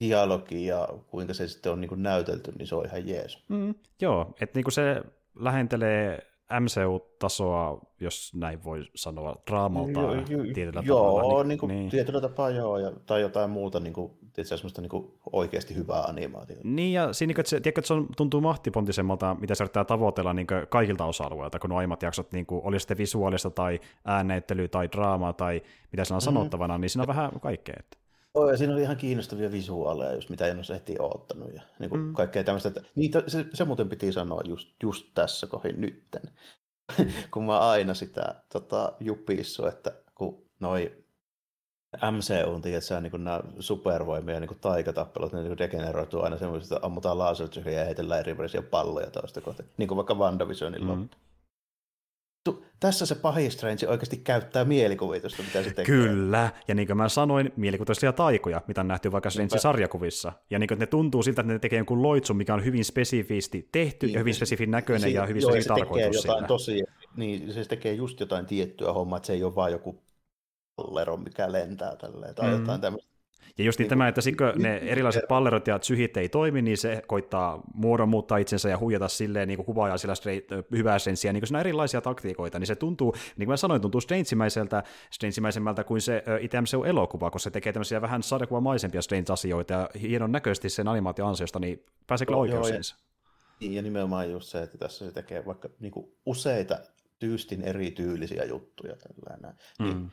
dialogi 0.00 0.66
ja 0.66 0.88
kuinka 1.06 1.34
se 1.34 1.48
sitten 1.48 1.72
on 1.72 1.80
niin 1.80 1.88
kuin 1.88 2.02
näytelty, 2.02 2.52
niin 2.58 2.66
se 2.66 2.74
on 2.74 2.86
ihan 2.86 3.08
jees. 3.08 3.38
Mm, 3.48 3.74
joo, 4.00 4.34
että 4.40 4.58
niin 4.58 4.72
se 4.72 5.02
lähentelee 5.34 6.26
MCU-tasoa, 6.60 7.80
jos 8.00 8.32
näin 8.34 8.64
voi 8.64 8.84
sanoa, 8.94 9.36
draamalta 9.50 10.00
jo, 10.00 10.14
jo, 10.14 10.54
tietyllä 10.54 10.82
joo, 10.84 11.16
tavalla. 11.16 11.42
Niin, 11.42 11.48
niin 11.48 11.58
kuin 11.58 11.68
niin. 11.68 11.90
tietyllä 11.90 12.20
tapaa 12.20 12.50
joo, 12.50 12.78
ja, 12.78 12.92
tai 13.06 13.20
jotain 13.20 13.50
muuta 13.50 13.80
niin 13.80 13.92
kuin, 13.92 14.12
tietysti 14.32 14.56
semmoista 14.56 14.82
niin 14.82 14.90
kuin 14.90 15.12
oikeasti 15.32 15.74
hyvää 15.74 16.02
animaatiota. 16.02 16.62
Niin, 16.64 16.92
ja 16.92 17.12
siinä, 17.12 17.34
että 17.38 17.50
se, 17.50 17.60
tiedätkö, 17.60 17.80
että 17.80 17.86
se 17.86 17.94
on, 17.94 18.06
tuntuu 18.16 18.40
mahtipontisemmalta, 18.40 19.36
mitä 19.40 19.54
se 19.54 19.64
yrittää 19.64 19.84
tavoitella 19.84 20.34
niin 20.34 20.46
kaikilta 20.68 21.04
osa-alueilta, 21.04 21.58
kun 21.58 21.70
nuo 21.70 21.78
aiemmat 21.78 22.02
jaksot, 22.02 22.32
niin 22.32 22.46
kuin, 22.46 22.60
oli 22.64 22.80
sitten 22.80 22.98
visuaalista 22.98 23.50
tai 23.50 23.80
äänneittelyä 24.04 24.68
tai 24.68 24.88
draamaa 24.92 25.32
tai 25.32 25.62
mitä 25.92 26.04
siinä 26.04 26.16
on 26.16 26.20
mm-hmm. 26.20 26.34
sanottavana, 26.34 26.78
niin 26.78 26.90
siinä 26.90 27.02
on 27.02 27.08
vähän 27.08 27.30
kaikkea. 27.40 27.76
Että. 27.78 28.05
Oh, 28.36 28.50
ja 28.50 28.56
siinä 28.56 28.72
oli 28.72 28.82
ihan 28.82 28.96
kiinnostavia 28.96 29.52
visuaaleja, 29.52 30.14
just 30.14 30.30
mitä 30.30 30.46
en 30.46 30.56
olisi 30.56 30.72
heti 30.72 30.96
odottanut. 30.98 31.54
Ja 31.54 31.62
niin 31.78 31.90
kuin 31.90 32.00
mm. 32.00 32.14
kaikkea 32.14 32.44
tämmöistä. 32.44 32.68
Että, 32.68 32.82
niin, 32.94 33.12
se, 33.26 33.46
se, 33.54 33.64
muuten 33.64 33.88
piti 33.88 34.12
sanoa 34.12 34.40
just, 34.44 34.68
just 34.82 35.06
tässä 35.14 35.46
kohin 35.46 35.80
nytten. 35.80 36.22
kun 37.32 37.44
mä 37.44 37.58
aina 37.58 37.94
sitä 37.94 38.34
tota, 38.52 38.92
jupissu, 39.00 39.66
että 39.66 39.92
kun 40.14 40.46
noi 40.60 41.04
MCU, 42.10 42.60
tiedätkö, 42.60 43.00
niin 43.00 43.24
nämä 43.24 43.40
supervoimia 43.60 44.40
niin 44.40 44.58
taikatappelut, 44.60 45.32
ne 45.32 45.42
niin 45.42 45.58
degeneroituu 45.58 46.22
aina 46.22 46.38
semmoisesta, 46.38 46.76
että 46.76 46.86
ammutaan 46.86 47.18
lasertyhiä 47.18 47.72
ja 47.72 47.84
heitellään 47.84 48.20
eri 48.20 48.36
palloja 48.70 49.10
toista 49.10 49.40
kohti, 49.40 49.62
niin 49.76 49.88
kuin 49.88 49.96
vaikka 49.96 50.14
WandaVisionilla. 50.14 50.96
Mm 50.96 51.08
tässä 52.80 53.06
se 53.06 53.14
pahin 53.14 53.50
Strange 53.50 53.88
oikeasti 53.88 54.16
käyttää 54.16 54.64
mielikuvitusta, 54.64 55.42
mitä 55.42 55.62
se 55.62 55.68
tekee. 55.68 55.84
Kyllä, 55.84 56.50
ja 56.68 56.74
niin 56.74 56.86
kuin 56.86 56.96
mä 56.96 57.08
sanoin, 57.08 57.52
mielikuvituisia 57.56 58.12
taikoja, 58.12 58.62
mitä 58.66 58.80
on 58.80 58.88
nähty 58.88 59.12
vaikka 59.12 59.30
Strange-sarjakuvissa. 59.30 60.32
Ja 60.50 60.58
niin 60.58 60.68
kuin, 60.68 60.78
ne 60.78 60.86
tuntuu 60.86 61.22
siltä, 61.22 61.40
että 61.40 61.52
ne 61.52 61.58
tekee 61.58 61.76
jonkun 61.76 62.02
loitsun, 62.02 62.36
mikä 62.36 62.54
on 62.54 62.64
hyvin 62.64 62.84
spesifisti 62.84 63.68
tehty 63.72 64.06
niin, 64.06 64.14
ja 64.14 64.18
hyvin 64.18 64.34
spesifin 64.34 64.70
näköinen 64.70 65.14
ja 65.14 65.26
hyvin 65.26 65.42
spesifin 65.42 65.68
tarkoitus 65.76 66.24
jotain 66.24 66.44
tosi, 66.44 66.84
niin 67.16 67.52
se 67.52 67.64
tekee 67.64 67.92
just 67.92 68.20
jotain 68.20 68.46
tiettyä 68.46 68.92
hommaa, 68.92 69.16
että 69.16 69.26
se 69.26 69.32
ei 69.32 69.44
ole 69.44 69.54
vaan 69.54 69.72
joku 69.72 70.02
pallero, 70.76 71.16
mikä 71.16 71.52
lentää 71.52 71.96
tälleen, 71.96 72.34
tai 72.34 72.50
mm. 72.50 72.60
jotain 72.60 72.80
tämmöistä 72.80 73.15
ja 73.58 73.64
just 73.64 73.78
niin 73.78 73.88
tämä, 73.88 74.08
että 74.08 74.20
sikö 74.20 74.52
ne 74.56 74.76
erilaiset 74.76 75.24
pallerot 75.28 75.66
ja 75.66 75.78
psyhit 75.78 76.16
ei 76.16 76.28
toimi, 76.28 76.62
niin 76.62 76.78
se 76.78 77.02
koittaa 77.06 77.60
muodon 77.74 78.08
muuttaa 78.08 78.38
itsensä 78.38 78.68
ja 78.68 78.78
huijata 78.78 79.08
silleen 79.08 79.48
niin 79.48 79.64
kuvaajaa 79.64 79.98
sillä 79.98 80.14
straight, 80.14 80.50
hyvää 80.72 80.98
senssiä, 80.98 81.32
niin 81.32 81.42
kuin 81.48 81.60
erilaisia 81.60 82.00
taktiikoita, 82.00 82.58
niin 82.58 82.66
se 82.66 82.76
tuntuu, 82.76 83.12
niin 83.12 83.46
kuin 83.46 83.48
mä 83.48 83.56
sanoin, 83.56 83.80
tuntuu 83.80 84.00
strange 84.00 84.34
strange 85.10 85.40
kuin 85.84 86.00
se 86.00 86.24
itse 86.40 86.58
elokuva, 86.86 87.30
koska 87.30 87.44
se 87.44 87.50
tekee 87.50 87.72
tämmöisiä 87.72 88.00
vähän 88.00 88.22
sarjakuvamaisempia 88.22 89.02
Strange-asioita, 89.02 89.72
ja 89.72 89.90
hienon 90.00 90.32
näköisesti 90.32 90.68
sen 90.68 90.88
animaation 90.88 91.28
ansiosta, 91.28 91.58
niin 91.58 91.84
pääsee 92.06 92.26
kyllä 92.26 92.40
oikeuksiinsa. 92.40 92.96
Niin, 93.60 93.74
ja 93.74 93.82
nimenomaan 93.82 94.30
just 94.30 94.48
se, 94.48 94.62
että 94.62 94.78
tässä 94.78 95.06
se 95.06 95.12
tekee 95.12 95.46
vaikka 95.46 95.68
niin 95.80 95.92
kuin 95.92 96.12
useita 96.26 96.78
tyystin 97.18 97.62
erityylisiä 97.62 98.44
juttuja. 98.44 98.96
Tällainen. 98.96 99.58
Niin 99.78 99.96
mm. 99.96 100.10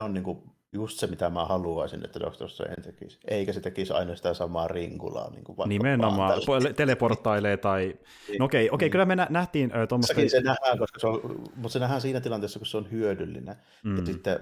on 0.00 0.14
niin 0.14 0.24
kuin 0.24 0.42
just 0.74 0.98
se, 0.98 1.06
mitä 1.06 1.30
mä 1.30 1.44
haluaisin, 1.44 2.04
että 2.04 2.20
Doctor 2.20 2.48
Strange 2.48 2.82
tekisi. 2.82 3.18
Eikä 3.28 3.52
se 3.52 3.60
tekisi 3.60 3.92
aina 3.92 4.16
sitä 4.16 4.34
samaa 4.34 4.68
ringulaa. 4.68 5.30
Niin 5.30 5.44
kuin 5.44 5.68
Nimenomaan, 5.68 6.40
teleporttailee 6.76 7.56
tai... 7.56 7.94
No 8.38 8.44
okei, 8.44 8.64
okay, 8.64 8.74
okay, 8.74 8.90
kyllä 8.90 9.04
me 9.04 9.16
nähtiin 9.30 9.76
äh, 9.76 9.88
tuommoista... 9.88 10.14
se 10.28 10.40
nähdään, 10.40 10.78
koska 10.78 11.00
se 11.00 11.06
on, 11.06 11.20
mutta 11.56 11.72
se 11.72 11.78
nähdään 11.78 12.00
siinä 12.00 12.20
tilanteessa, 12.20 12.58
kun 12.58 12.66
se 12.66 12.76
on 12.76 12.90
hyödyllinen. 12.90 13.56
Mm. 13.84 13.96
Ja 13.96 14.06
sitten 14.06 14.40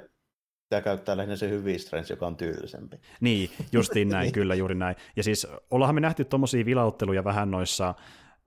tämä 0.68 0.83
käyttää 0.83 1.16
lähinnä 1.16 1.37
se 1.37 1.48
hyvin 1.48 1.80
Strange, 1.80 2.07
joka 2.11 2.26
on 2.26 2.37
tyylisempi. 2.37 2.96
Niin, 3.20 3.50
justiin 3.72 4.09
näin, 4.14 4.22
niin. 4.22 4.33
kyllä, 4.33 4.54
juuri 4.54 4.74
näin. 4.74 4.96
Ja 5.16 5.22
siis 5.22 5.46
ollaanhan 5.70 5.94
me 5.94 6.00
nähty 6.00 6.24
tuommoisia 6.24 6.64
vilautteluja 6.64 7.24
vähän 7.24 7.50
noissa 7.50 7.94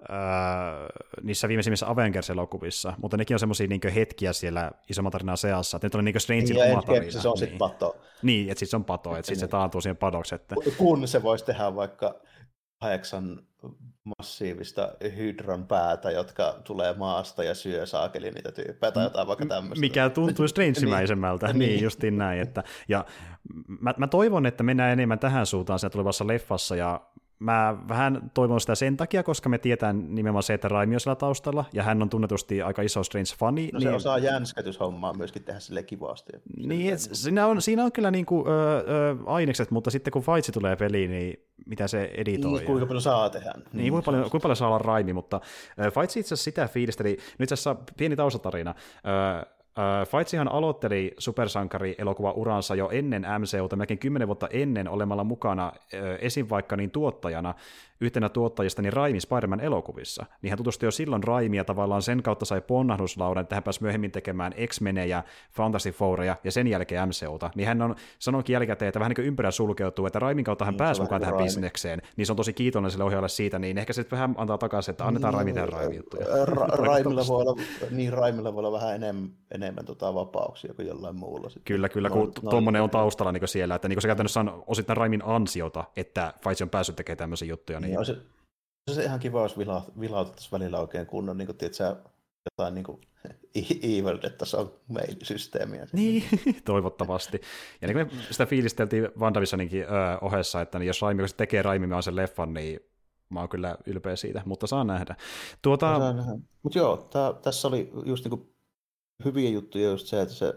Öö, 0.10 0.88
niissä 1.24 1.48
viimeisimmissä 1.48 1.90
Avengers-elokuvissa, 1.90 2.94
mutta 3.02 3.18
nekin 3.18 3.36
on 3.36 3.40
semmoisia 3.40 3.68
niin 3.68 3.82
hetkiä 3.96 4.34
siellä 4.34 4.72
isomman 4.90 5.12
tarinan 5.12 5.38
seassa, 5.38 5.78
että 5.78 5.86
nyt 5.86 5.96
oli 5.96 6.04
niin 6.04 6.22
Strangein 6.22 6.56
niin, 6.56 6.72
oma 6.72 6.82
tarina. 6.82 7.12
Se 7.12 7.28
on 7.28 7.32
niin. 7.32 7.40
sitten 7.40 7.58
pato. 7.58 7.96
Niin, 8.22 8.50
että 8.50 8.60
sitten 8.60 8.70
se 8.70 8.76
on 8.76 8.86
pato, 8.86 9.16
että 9.16 9.28
sitten 9.28 9.40
se 9.40 9.48
taantuu 9.48 9.82
siihen 9.82 9.98
padoksi. 9.98 10.36
Että... 10.36 10.56
Kun 10.78 11.08
se 11.08 11.24
voisi 11.24 11.46
tehdä 11.46 11.76
vaikka 11.76 12.16
kahdeksan 12.82 13.40
massiivista 14.20 14.92
hydron 15.18 15.68
päätä, 15.68 16.12
jotka 16.12 16.62
tulee 16.64 16.94
maasta 16.94 17.44
ja 17.44 17.56
syö 17.56 17.86
saakeli 17.86 18.32
niitä 18.32 18.52
tyyppejä 18.52 18.92
tai 18.92 19.04
jotain 19.04 19.28
vaikka 19.28 19.46
tämmöistä. 19.46 19.80
Mikä 19.80 20.10
tuntuu 20.10 20.48
strangemäisemmältä, 20.48 21.48
niin, 21.54 21.60
niin 21.60 21.84
justiin 21.84 22.18
näin. 22.18 22.42
Että, 22.42 22.64
ja 22.88 23.06
mä, 23.80 23.94
mä, 23.98 24.08
toivon, 24.08 24.46
että 24.46 24.64
mennään 24.64 24.92
enemmän 24.92 25.20
tähän 25.20 25.46
suuntaan 25.46 25.80
siinä 25.80 25.90
tulevassa 25.90 26.28
leffassa, 26.28 26.76
ja 26.76 27.02
mä 27.46 27.78
vähän 27.88 28.32
toivon 28.34 28.62
sitä 28.62 28.76
sen 28.76 28.98
takia, 28.98 29.24
koska 29.24 29.50
me 29.50 29.58
tietään 29.58 30.16
nimenomaan 30.16 30.44
se, 30.44 30.54
että 30.54 30.68
Raimi 30.68 30.96
on 30.96 31.00
siellä 31.00 31.16
taustalla, 31.16 31.66
ja 31.74 31.84
hän 31.84 32.02
on 32.02 32.10
tunnetusti 32.10 32.62
aika 32.62 32.82
iso 32.82 33.02
Strange-fani. 33.04 33.70
No 33.74 33.80
se 33.80 33.86
niin... 33.86 33.96
osaa 33.96 34.18
jänskätyshommaa 34.18 35.14
myöskin 35.14 35.44
tehdä 35.44 35.60
sille 35.60 35.84
kivasti. 35.84 36.34
Niin, 36.58 36.94
et, 36.94 37.00
siinä, 37.00 37.48
on, 37.48 37.62
siinä 37.62 37.84
on 37.84 37.92
kyllä 37.92 38.12
niinku, 38.12 38.46
ö, 38.48 38.78
ö, 38.78 39.16
ainekset, 39.26 39.72
mutta 39.72 39.92
sitten 39.92 40.12
kun 40.12 40.22
Faitsi 40.22 40.52
tulee 40.52 40.76
peliin, 40.76 41.12
niin 41.12 41.40
mitä 41.66 41.88
se 41.88 42.12
editoi. 42.18 42.52
Niin, 42.52 42.66
kuinka 42.66 42.86
paljon 42.86 43.02
saa 43.02 43.30
tehdä. 43.30 43.54
Niin, 43.74 43.92
kuinka 43.92 44.06
paljon, 44.06 44.24
kuinka 44.24 44.40
paljon 44.40 44.56
saa 44.56 44.68
olla 44.68 44.78
Raimi, 44.78 45.14
mutta 45.14 45.42
Faitsi 45.94 46.20
itse 46.20 46.34
asiassa 46.34 46.44
sitä 46.44 46.68
fiilisteli, 46.68 47.10
nyt 47.10 47.42
itse 47.42 47.54
asiassa 47.54 47.76
pieni 47.98 48.16
taustatarina, 48.16 48.76
Uh, 48.76 49.55
Faitsihan 50.08 50.48
aloitteli 50.48 51.14
supersankari-elokuva 51.18 52.32
uransa 52.32 52.76
jo 52.76 52.90
ennen 52.92 53.26
MCUta, 53.40 53.76
melkein 53.76 54.00
kymmenen 54.00 54.28
vuotta 54.28 54.48
ennen 54.52 54.90
olemalla 54.90 55.24
mukana 55.24 55.72
esim. 56.20 56.50
vaikka 56.50 56.76
niin 56.76 56.92
tuottajana 56.92 57.54
yhtenä 58.02 58.30
tuottajista 58.30 58.82
niin 58.82 58.94
Raimi 58.94 59.20
Spider-Man 59.20 59.60
elokuvissa. 59.60 60.26
Niin 60.42 60.52
hän 60.52 60.58
tutustui 60.58 60.88
jo 60.88 60.92
silloin 60.92 61.24
Raimia 61.24 61.64
tavallaan 61.64 62.02
sen 62.02 62.24
kautta 62.24 62.46
sai 62.46 62.62
ponnahduslaudan, 62.62 63.42
että 63.42 63.56
hän 63.56 63.64
pääsi 63.64 63.82
myöhemmin 63.82 64.12
tekemään 64.12 64.54
X-Menejä, 64.68 65.24
Fantastic 65.52 65.96
Fouria 65.96 66.36
ja 66.44 66.52
sen 66.52 66.68
jälkeen 66.68 67.10
MCUta. 67.10 67.50
Niin 67.56 67.68
hän 67.68 67.82
on 67.82 67.96
sanonut 68.20 68.50
jälkikäteen, 68.50 68.90
että 68.90 69.00
vähän 69.00 69.10
niin 69.10 69.16
kuin 69.16 69.26
ympärä 69.26 69.52
sulkeutuu, 69.52 70.06
että 70.06 70.20
Raimin 70.20 70.46
kautta 70.46 70.66
hän 70.66 70.72
niin, 70.72 70.78
pääsi 70.78 71.02
mukaan 71.02 71.22
tähän 71.22 71.34
Raimi. 71.34 71.46
bisnekseen. 71.46 72.02
Niin 72.18 72.26
se 72.26 72.32
on 72.32 72.36
tosi 72.36 72.54
kiitollinen 72.54 72.92
sille 72.92 73.04
ohjaajalle 73.04 73.30
siitä, 73.30 73.60
niin 73.60 73.78
ehkä 73.78 73.94
se 73.94 74.06
vähän 74.12 74.36
antaa 74.38 74.58
takaisin, 74.58 74.92
että 74.92 75.06
annetaan 75.06 75.32
niin, 75.32 75.38
Raimi 75.38 75.54
tehdä 75.54 75.68
Raimi 75.68 75.96
juttuja. 75.96 76.26
Ra- 76.26 76.86
Raimilla 76.86 77.24
voi 77.28 77.42
olla, 77.42 77.62
niin 77.92 78.14
Raimilla 78.14 78.54
voi 78.54 78.60
olla 78.60 78.80
vähän 78.80 78.96
enemmän, 78.96 79.30
enemmän 79.52 79.86
tota 79.86 80.14
vapauksia 80.14 80.74
kuin 80.74 80.88
jollain 80.88 81.16
muulla. 81.16 81.50
Sitten. 81.50 81.74
Kyllä, 81.74 81.90
kyllä, 81.90 82.10
kun 82.10 82.32
no, 82.42 82.50
tuommoinen 82.50 82.82
on 82.82 82.90
taustalla 82.90 83.32
niin 83.32 83.48
siellä, 83.48 83.76
että 83.76 83.88
niin 83.88 84.02
se 84.02 84.08
käytännössä 84.08 84.40
on 84.40 84.64
osittain 84.68 84.98
Raimin 84.98 85.22
ansiota, 85.26 85.84
että 85.98 86.34
Faisi 86.42 86.64
on 86.64 86.70
päässyt 86.70 86.96
tekemään 86.96 87.18
tämmöisiä 87.18 87.48
juttuja. 87.48 87.80
Niin, 87.86 87.92
niin 87.92 88.00
on 88.00 88.06
se, 88.06 88.18
se 88.92 89.04
ihan 89.04 89.20
kiva, 89.20 89.42
jos 89.42 89.58
vilautettaisiin 90.00 90.52
välillä 90.52 90.80
oikein 90.80 91.06
kunnon, 91.06 91.38
niin 91.38 91.46
kuin, 91.46 91.58
tiedätkö, 91.58 91.96
jotain 92.52 92.76
niin 92.76 92.84
kuin 92.84 93.02
evil 93.84 94.20
on 94.58 94.74
mail-systeemiä. 94.88 95.88
Niin, 95.94 96.24
toivottavasti. 96.66 97.42
Ja 97.82 97.88
niin 97.88 98.08
kuin 98.08 98.18
me 98.18 98.24
sitä 98.32 98.46
fiilisteltiin 98.46 99.10
WandaVisioninkin 99.20 99.82
öö, 99.82 100.18
ohessa, 100.22 100.62
että 100.62 100.80
niin 100.80 100.88
jos 100.88 101.02
Raimi 101.02 101.22
kun 101.22 101.30
se 101.30 101.36
tekee 101.36 101.62
Raimi 101.62 102.04
sen 102.04 102.16
leffan, 102.16 102.54
niin 102.54 102.80
mä 103.30 103.40
oon 103.40 103.50
kyllä 103.50 103.78
ylpeä 103.86 104.16
siitä, 104.16 104.42
mutta 104.46 104.68
saa 104.68 104.84
nähdä. 104.84 105.16
Tuota... 105.62 106.00
Mutta 106.64 106.78
joo, 106.78 106.98
tää, 106.98 107.34
tässä 107.34 107.68
oli 107.68 107.92
just 108.06 108.26
niinku 108.26 108.56
hyviä 109.26 109.50
juttuja 109.50 109.90
just 109.90 110.08
se, 110.08 110.22
että 110.22 110.34
se 110.34 110.54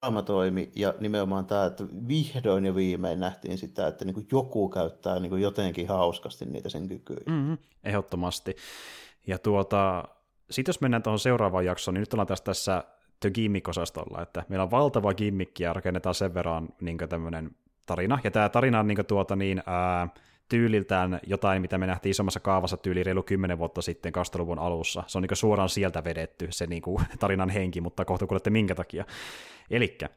draama 0.00 0.22
toimi 0.22 0.72
ja 0.76 0.94
nimenomaan 1.00 1.46
tämä, 1.46 1.64
että 1.64 1.84
vihdoin 2.08 2.64
ja 2.64 2.74
viimein 2.74 3.20
nähtiin 3.20 3.58
sitä, 3.58 3.86
että 3.86 4.04
niin 4.04 4.26
joku 4.32 4.68
käyttää 4.68 5.20
niin 5.20 5.40
jotenkin 5.40 5.88
hauskasti 5.88 6.44
niitä 6.44 6.68
sen 6.68 6.88
kykyjä. 6.88 7.20
Mm-hmm, 7.26 7.58
ehdottomasti. 7.84 8.56
Ja 9.26 9.38
tuota, 9.38 10.04
sitten 10.50 10.70
jos 10.70 10.80
mennään 10.80 11.02
tuohon 11.02 11.18
seuraavaan 11.18 11.64
jaksoon, 11.64 11.94
niin 11.94 12.00
nyt 12.00 12.14
ollaan 12.14 12.26
tässä, 12.26 12.44
tässä 12.44 12.84
The 13.20 13.30
Gimmick-osastolla, 13.30 14.22
että 14.22 14.44
meillä 14.48 14.62
on 14.62 14.70
valtava 14.70 15.14
gimmikki 15.14 15.62
ja 15.62 15.72
rakennetaan 15.72 16.14
sen 16.14 16.34
verran 16.34 16.68
niin 16.80 16.98
tämmöinen 17.08 17.50
tarina. 17.86 18.18
Ja 18.24 18.30
tämä 18.30 18.48
tarina 18.48 18.80
on 18.80 18.86
niin 18.86 19.06
tuota, 19.08 19.36
niin, 19.36 19.62
ää, 19.66 20.08
tyyliltään 20.50 21.20
jotain, 21.26 21.62
mitä 21.62 21.78
me 21.78 21.86
nähtiin 21.86 22.10
isommassa 22.10 22.40
kaavassa 22.40 22.76
tyyli 22.76 23.02
reilu 23.02 23.22
10 23.22 23.58
vuotta 23.58 23.82
sitten 23.82 24.12
2000-luvun 24.18 24.58
alussa. 24.58 25.04
Se 25.06 25.18
on 25.18 25.22
niin 25.22 25.36
suoraan 25.36 25.68
sieltä 25.68 26.04
vedetty 26.04 26.46
se 26.50 26.66
niin 26.66 26.82
kuin, 26.82 27.04
tarinan 27.20 27.50
henki, 27.50 27.80
mutta 27.80 28.04
kohta 28.04 28.26
kuulette 28.26 28.50
minkä 28.50 28.74
takia. 28.74 29.04
Elikkä 29.70 30.08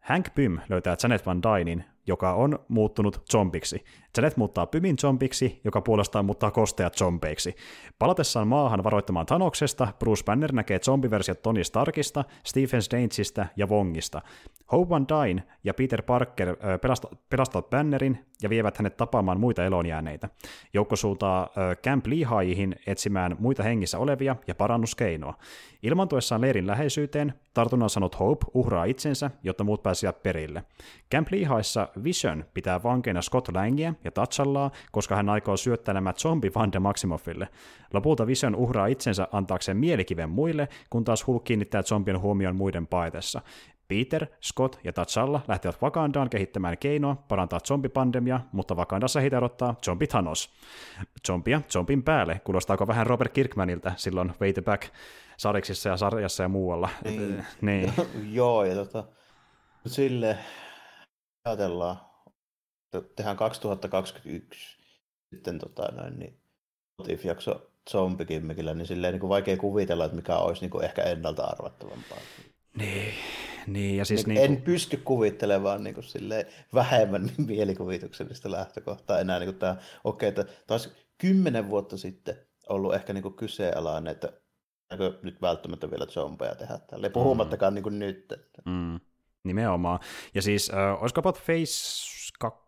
Hank 0.00 0.34
Pym 0.34 0.58
löytää 0.68 0.96
Janet 1.02 1.26
Van 1.26 1.42
Dynin 1.42 1.84
joka 2.06 2.34
on 2.34 2.58
muuttunut 2.68 3.22
zombiksi. 3.32 3.84
Janet 4.16 4.36
muuttaa 4.36 4.66
Pymin 4.66 4.98
zombiksi, 4.98 5.60
joka 5.64 5.80
puolestaan 5.80 6.24
muuttaa 6.24 6.50
kosteat 6.50 6.94
zombeiksi. 6.96 7.54
Palatessaan 7.98 8.48
maahan 8.48 8.84
varoittamaan 8.84 9.26
Thanoksesta, 9.26 9.88
Bruce 9.98 10.24
Banner 10.24 10.52
näkee 10.52 10.78
zombiversiot 10.78 11.42
Tony 11.42 11.64
Starkista, 11.64 12.24
Stephen 12.44 12.82
Strangeista 12.82 13.46
ja 13.56 13.66
Wongista. 13.66 14.22
Hope 14.72 14.88
Van 14.88 15.06
Dyne 15.08 15.42
ja 15.64 15.74
Peter 15.74 16.02
Parker 16.02 16.56
pelastavat 17.30 17.70
Bannerin 17.70 18.24
ja 18.42 18.50
vievät 18.50 18.78
hänet 18.78 18.96
tapaamaan 18.96 19.40
muita 19.40 19.64
elonjääneitä. 19.64 20.28
Joukko 20.74 20.96
suuntaa 20.96 21.48
Camp 21.84 22.06
Lehighin 22.06 22.76
etsimään 22.86 23.36
muita 23.38 23.62
hengissä 23.62 23.98
olevia 23.98 24.36
ja 24.46 24.54
parannuskeinoa. 24.54 25.34
Ilmantuessaan 25.82 26.40
leirin 26.40 26.66
läheisyyteen, 26.66 27.34
tartunnan 27.54 27.90
sanot 27.90 28.18
Hope 28.18 28.46
uhraa 28.54 28.84
itsensä, 28.84 29.30
jotta 29.42 29.64
muut 29.64 29.82
pääsivät 29.82 30.22
perille. 30.22 30.64
Camp 31.12 31.28
Lehighissa 31.30 31.88
Vision 32.04 32.44
pitää 32.54 32.82
vankeina 32.82 33.22
Scott 33.22 33.48
Langia 33.54 33.94
ja 34.04 34.10
Tatchallaa, 34.10 34.70
koska 34.92 35.16
hän 35.16 35.28
aikoo 35.28 35.56
syöttää 35.56 35.94
nämä 35.94 36.12
zombi 36.12 36.50
Van 36.54 36.72
de 36.72 36.78
Maximoffille. 36.78 37.48
Lopulta 37.92 38.26
Vision 38.26 38.54
uhraa 38.54 38.86
itsensä 38.86 39.28
antaakseen 39.32 39.76
mielikiven 39.76 40.30
muille, 40.30 40.68
kun 40.90 41.04
taas 41.04 41.26
Hulk 41.26 41.44
kiinnittää 41.44 41.82
zombien 41.82 42.20
huomioon 42.20 42.56
muiden 42.56 42.86
paetessa. 42.86 43.42
Peter, 43.88 44.26
Scott 44.42 44.76
ja 44.84 44.92
T'Challa 44.92 45.40
lähtevät 45.48 45.82
Wakandaan 45.82 46.30
kehittämään 46.30 46.78
keinoa 46.78 47.16
parantaa 47.28 47.60
zombipandemia, 47.60 48.40
mutta 48.52 48.74
Wakandassa 48.74 49.20
heitä 49.20 49.38
odottaa 49.38 49.74
zombi 49.84 50.06
Thanos. 50.06 50.50
Zombia 51.26 51.60
zombin 51.70 52.02
päälle. 52.02 52.40
Kuulostaako 52.44 52.86
vähän 52.86 53.06
Robert 53.06 53.32
Kirkmanilta 53.32 53.92
silloin 53.96 54.32
Way 54.40 54.52
the 54.52 54.62
Back 54.62 54.82
sariksissa 55.36 55.88
ja 55.88 55.96
sarjassa 55.96 56.42
ja 56.42 56.48
muualla? 56.48 56.88
Niin. 57.04 57.44
niin. 57.60 57.92
Joo, 58.38 58.64
ja 58.64 58.74
tota, 58.74 59.04
sille 59.86 60.38
ajatellaan, 61.44 61.96
tehdään 63.16 63.36
2021 63.36 64.76
sitten 65.34 65.58
tota 65.58 65.92
noin, 65.92 66.18
niin 66.18 66.40
jakso 67.24 67.70
zombikimmikillä, 67.90 68.74
niin 68.74 68.86
silleen 68.86 69.12
niin 69.12 69.20
kuin 69.20 69.28
vaikea 69.28 69.56
kuvitella, 69.56 70.04
että 70.04 70.16
mikä 70.16 70.36
olisi 70.36 70.60
niin 70.60 70.70
kuin 70.70 70.84
ehkä 70.84 71.02
ennalta 71.02 71.44
arvattavampaa. 71.44 72.18
Niin, 72.76 73.14
niin 73.66 73.96
ja 73.96 74.04
siis 74.04 74.26
niin, 74.26 74.34
niin 74.34 74.44
en 74.44 74.56
kuin... 74.56 74.64
pysty 74.64 74.96
kuvittelemaan 74.96 75.84
niin 75.84 75.94
kuin 75.94 76.04
silleen 76.04 76.46
vähemmän 76.74 77.30
mielikuvituksellista 77.46 78.50
lähtökohtaa 78.50 79.18
enää. 79.18 79.38
Niin 79.38 79.48
kuin 79.48 79.58
tämä, 79.58 79.76
okei, 80.04 80.28
okay, 80.28 80.42
että 80.42 80.54
taas 80.66 80.90
kymmenen 81.18 81.70
vuotta 81.70 81.96
sitten 81.96 82.36
ollut 82.68 82.94
ehkä 82.94 83.12
niin 83.12 83.22
kuin 83.22 83.34
kyseenalainen, 83.34 84.10
että 84.10 84.32
nyt 85.22 85.42
välttämättä 85.42 85.90
vielä 85.90 86.06
zombeja 86.06 86.54
tehdä 86.54 86.78
tälle, 86.78 87.10
puhumattakaan 87.10 87.72
mm. 87.72 87.74
niin 87.74 87.82
kuin 87.82 87.98
nyt. 87.98 88.32
Että... 88.32 88.62
Mm. 88.64 89.00
Nimenomaan. 89.44 89.98
Ja 90.34 90.42
siis, 90.42 90.70
äh, 90.70 91.02
olisiko 91.02 91.20
about 91.20 91.38
Face 91.38 92.12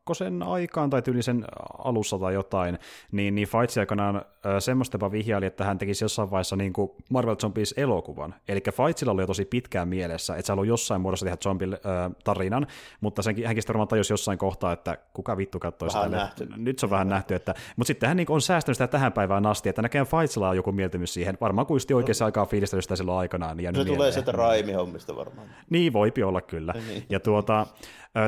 kakkosen 0.05 0.43
aikaan 0.43 0.91
tai 0.91 1.03
tyyli 1.03 1.23
sen 1.23 1.45
alussa 1.79 2.19
tai 2.19 2.35
jotain, 2.35 2.79
niin, 3.13 3.35
niin 3.35 3.49
Feitsi 3.49 3.81
aikanaan 3.81 4.17
äh, 4.17 4.23
semmoista 4.59 4.95
jopa 4.95 5.13
vihjaili, 5.13 5.47
että 5.47 5.65
hän 5.65 5.79
tekisi 5.79 6.05
jossain 6.05 6.31
vaiheessa 6.31 6.57
niin 6.57 6.73
kuin 6.73 6.91
Marvel 7.11 7.37
Zombies 7.37 7.75
elokuvan. 7.77 8.35
Eli 8.49 8.61
Feitsillä 8.73 9.13
oli 9.13 9.23
jo 9.23 9.27
tosi 9.27 9.45
pitkään 9.45 9.89
mielessä, 9.89 10.37
että 10.37 10.47
se 10.47 10.53
haluaa 10.53 10.67
jossain 10.67 11.01
muodossa 11.01 11.27
tehdä 11.27 11.37
zombie-tarinan, 11.45 12.67
mutta 13.01 13.23
senkin, 13.23 13.47
hänkin 13.47 13.63
sitten 13.63 13.75
varmaan 13.75 13.89
tajusi 13.89 14.13
jossain 14.13 14.39
kohtaa, 14.39 14.73
että 14.73 14.99
kuka 15.13 15.37
vittu 15.37 15.59
katsoi 15.59 15.91
sitä. 15.91 16.09
Nähty. 16.09 16.49
Nyt 16.57 16.79
se 16.79 16.87
on 16.87 16.91
vähän 16.91 17.09
nähty, 17.09 17.35
että, 17.35 17.55
mutta 17.77 17.87
sitten 17.87 18.09
hän 18.09 18.17
niin 18.17 18.31
on 18.31 18.41
säästänyt 18.41 18.77
sitä 18.77 18.87
tähän 18.87 19.13
päivään 19.13 19.47
asti, 19.47 19.69
että 19.69 19.83
näkään 19.83 20.07
Feitsilla 20.07 20.49
on 20.49 20.57
joku 20.57 20.73
mieltymys 20.73 21.15
siihen, 21.15 21.39
varmaan 21.41 21.67
kuin 21.67 21.81
oikeassa 21.95 22.25
no. 22.25 22.27
aikaa 22.27 22.47
fiilistellyt 22.47 22.85
sitä 22.85 22.97
silloin 22.97 23.19
aikanaan. 23.19 23.57
Niin 23.57 23.75
se 23.75 23.85
tulee 23.85 24.13
sieltä 24.13 24.33
Raimi-hommista 24.33 25.17
varmaan. 25.17 25.49
Niin, 25.71 25.93
voipi 25.93 26.23
olla 26.23 26.41
kyllä. 26.41 26.75
Niin. 26.89 27.05
Ja 27.11 27.21
tuota, 27.21 27.67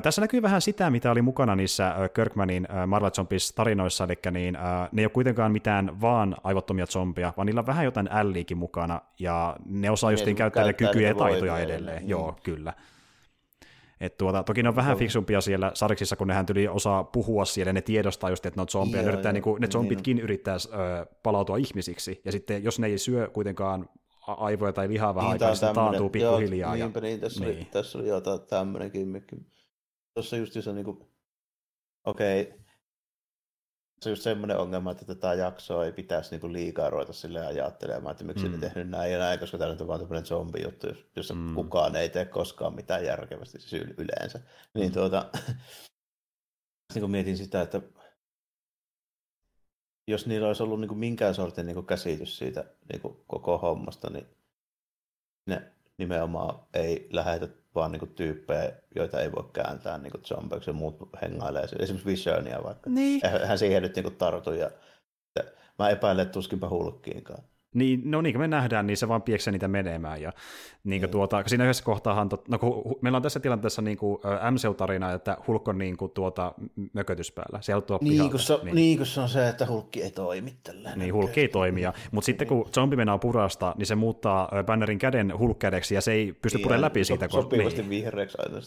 tässä 0.02 0.20
näkyy 0.20 0.42
vähän 0.42 0.60
sitä, 0.60 0.90
mitä 0.90 1.10
oli 1.10 1.22
mukana 1.22 1.56
niissä 1.66 1.94
Kirkmanin 2.14 2.68
Marvel 2.86 3.10
Zombies 3.10 3.52
tarinoissa, 3.52 4.04
eli 4.04 4.14
niin, 4.30 4.58
ne 4.92 5.02
ei 5.02 5.04
ole 5.04 5.10
kuitenkaan 5.10 5.52
mitään 5.52 6.00
vaan 6.00 6.36
aivottomia 6.44 6.86
zombia, 6.86 7.32
vaan 7.36 7.46
niillä 7.46 7.58
on 7.58 7.66
vähän 7.66 7.84
jotain 7.84 8.08
älliikin 8.10 8.58
mukana, 8.58 9.00
ja 9.18 9.56
ne 9.64 9.90
osaa 9.90 10.10
justiin 10.10 10.36
käyttää, 10.36 10.64
käyttää 10.64 10.88
kykyjä 10.88 11.08
ja 11.08 11.14
taitoja 11.14 11.58
edelleen. 11.58 11.98
Niin. 11.98 12.08
Joo, 12.08 12.36
kyllä. 12.42 12.72
Et 14.00 14.16
tuota, 14.16 14.42
toki 14.42 14.62
ne 14.62 14.68
on 14.68 14.76
vähän 14.76 14.96
fiksumpia 14.96 15.40
siellä 15.40 15.70
sariksissa, 15.74 16.16
kun 16.16 16.28
nehän 16.28 16.46
tuli 16.46 16.68
osaa 16.68 17.04
puhua 17.04 17.44
siellä, 17.44 17.72
ne 17.72 17.82
tiedostaa 17.82 18.30
just, 18.30 18.46
että 18.46 18.58
ne 18.58 18.62
on 18.62 18.68
zombeja, 18.68 19.02
ne, 19.02 19.08
yrittää, 19.08 19.32
niin 19.32 19.42
kuin, 19.42 19.60
ne 19.60 19.66
zombitkin 19.66 20.16
niin 20.16 20.24
yrittää 20.24 20.54
ö, 20.54 21.06
palautua 21.22 21.56
ihmisiksi, 21.56 22.20
ja 22.24 22.32
sitten 22.32 22.64
jos 22.64 22.78
ne 22.78 22.86
ei 22.86 22.98
syö 22.98 23.30
kuitenkaan 23.32 23.88
aivoja 24.26 24.72
tai 24.72 24.88
lihaa 24.88 25.14
vähän 25.14 25.30
niin, 25.30 25.42
aikaa, 25.42 25.66
niin 25.66 25.74
taantuu 25.74 26.08
pikkuhiljaa. 26.10 26.76
Joo, 26.76 26.86
niinpä 26.86 27.00
niin, 27.00 27.20
tässä, 27.20 27.44
niin. 27.44 27.56
Oli, 27.56 27.66
tässä 27.70 27.98
oli 27.98 28.08
jotain 28.08 28.40
tämmöinenkin, 28.40 29.22
tuossa 30.14 30.36
just 30.36 30.52
se 30.52 30.72
niin 30.72 30.84
kuin, 30.84 30.98
okei, 32.06 32.42
okay, 32.42 32.66
se 34.02 34.08
on 34.08 34.12
just 34.12 34.22
semmoinen 34.22 34.58
ongelma, 34.58 34.90
että 34.90 35.04
tätä 35.04 35.34
jaksoa 35.34 35.84
ei 35.84 35.92
pitäisi 35.92 36.30
niinku 36.30 36.52
liikaa 36.52 36.90
ruveta 36.90 37.12
sille 37.12 37.46
ajattelemaan, 37.46 38.12
että 38.12 38.24
miksi 38.24 38.48
mm. 38.48 38.52
ne 38.52 38.58
tehnyt 38.58 38.88
näin 38.88 39.12
ja 39.12 39.18
näin, 39.18 39.38
koska 39.40 39.58
tämä 39.58 39.70
nyt 39.70 39.80
on 39.80 39.88
vaan 39.88 40.00
tämmöinen 40.00 40.26
zombi-juttu, 40.26 40.86
jossa 41.16 41.34
mm. 41.34 41.54
kukaan 41.54 41.96
ei 41.96 42.08
tee 42.08 42.24
koskaan 42.24 42.74
mitään 42.74 43.04
järkevästi 43.04 43.60
siis 43.60 43.82
yleensä. 43.98 44.40
Niin 44.74 44.88
mm. 44.88 44.92
tuota, 44.92 45.30
niin 46.94 47.10
mietin 47.10 47.36
sitä, 47.36 47.62
että 47.62 47.82
jos 50.08 50.26
niillä 50.26 50.46
olisi 50.46 50.62
ollut 50.62 50.80
niin 50.80 50.88
kuin 50.88 50.98
minkään 50.98 51.34
sortin 51.34 51.66
niin 51.66 51.74
kuin 51.74 51.86
käsitys 51.86 52.38
siitä 52.38 52.64
niin 52.92 53.00
kuin 53.00 53.16
koko 53.26 53.58
hommasta, 53.58 54.10
niin 54.10 54.26
ne 55.46 55.72
nimenomaan 55.98 56.66
ei 56.74 57.08
lähetä 57.12 57.48
vaan 57.76 57.92
niin 57.92 58.00
kuin, 58.00 58.14
tyyppejä, 58.14 58.72
joita 58.94 59.20
ei 59.20 59.32
voi 59.32 59.50
kääntää 59.52 59.98
niin 59.98 60.12
zombeiksi 60.24 60.70
ja 60.70 60.74
muut 60.74 60.96
hengailee. 61.22 61.62
Esimerkiksi 61.62 62.06
Visionia 62.06 62.62
vaikka. 62.64 62.90
Niin. 62.90 63.20
Hän 63.46 63.58
siihen 63.58 63.82
nyt 63.82 63.96
niin 63.96 64.04
kuin, 64.04 64.16
tartu 64.16 64.52
ja 64.52 64.70
mä 65.78 65.88
epäilen, 65.88 66.22
että 66.22 66.32
tuskinpä 66.32 66.68
hulkkiinkaan. 66.68 67.42
Niin, 67.76 68.02
no 68.04 68.20
niin 68.20 68.32
kuin 68.32 68.40
me 68.40 68.48
nähdään, 68.48 68.86
niin 68.86 68.96
se 68.96 69.08
vaan 69.08 69.22
pieksää 69.22 69.52
niitä 69.52 69.68
menemään. 69.68 70.22
Ja, 70.22 70.32
niin 70.84 71.00
kuin 71.00 71.10
mm. 71.10 71.12
tuota, 71.12 71.42
siinä 71.46 71.64
yhdessä 71.64 71.84
kohtaahan, 71.84 72.28
no 72.48 72.58
kun 72.58 72.96
meillä 73.00 73.16
on 73.16 73.22
tässä 73.22 73.40
tilanteessa 73.40 73.82
niin 73.82 73.96
kuin 73.96 74.20
MCU-tarina, 74.50 75.12
että 75.12 75.36
Hulk 75.46 75.68
on 75.68 75.78
niin 75.78 75.96
kuin 75.96 76.10
tuota 76.10 76.54
mökötys 76.92 77.32
päällä. 77.32 77.58
Se 77.62 77.72
niin, 78.00 78.30
kun 78.30 78.40
se, 78.40 78.58
niin. 78.62 78.74
niin, 78.74 78.96
kun 78.96 79.06
se 79.06 79.20
on 79.20 79.28
se, 79.28 79.48
että 79.48 79.66
Hulkki 79.66 80.02
ei 80.02 80.10
toimi 80.10 80.54
tällä 80.62 80.92
Niin, 80.96 81.14
Hulk 81.14 81.38
ei 81.38 81.48
toimi. 81.48 81.82
Mutta 82.10 82.26
sitten 82.26 82.48
kun 82.48 82.68
zombi 82.74 82.96
menee 82.96 83.18
purasta, 83.18 83.74
niin 83.78 83.86
se 83.86 83.94
muuttaa 83.94 84.50
Bannerin 84.66 84.98
käden 84.98 85.38
hulk 85.38 85.62
ja 85.94 86.00
se 86.00 86.12
ei 86.12 86.32
pysty 86.32 86.58
niin, 86.58 86.62
puremaan 86.62 86.82
läpi 86.82 87.04
so, 87.04 87.08
siitä. 87.08 87.28
Kun, 87.28 87.42
sopivasti 87.42 87.80
niin. 87.80 87.90
vihreäksi 87.90 88.38
aina, 88.40 88.60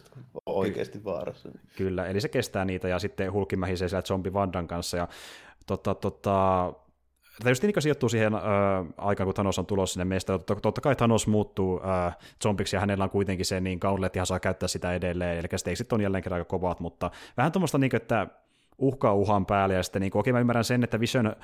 oikeasti 0.46 1.04
vaarassa. 1.04 1.50
Kyllä, 1.78 2.08
eli 2.08 2.22
se 2.22 2.30
kestää 2.30 2.66
niitä 2.66 2.88
ja 2.88 3.00
sitten 3.00 3.34
Hulkki 3.34 3.56
mähisee 3.56 3.90
siellä 3.90 4.02
zombi 4.02 4.34
Vandan 4.34 4.68
kanssa. 4.68 4.98
Ja 4.98 5.08
tota, 5.66 5.96
tota, 5.96 6.74
Tämä 7.40 7.52
just 7.52 7.64
niin 7.64 7.74
sijoittuu 7.80 8.10
siihen 8.10 8.36
äh, 8.36 8.42
aikaan, 8.98 9.28
kun 9.28 9.34
Thanos 9.34 9.60
on 9.60 9.66
tulossa 9.66 9.94
sinne 9.94 10.06
meistä. 10.06 10.34
Totta, 10.34 10.56
totta 10.56 10.82
kai 10.82 10.96
Thanos 10.96 11.28
muuttuu 11.28 11.82
äh, 12.08 12.18
zombiksi 12.44 12.76
ja 12.76 12.80
hänellä 12.80 13.04
on 13.04 13.10
kuitenkin 13.10 13.46
se 13.46 13.60
niin 13.60 13.80
gauntlet, 13.82 14.16
ihan 14.16 14.26
saa 14.26 14.40
käyttää 14.40 14.68
sitä 14.68 14.94
edelleen. 14.94 15.38
Eli 15.38 15.48
steiksit 15.58 15.94
on 15.94 16.02
jälleen 16.02 16.24
kerran 16.24 16.40
aika 16.40 16.50
kovat, 16.50 16.80
mutta 16.80 17.12
vähän 17.38 17.52
tuommoista, 17.52 17.78
niin 17.78 17.90
kuin, 17.90 18.02
että 18.02 18.28
uhkaa 18.80 19.14
uhan 19.14 19.46
päälle, 19.46 19.76
ja 19.76 19.84
sitten 19.84 20.02
niin 20.02 20.12
okei, 20.18 20.34
mä 20.34 20.40
ymmärrän 20.40 20.64
sen, 20.64 20.84
että 20.84 21.00
Vision 21.00 21.26
äh, 21.26 21.36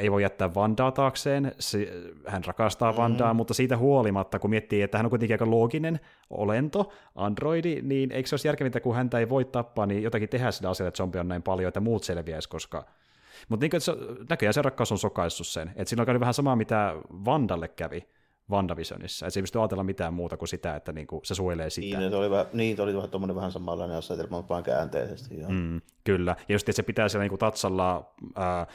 ei 0.00 0.10
voi 0.10 0.22
jättää 0.22 0.54
Vandaa 0.54 0.92
taakseen, 0.92 1.52
se, 1.58 1.92
hän 2.26 2.44
rakastaa 2.44 2.92
mm. 2.92 2.96
Vandaa, 2.96 3.34
mutta 3.34 3.54
siitä 3.54 3.76
huolimatta, 3.76 4.38
kun 4.38 4.50
miettii, 4.50 4.82
että 4.82 4.98
hän 4.98 5.06
on 5.06 5.10
kuitenkin 5.10 5.34
aika 5.34 5.50
looginen 5.50 6.00
olento, 6.30 6.92
androidi, 7.14 7.80
niin 7.82 8.12
eikö 8.12 8.28
se 8.28 8.34
olisi 8.34 8.48
järkevintä, 8.48 8.80
kun 8.80 8.94
häntä 8.94 9.18
ei 9.18 9.28
voi 9.28 9.44
tappaa, 9.44 9.86
niin 9.86 10.02
jotakin 10.02 10.28
tehdä 10.28 10.50
sillä 10.50 10.70
asialla, 10.70 10.88
että 10.88 10.98
zombi 10.98 11.18
on 11.18 11.28
näin 11.28 11.42
paljon, 11.42 11.68
että 11.68 11.80
muut 11.80 12.04
selviäisi, 12.04 12.48
koska 12.48 12.84
mutta 13.48 13.66
niin 13.66 13.80
se, 13.80 13.92
näköjään 14.30 14.54
se 14.54 14.62
rakkaus 14.62 14.92
on 14.92 14.98
sokaissut 14.98 15.46
sen. 15.46 15.68
Että 15.68 15.84
siinä 15.84 16.04
on 16.08 16.20
vähän 16.20 16.34
samaa, 16.34 16.56
mitä 16.56 16.94
Vandalle 17.24 17.68
kävi 17.68 18.08
WandaVisionissa. 18.50 19.26
Että 19.26 19.34
se 19.34 19.40
ei 19.40 19.42
pysty 19.42 19.58
ajatella 19.58 19.84
mitään 19.84 20.14
muuta 20.14 20.36
kuin 20.36 20.48
sitä, 20.48 20.76
että 20.76 20.92
niinku 20.92 21.20
se 21.24 21.34
suojelee 21.34 21.70
sitä. 21.70 21.98
Niin, 21.98 22.14
oli, 22.14 22.30
vähän, 22.30 22.46
niin 22.52 22.80
oli 22.80 22.96
vähän, 22.96 23.34
vähän 23.34 23.52
samanlainen 23.52 23.96
asetelma, 23.96 24.48
vaan 24.48 24.62
käänteisesti. 24.62 25.40
Joo. 25.40 25.50
Mm, 25.50 25.80
kyllä. 26.04 26.36
Ja 26.48 26.54
just, 26.54 26.68
että 26.68 26.76
se 26.76 26.82
pitää 26.82 27.08
siellä 27.08 27.22
niinku 27.22 27.38
tatsalla... 27.38 28.14
Ää, 28.34 28.66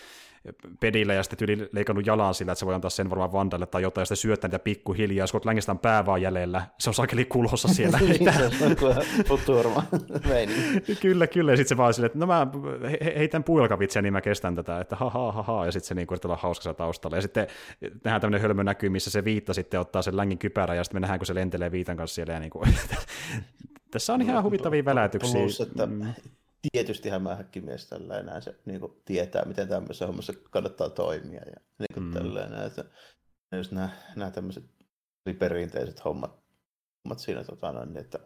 pedillä 0.79 1.13
ja 1.13 1.23
sitten 1.23 1.37
tyyli 1.37 1.69
leikannut 1.71 2.05
jalan 2.05 2.33
sillä, 2.33 2.51
että 2.51 2.59
se 2.59 2.65
voi 2.65 2.75
antaa 2.75 2.89
sen 2.89 3.09
varmaan 3.09 3.31
Vandalle 3.31 3.65
tai 3.65 3.81
jotain, 3.81 4.01
ja 4.01 4.05
sitten 4.05 4.17
syöttää 4.17 4.47
niitä 4.47 4.59
pikkuhiljaa, 4.59 5.27
Scott 5.27 5.45
Langista 5.45 5.71
on 5.71 5.79
pää 5.79 6.05
vaan 6.05 6.21
jäljellä. 6.21 6.61
Se 6.79 6.89
on 6.89 6.93
sakeli 6.93 7.25
kulossa 7.25 7.67
siellä. 7.67 7.99
Se 8.59 8.65
on 8.65 8.75
kyllä, 11.01 11.27
kyllä, 11.27 11.51
ja 11.51 11.57
sitten 11.57 11.69
se 11.69 11.77
vaan 11.77 11.93
silleen, 11.93 12.05
että 12.05 12.19
no 12.19 12.25
mä 12.25 12.47
heitän 13.15 13.43
puilkavitsiä, 13.43 14.01
niin 14.01 14.13
mä 14.13 14.21
kestän 14.21 14.55
tätä, 14.55 14.79
että 14.79 14.95
ha 14.95 15.09
ha 15.09 15.31
ha 15.31 15.43
ha, 15.43 15.65
ja 15.65 15.71
sitten 15.71 15.87
se 15.87 15.95
niin 15.95 16.07
yrittää 16.11 16.29
olla 16.29 16.41
hauskassa 16.41 16.73
taustalla. 16.73 17.17
Ja 17.17 17.21
sitten 17.21 17.47
nähdään 18.03 18.21
tämmöinen 18.21 18.41
hölmö 18.41 18.63
näkyy, 18.63 18.89
missä 18.89 19.11
se 19.11 19.23
viitta 19.23 19.53
sitten 19.53 19.79
ottaa 19.79 20.01
sen 20.01 20.17
längin 20.17 20.37
kypärä, 20.37 20.75
ja 20.75 20.83
sitten 20.83 20.95
me 20.95 20.99
nähdään, 20.99 21.19
kun 21.19 21.27
se 21.27 21.35
lentelee 21.35 21.71
viitan 21.71 21.97
kanssa 21.97 22.15
siellä, 22.15 22.33
ja 22.33 22.39
niin 22.39 22.49
kuin, 22.49 22.69
tässä 23.91 24.13
on 24.13 24.21
ihan 24.21 24.43
huvittavia 24.43 24.85
väläytyksiä. 24.85 25.41
Plus, 25.41 25.61
että 25.61 25.87
mm 26.63 26.69
tietysti 26.71 27.09
hämähäkkimies 27.09 27.89
tällainen, 27.89 28.41
se 28.41 28.55
niin 28.65 28.79
kuin, 28.79 29.01
tietää, 29.05 29.45
miten 29.45 29.67
tämmöisessä 29.67 30.07
hommassa 30.07 30.33
kannattaa 30.49 30.89
toimia. 30.89 31.41
Ja 31.45 31.61
niin 31.79 31.93
kuin 31.93 32.03
mm. 32.03 32.13
tällainen, 32.13 32.61
että 32.61 32.85
just 33.55 33.71
nämä, 33.71 33.89
nämä 34.15 34.31
tämmöiset 34.31 34.63
perinteiset 35.39 36.05
hommat, 36.05 36.39
hommat 37.05 37.19
siinä, 37.19 37.43
tota, 37.43 37.71
noin, 37.71 37.93
niin, 37.93 38.05
että 38.05 38.19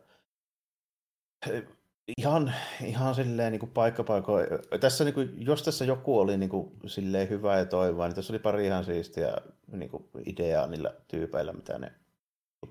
Ihan, 2.18 2.54
ihan 2.84 3.16
silleen 3.16 3.52
niin 3.52 3.70
paikkapaikoin. 3.70 4.48
Tässä, 4.80 5.04
niin 5.04 5.14
kuin, 5.14 5.46
jos 5.46 5.64
tässä 5.64 5.86
joku 5.86 6.20
oli 6.20 6.38
niin 6.38 6.50
kuin, 6.50 6.72
silleen 6.86 7.30
hyvä 7.30 7.58
ja 7.58 7.66
toivoa, 7.66 8.08
niin 8.08 8.16
tässä 8.16 8.34
oli 8.34 8.40
pari 8.40 8.66
ihan 8.66 8.86
siistiä 8.86 9.38
niin 9.72 9.90
kuin, 9.90 10.10
ideaa 10.26 10.68
niillä 10.68 10.94
tyypeillä, 11.08 11.54
mitä 11.54 11.80
ne 11.80 11.92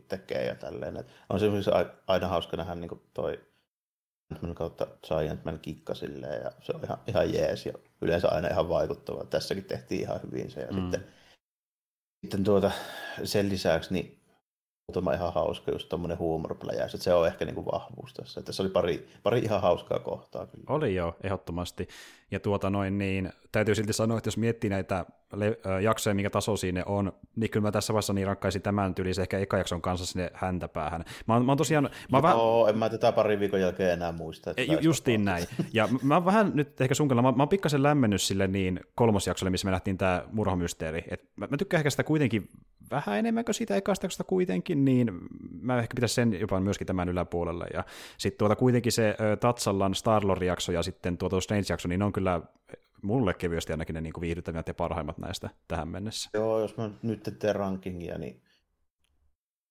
tekee 0.09 0.46
ja 0.46 0.55
tälleen. 0.55 0.96
Et 0.96 1.07
on 1.29 1.40
se 1.40 1.70
aina 2.07 2.29
hauska 2.29 2.57
nähdä 2.57 2.74
niin 2.74 2.88
kuin 2.88 3.00
toi 3.14 3.40
Kautta 4.54 4.87
Man 5.44 5.58
kikka 5.58 5.94
silleen, 5.94 6.42
ja 6.42 6.52
se 6.62 6.72
on 6.74 6.84
ihan, 6.84 6.98
ihan 7.06 7.34
jees 7.34 7.66
ja 7.66 7.72
yleensä 8.00 8.28
aina 8.28 8.48
ihan 8.48 8.68
vaikuttava. 8.68 9.24
Tässäkin 9.24 9.64
tehtiin 9.64 10.00
ihan 10.00 10.20
hyvin 10.22 10.50
se. 10.50 10.60
Ja 10.60 10.72
mm. 10.72 10.80
sitten, 10.80 11.06
sitten 12.22 12.44
tuota, 12.44 12.70
sen 13.24 13.48
lisäksi 13.48 13.92
niin 13.92 14.23
muutama 14.88 15.12
ihan 15.12 15.33
hauska 15.35 15.73
just 15.73 15.88
tommonen 15.88 16.18
huumorpläjäys, 16.18 16.94
että 16.94 17.05
se 17.05 17.14
on 17.14 17.27
ehkä 17.27 17.44
niinku 17.44 17.64
vahvuus 17.73 18.14
tässä. 18.14 18.42
Tässä 18.42 18.62
oli 18.62 18.70
pari, 18.70 19.09
pari 19.23 19.38
ihan 19.38 19.62
hauskaa 19.62 19.99
kohtaa 19.99 20.47
kyllä. 20.47 20.64
Oli 20.68 20.94
joo, 20.94 21.16
ehdottomasti. 21.23 21.88
Ja 22.31 22.40
tuota 22.40 22.70
noin 22.70 22.99
niin, 22.99 23.33
täytyy 23.53 23.75
silti 23.75 23.92
sanoa, 23.92 24.18
että 24.18 24.29
jos 24.29 24.37
miettii 24.37 24.70
näitä 24.70 25.05
le- 25.33 25.59
jaksoja, 25.83 26.14
minkä 26.14 26.31
taso 26.31 26.57
siinä 26.57 26.83
on, 26.87 27.12
niin 27.37 27.51
kyllä 27.51 27.66
mä 27.66 27.73
tässä 27.73 27.92
vaiheessa 27.92 28.12
niin 28.12 28.27
rakkaisin 28.27 28.62
tämän 28.62 28.94
tyylisen 28.94 29.23
ehkä 29.23 29.38
eka 29.38 29.59
jakson 29.59 29.83
kanssa 29.83 30.07
sinne 30.07 30.31
häntäpäähän. 30.35 31.05
Mä 31.27 31.35
oon, 31.35 31.44
mä 31.44 31.53
oon 31.53 31.59
tosiaan... 31.59 31.90
Mä 32.12 32.18
Joo, 32.18 32.23
vähän... 32.23 32.75
en 32.75 32.79
mä 32.79 32.90
tätä 32.90 33.12
pari 33.12 33.40
viikon 33.40 33.61
jälkeen 33.61 33.92
enää 33.92 34.12
muista. 34.12 34.51
Että 34.51 34.62
Ju- 34.62 34.79
justiin 34.81 35.25
näin. 35.25 35.47
Ja 35.73 35.88
mä 36.03 36.14
oon 36.14 36.25
vähän 36.25 36.53
nyt 36.55 36.81
ehkä 36.81 36.94
sun 36.94 37.09
kanssa, 37.09 37.23
mä, 37.23 37.33
mä 37.33 37.42
oon 37.42 37.49
pikkasen 37.49 37.83
lämmennyt 37.83 38.23
sille 38.23 38.47
niin 38.47 38.81
kolmosjaksolle, 38.94 39.51
missä 39.51 39.64
me 39.64 39.70
nähtiin 39.70 39.99
tämä 39.99 40.25
murhamysteeri. 40.33 41.05
Et 41.09 41.31
mä, 41.37 41.47
mä 41.51 41.57
tykkään 41.57 41.79
ehkä 41.79 41.90
sitä 41.90 42.05
kuitenkin 42.05 42.49
vähän 42.90 43.18
enemmän 43.18 43.44
kuin 43.44 43.55
siitä 43.55 43.77
ekasta 43.77 44.25
kuitenkin, 44.25 44.85
niin 44.85 45.20
mä 45.61 45.79
ehkä 45.79 45.94
pitäisin 45.94 46.14
sen 46.14 46.40
jopa 46.40 46.61
myöskin 46.61 46.87
tämän 46.87 47.09
yläpuolelle. 47.09 47.66
Ja 47.75 47.85
sitten 48.18 48.38
tuota 48.38 48.57
kuitenkin 48.57 48.92
se 48.92 49.16
Tatsallan 49.40 49.94
Starlord-jakso 49.94 50.73
ja 50.73 50.83
sitten 50.83 51.18
tuota 51.18 51.40
Strange-jakso, 51.40 51.88
niin 51.88 52.03
on 52.03 52.12
kyllä 52.12 52.40
mulle 53.03 53.35
kevyesti 53.35 53.73
ainakin 53.73 53.94
ne 53.94 54.01
niin 54.01 54.12
viihdyttävät 54.20 54.68
ja 54.68 54.75
parhaimmat 54.75 55.18
näistä 55.18 55.51
tähän 55.68 55.88
mennessä. 55.88 56.31
Joo, 56.35 56.61
jos 56.61 56.77
mä 56.77 56.90
nyt 57.03 57.37
teen 57.38 57.57
rankingia, 57.57 58.18
niin 58.18 58.42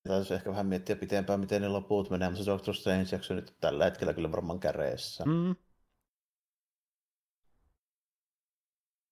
täytyisi 0.07 0.33
ehkä 0.33 0.49
vähän 0.49 0.65
miettiä 0.65 0.95
pitempään, 0.95 1.39
miten 1.39 1.61
ne 1.61 1.67
loput 1.67 2.09
menee, 2.09 2.29
mutta 2.29 2.43
se 2.43 2.51
Doctor 2.51 2.75
Strange 2.75 3.09
jakso 3.11 3.33
nyt 3.33 3.53
tällä 3.61 3.83
hetkellä 3.85 4.13
kyllä 4.13 4.31
varmaan 4.31 4.59
käreessä. 4.59 5.25
Mm. 5.25 5.55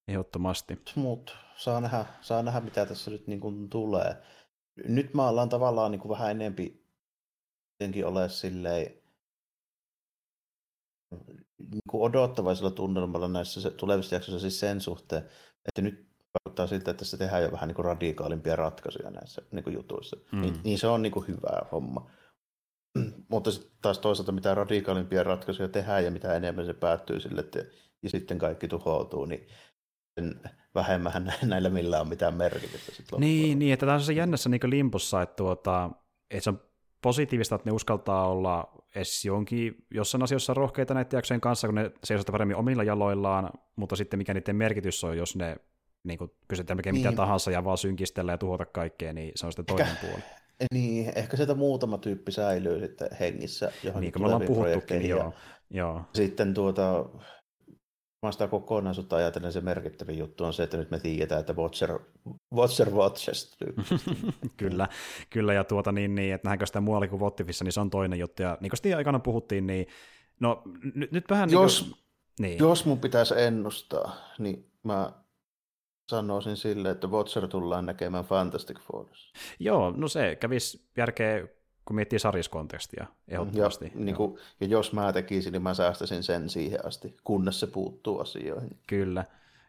Ehdottomasti. 0.07 0.81
Mut 0.95 1.37
saa 1.61 1.81
nähdä, 1.81 2.05
saa 2.21 2.43
nähdä, 2.43 2.59
mitä 2.59 2.85
tässä 2.85 3.11
nyt 3.11 3.27
niin 3.27 3.39
kuin 3.39 3.69
tulee. 3.69 4.15
Nyt 4.87 5.13
mä 5.13 5.29
ollaan 5.29 5.49
tavallaan 5.49 5.91
niin 5.91 5.99
kuin 5.99 6.09
vähän 6.09 6.31
enempi 6.31 6.87
jotenkin 7.79 8.05
ole 8.05 8.29
silleen 8.29 9.01
niin 11.57 11.81
kuin 11.89 12.03
odottavaisella 12.03 12.71
tunnelmalla 12.71 13.27
näissä 13.27 13.71
tulevissa 13.71 14.15
jaksoissa 14.15 14.39
siis 14.39 14.59
sen 14.59 14.81
suhteen, 14.81 15.23
että 15.65 15.81
nyt 15.81 16.07
vaikuttaa 16.33 16.67
siltä, 16.67 16.91
että 16.91 17.05
se 17.05 17.17
tehdään 17.17 17.43
jo 17.43 17.51
vähän 17.51 17.67
niin 17.67 17.75
kuin 17.75 17.85
radikaalimpia 17.85 18.55
ratkaisuja 18.55 19.09
näissä 19.09 19.41
niin 19.51 19.63
kuin 19.63 19.73
jutuissa. 19.73 20.17
Mm. 20.31 20.41
Niin, 20.41 20.59
niin 20.63 20.79
se 20.79 20.87
on 20.87 21.01
niin 21.01 21.11
kuin 21.11 21.27
hyvä 21.27 21.61
homma. 21.71 22.11
Mutta 23.31 23.51
sitten 23.51 23.71
taas 23.81 23.99
toisaalta 23.99 24.31
mitä 24.31 24.55
radikaalimpia 24.55 25.23
ratkaisuja 25.23 25.69
tehdään 25.69 26.03
ja 26.03 26.11
mitä 26.11 26.35
enemmän 26.35 26.65
se 26.65 26.73
päättyy 26.73 27.19
sille, 27.19 27.41
että 27.41 27.59
ja 28.03 28.09
sitten 28.09 28.37
kaikki 28.37 28.67
tuhoutuu, 28.67 29.25
niin 29.25 29.47
vähemmän 30.75 31.33
näillä 31.43 31.69
millään 31.69 32.01
on 32.01 32.07
mitään 32.07 32.33
merkitystä. 32.33 32.91
Sit 32.91 33.05
niin, 33.17 33.59
niin, 33.59 33.73
että 33.73 33.85
tämä 33.85 33.95
on 33.95 34.01
se 34.01 34.13
jännässä 34.13 34.49
niin 34.49 34.61
limpossa, 34.63 35.21
että, 35.21 35.35
tuota, 35.35 35.91
että 36.31 36.43
se 36.43 36.49
on 36.49 36.61
positiivista, 37.01 37.55
että 37.55 37.69
ne 37.69 37.73
uskaltaa 37.73 38.27
olla 38.27 38.83
edes 38.95 39.25
jonkin, 39.25 39.85
jossain 39.91 40.23
asioissa 40.23 40.53
rohkeita 40.53 40.93
näiden 40.93 41.17
jaksojen 41.17 41.41
kanssa, 41.41 41.67
kun 41.67 41.75
ne 41.75 41.91
seisovat 42.03 42.31
paremmin 42.31 42.57
omilla 42.57 42.83
jaloillaan, 42.83 43.49
mutta 43.75 43.95
sitten 43.95 44.17
mikä 44.17 44.33
niiden 44.33 44.55
merkitys 44.55 45.03
on, 45.03 45.17
jos 45.17 45.35
ne 45.35 45.55
niin 46.03 46.17
kuin 46.17 46.31
pystytään 46.47 46.77
melkein 46.77 46.93
niin. 46.93 47.05
mitä 47.05 47.15
tahansa 47.15 47.51
ja 47.51 47.63
vaan 47.63 47.77
synkistellä 47.77 48.31
ja 48.31 48.37
tuhota 48.37 48.65
kaikkea, 48.65 49.13
niin 49.13 49.31
se 49.35 49.45
on 49.45 49.51
sitten 49.51 49.65
toinen 49.65 49.87
ehkä, 49.87 50.07
puoli. 50.07 50.23
Niin, 50.73 51.11
ehkä 51.15 51.37
sieltä 51.37 51.53
muutama 51.53 51.97
tyyppi 51.97 52.31
säilyy 52.31 52.79
sitten 52.79 53.09
hengissä 53.19 53.71
johon 53.83 54.01
Niin 54.01 54.13
kuin 54.13 54.21
me 54.21 54.25
ollaan 54.25 54.41
puhuttukin, 54.41 54.99
niin 54.99 55.09
joo. 55.09 55.33
joo. 55.69 56.01
Sitten 56.13 56.53
tuota, 56.53 57.05
mä 58.21 58.31
sitä 58.31 58.47
kokonaisuutta 58.47 59.15
ajatellen 59.15 59.51
se 59.51 59.61
merkittävin 59.61 60.17
juttu 60.17 60.43
on 60.43 60.53
se, 60.53 60.63
että 60.63 60.77
nyt 60.77 60.91
me 60.91 60.99
tiedetään, 60.99 61.41
että 61.41 61.53
Watcher, 61.53 61.99
Watcher 62.55 62.89
watches. 62.89 63.57
kyllä, 64.57 64.87
kyllä, 65.29 65.53
ja 65.53 65.63
tuota 65.63 65.91
niin, 65.91 66.15
niin 66.15 66.33
että 66.33 66.47
nähdäänkö 66.47 66.65
sitä 66.65 66.81
muualla 66.81 67.07
kuin 67.07 67.19
Vottifissa, 67.19 67.63
niin 67.63 67.71
se 67.71 67.79
on 67.79 67.89
toinen 67.89 68.19
juttu, 68.19 68.41
ja 68.41 68.57
niin 68.61 68.69
kuin 68.69 68.77
sitä 68.77 68.97
aikana 68.97 69.19
puhuttiin, 69.19 69.67
niin 69.67 69.87
no 70.39 70.61
nyt, 70.95 71.11
nyt 71.11 71.25
vähän 71.29 71.51
jos, 71.51 71.81
niin 71.81 71.91
kuin, 71.91 72.01
niin. 72.39 72.59
jos 72.59 72.85
mun 72.85 72.99
pitäisi 72.99 73.33
ennustaa, 73.37 74.15
niin 74.39 74.71
mä 74.83 75.11
sanoisin 76.09 76.57
sille, 76.57 76.89
että 76.89 77.07
Watcher 77.07 77.47
tullaan 77.47 77.85
näkemään 77.85 78.25
Fantastic 78.25 78.79
Fourissa. 78.79 79.31
Joo, 79.59 79.93
no 79.97 80.07
se 80.07 80.35
kävisi 80.35 80.89
järkeä 80.97 81.47
kun 81.85 81.95
miettii 81.95 82.19
sarjiskontekstia 82.19 83.05
ehdottomasti. 83.27 83.85
Ja, 83.85 83.91
niin 83.95 84.15
kuin, 84.15 84.37
ja 84.59 84.67
jos 84.67 84.93
mä 84.93 85.13
tekisin, 85.13 85.51
niin 85.51 85.61
mä 85.61 85.73
säästäisin 85.73 86.23
sen 86.23 86.49
siihen 86.49 86.85
asti, 86.85 87.17
kunnes 87.23 87.59
se 87.59 87.67
puuttuu 87.67 88.19
asioihin. 88.19 88.79
Kyllä. 88.87 89.25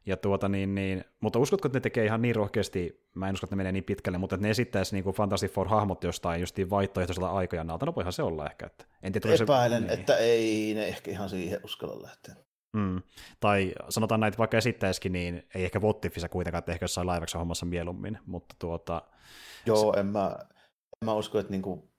Ja 0.06 0.16
tuota 0.16 0.48
niin, 0.48 0.74
niin, 0.74 1.04
mutta 1.20 1.38
uskotko, 1.38 1.68
että 1.68 1.76
ne 1.76 1.80
tekee 1.80 2.04
ihan 2.04 2.22
niin 2.22 2.36
rohkeasti, 2.36 3.06
mä 3.14 3.28
en 3.28 3.34
usko, 3.34 3.46
että 3.46 3.56
ne 3.56 3.56
menee 3.56 3.72
niin 3.72 3.84
pitkälle, 3.84 4.18
mutta 4.18 4.34
että 4.34 4.46
ne 4.46 4.50
esittäisi 4.50 4.94
niin 4.94 5.04
kuin 5.04 5.16
Fantasy 5.16 5.46
Four-hahmot 5.46 6.04
jostain 6.04 6.40
justiin 6.40 6.70
vaihtoehtoisella 6.70 7.30
aikajanalta, 7.30 7.86
no 7.86 7.94
voihan 7.96 8.12
se 8.12 8.22
olla 8.22 8.46
ehkä. 8.46 8.66
Että, 8.66 8.84
en 9.02 9.12
tiedä, 9.12 9.34
Epäilen, 9.42 9.82
se, 9.82 9.88
niin. 9.88 10.00
että 10.00 10.16
ei 10.16 10.74
ne 10.74 10.84
ehkä 10.84 11.10
ihan 11.10 11.28
siihen 11.28 11.60
uskalla 11.64 12.02
lähteä. 12.02 12.34
Mm. 12.72 13.02
Tai 13.40 13.72
sanotaan 13.88 14.20
näitä, 14.20 14.38
vaikka 14.38 14.58
esittäisikin, 14.58 15.12
niin 15.12 15.48
ei 15.54 15.64
ehkä 15.64 15.80
Vottifissa 15.80 16.28
kuitenkaan, 16.28 16.58
että 16.58 16.72
ehkä 16.72 16.84
jossain 16.84 17.06
laivaksi 17.06 17.38
hommassa 17.38 17.66
mieluummin, 17.66 18.18
mutta 18.26 18.54
tuota... 18.58 19.02
Joo, 19.66 19.92
se... 19.94 20.00
en 20.00 20.06
mä, 20.06 20.36
en 21.02 21.04
mä 21.04 21.14
usko, 21.14 21.38
että 21.38 21.50
niinku 21.50 21.91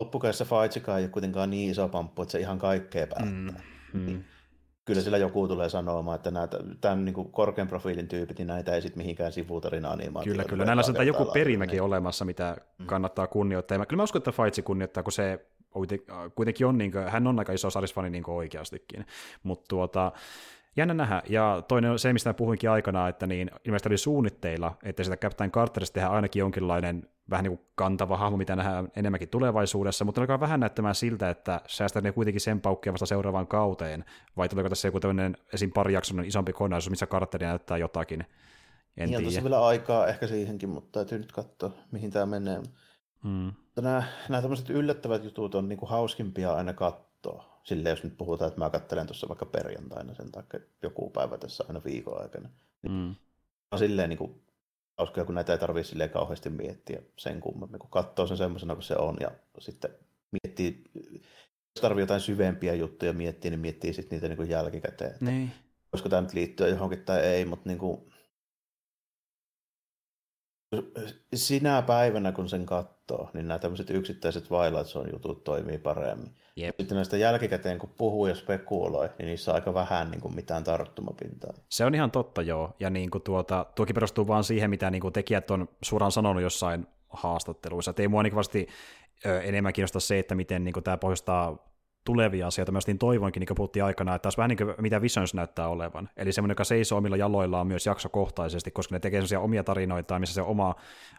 loppukädessä 0.00 0.44
Faitsikaan 0.44 0.98
ei 0.98 1.04
ole 1.04 1.10
kuitenkaan 1.10 1.50
niin 1.50 1.70
iso 1.70 1.88
pamppu, 1.88 2.22
että 2.22 2.32
se 2.32 2.40
ihan 2.40 2.58
kaikkea 2.58 3.06
päättää. 3.06 3.62
Mm, 3.92 4.00
mm. 4.00 4.24
Kyllä 4.84 5.00
sillä 5.00 5.18
joku 5.18 5.48
tulee 5.48 5.68
sanomaan, 5.68 6.16
että 6.16 6.30
nämä, 6.30 6.48
tämän 6.80 7.04
niin 7.04 7.14
kuin 7.14 7.32
korkean 7.32 7.68
profiilin 7.68 8.08
tyypit, 8.08 8.38
niin 8.38 8.46
näitä 8.46 8.74
ei 8.74 8.82
sitten 8.82 8.98
mihinkään 9.02 9.32
sivutarina 9.32 9.90
animaatio. 9.90 10.32
Kyllä, 10.32 10.44
kyllä. 10.44 10.64
Näillä 10.64 10.82
on 10.98 11.06
joku 11.06 11.24
perimäkin 11.24 11.72
niin. 11.72 11.82
olemassa, 11.82 12.24
mitä 12.24 12.56
mm. 12.78 12.86
kannattaa 12.86 13.26
kunnioittaa. 13.26 13.78
Ja 13.78 13.86
kyllä 13.86 14.00
mä 14.00 14.04
uskon, 14.04 14.20
että 14.20 14.32
Faitsi 14.32 14.62
kunnioittaa, 14.62 15.02
kun 15.02 15.12
se 15.12 15.46
kuitenkin 16.34 16.66
on, 16.66 16.78
niin 16.78 16.92
kuin, 16.92 17.08
hän 17.08 17.26
on 17.26 17.38
aika 17.38 17.52
iso 17.52 17.70
sarisfani 17.70 18.10
niin 18.10 18.30
oikeastikin. 18.30 19.06
Mutta 19.42 19.64
tuota, 19.68 20.12
jännä 20.76 20.94
nähdä. 20.94 21.22
Ja 21.28 21.62
toinen 21.68 21.90
on 21.90 21.98
se, 21.98 22.12
mistä 22.12 22.34
puhuinkin 22.34 22.70
aikana, 22.70 23.08
että 23.08 23.26
niin 23.26 23.50
ilmeisesti 23.64 23.88
oli 23.88 23.98
suunnitteilla, 23.98 24.74
että 24.82 25.04
sitä 25.04 25.16
Captain 25.16 25.50
Carterista 25.50 25.94
tehdään 25.94 26.14
ainakin 26.14 26.40
jonkinlainen 26.40 27.08
vähän 27.30 27.44
niin 27.44 27.56
kuin 27.56 27.68
kantava 27.74 28.16
hahmo, 28.16 28.36
mitä 28.36 28.56
nähdään 28.56 28.88
enemmänkin 28.96 29.28
tulevaisuudessa, 29.28 30.04
mutta 30.04 30.20
alkaa 30.20 30.40
vähän 30.40 30.60
näyttämään 30.60 30.94
siltä, 30.94 31.30
että 31.30 31.60
säästää 31.66 32.02
ne 32.02 32.12
kuitenkin 32.12 32.40
sen 32.40 32.60
paukkia 32.60 32.92
vasta 32.92 33.06
seuraavaan 33.06 33.46
kauteen, 33.46 34.04
vai 34.36 34.48
tuleeko 34.48 34.68
tässä 34.68 34.88
joku 34.88 35.00
tämmöinen 35.00 35.36
esim. 35.52 35.72
pari 35.72 35.94
jakson 35.94 36.24
isompi 36.24 36.52
kokonaisuus, 36.52 36.90
missä 36.90 37.06
Carteri 37.06 37.46
näyttää 37.46 37.78
jotakin. 37.78 38.24
En 38.96 39.10
niin 39.10 39.38
on 39.38 39.42
vielä 39.42 39.66
aikaa 39.66 40.06
ehkä 40.06 40.26
siihenkin, 40.26 40.68
mutta 40.68 40.92
täytyy 40.92 41.18
nyt 41.18 41.32
katsoa, 41.32 41.70
mihin 41.92 42.10
tämä 42.10 42.26
menee. 42.26 42.62
Hmm. 43.22 43.52
Nämä, 43.76 44.02
nämä 44.28 44.42
tämmöiset 44.42 44.70
yllättävät 44.70 45.24
jutut 45.24 45.54
on 45.54 45.68
niin 45.68 45.78
kuin 45.78 45.90
hauskimpia 45.90 46.52
aina 46.52 46.72
katsoa. 46.72 47.57
Silleen, 47.68 47.92
jos 47.92 48.04
nyt 48.04 48.16
puhutaan, 48.16 48.48
että 48.48 48.60
mä 48.60 48.70
katselen 48.70 49.06
tuossa 49.06 49.28
vaikka 49.28 49.46
perjantaina 49.46 50.14
sen 50.14 50.32
takia 50.32 50.60
joku 50.82 51.10
päivä 51.10 51.38
tässä 51.38 51.64
aina 51.68 51.84
viikon 51.84 52.22
aikana. 52.22 52.50
Niin 52.82 53.16
on 53.70 53.78
silleen 53.78 54.08
niin 54.08 54.18
kuin 54.18 54.42
hauskoja, 54.98 55.24
kun 55.24 55.34
näitä 55.34 55.52
ei 55.52 55.58
tarvitse 55.58 55.90
silleen 55.90 56.10
kauheasti 56.10 56.50
miettiä 56.50 57.02
sen 57.16 57.40
kummemmin, 57.40 57.78
kun 57.78 57.90
katsoo 57.90 58.26
sen 58.26 58.36
semmoisena 58.36 58.74
kuin 58.74 58.82
se 58.82 58.96
on 58.96 59.16
ja 59.20 59.30
sitten 59.58 59.90
miettii, 60.32 60.84
jos 60.94 61.80
tarvii 61.80 62.02
jotain 62.02 62.20
syvempiä 62.20 62.74
juttuja 62.74 63.12
miettiä, 63.12 63.50
niin 63.50 63.60
miettii 63.60 63.92
sitten 63.92 64.16
niitä 64.16 64.28
niin 64.28 64.36
kuin 64.36 64.50
jälkikäteen. 64.50 65.16
Niin. 65.20 65.52
Voisiko 65.92 66.08
tämä 66.08 66.22
nyt 66.22 66.34
liittyä 66.34 66.68
johonkin 66.68 67.04
tai 67.04 67.20
ei, 67.20 67.44
mutta 67.44 67.68
niin 67.68 67.78
kuin, 67.78 68.12
sinä 71.34 71.82
päivänä, 71.82 72.32
kun 72.32 72.48
sen 72.48 72.66
katsoo, 72.66 73.30
niin 73.34 73.48
nämä 73.48 73.58
tämmöiset 73.58 73.90
yksittäiset 73.90 74.50
on 74.94 75.12
jutut 75.12 75.44
toimii 75.44 75.78
paremmin. 75.78 76.36
Yep. 76.58 76.74
Sitten 76.78 76.96
näistä 76.96 77.16
jälkikäteen, 77.16 77.78
kun 77.78 77.90
puhuu 77.98 78.26
ja 78.26 78.34
spekuloi, 78.34 79.08
niin 79.18 79.26
niissä 79.26 79.50
on 79.50 79.54
aika 79.54 79.74
vähän 79.74 80.10
niin 80.10 80.20
kuin 80.20 80.34
mitään 80.34 80.64
tarttumapintaa. 80.64 81.52
Se 81.68 81.84
on 81.84 81.94
ihan 81.94 82.10
totta, 82.10 82.42
joo. 82.42 82.76
Ja 82.80 82.90
niin 82.90 83.10
kuin 83.10 83.22
tuota, 83.22 83.66
tuokin 83.74 83.94
perustuu 83.94 84.26
vaan 84.26 84.44
siihen, 84.44 84.70
mitä 84.70 84.90
niin 84.90 85.02
kuin 85.02 85.12
tekijät 85.12 85.50
on 85.50 85.68
suoraan 85.82 86.12
sanonut 86.12 86.42
jossain 86.42 86.86
haastatteluissa. 87.08 87.90
Et 87.90 88.00
ei 88.00 88.08
mua 88.08 88.22
niin 88.22 88.34
vasti 88.34 88.66
enemmän 89.42 89.72
kiinnosta 89.72 90.00
se, 90.00 90.18
että 90.18 90.34
miten 90.34 90.64
niin 90.64 90.72
kuin 90.72 90.84
tämä 90.84 90.96
pohjustaa 90.96 91.68
tulevia 92.04 92.46
asioita. 92.46 92.72
Mä 92.72 92.78
niin 92.86 92.98
toivoinkin, 92.98 93.40
niin 93.40 93.46
kuin 93.46 93.56
puhuttiin 93.56 93.84
aikana, 93.84 94.14
että 94.14 94.22
taas 94.22 94.36
vähän 94.36 94.48
niin 94.48 94.56
kuin 94.56 94.74
mitä 94.80 95.02
Visions 95.02 95.34
näyttää 95.34 95.68
olevan. 95.68 96.08
Eli 96.16 96.32
semmoinen, 96.32 96.52
joka 96.52 96.64
seisoo 96.64 96.98
omilla 96.98 97.16
jaloillaan 97.16 97.66
myös 97.66 97.86
jaksokohtaisesti, 97.86 98.70
koska 98.70 98.94
ne 98.94 99.00
tekee 99.00 99.18
sellaisia 99.20 99.40
omia 99.40 99.64
tarinoita, 99.64 100.18
missä 100.18 100.34
se 100.34 100.42
oma 100.42 100.74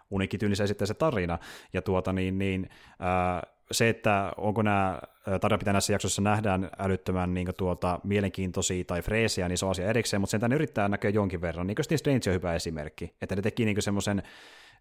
uniikki 0.09 0.37
tyyli 0.37 0.55
se 0.55 0.93
tarina. 0.97 1.39
Ja 1.73 1.81
tuota 1.81 2.13
niin, 2.13 2.37
niin 2.37 2.69
ää, 2.99 3.43
se, 3.71 3.89
että 3.89 4.31
onko 4.37 4.61
nämä 4.61 4.99
tarinapitä 5.41 5.71
näissä 5.71 5.93
jaksoissa 5.93 6.21
nähdään 6.21 6.69
älyttömän 6.79 7.33
niin 7.33 7.47
tuota, 7.57 7.99
mielenkiintoisia 8.03 8.83
tai 8.83 9.01
freesiä, 9.01 9.47
niin 9.47 9.57
se 9.57 9.65
on 9.65 9.71
asia 9.71 9.89
erikseen, 9.89 10.21
mutta 10.21 10.31
sen 10.31 10.41
tänne 10.41 10.55
yrittää 10.55 10.89
näkyä 10.89 11.09
jonkin 11.09 11.41
verran. 11.41 11.67
Niin 11.67 11.75
kuin 11.75 11.97
Strange 11.97 12.29
on 12.29 12.33
hyvä 12.33 12.55
esimerkki, 12.55 13.15
että 13.21 13.35
ne 13.35 13.41
teki 13.41 13.65
niin 13.65 13.81
semmoisen 13.81 14.23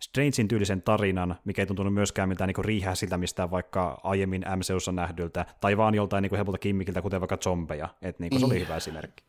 Strangein 0.01 0.48
tyylisen 0.48 0.83
tarinan, 0.83 1.37
mikä 1.44 1.62
ei 1.62 1.66
tuntunut 1.66 1.94
myöskään 1.94 2.29
miltään 2.29 2.48
niin 2.48 2.64
riihäsiltä 2.64 3.18
mistään 3.18 3.51
vaikka 3.51 4.01
aiemmin 4.03 4.44
MCUssa 4.57 4.92
nähdyltä, 4.92 5.46
tai 5.61 5.77
vaan 5.77 5.94
joltain 5.94 6.22
niin 6.22 6.37
helpolta 6.37 6.59
kimmikiltä, 6.59 7.03
kuten 7.03 7.20
vaikka 7.20 7.37
zombeja. 7.37 7.88
Että 8.03 8.22
niin 8.22 8.40
se 8.40 8.46
oli 8.46 8.55
niin. 8.55 8.66
hyvä 8.66 8.77
esimerkki. 8.77 9.24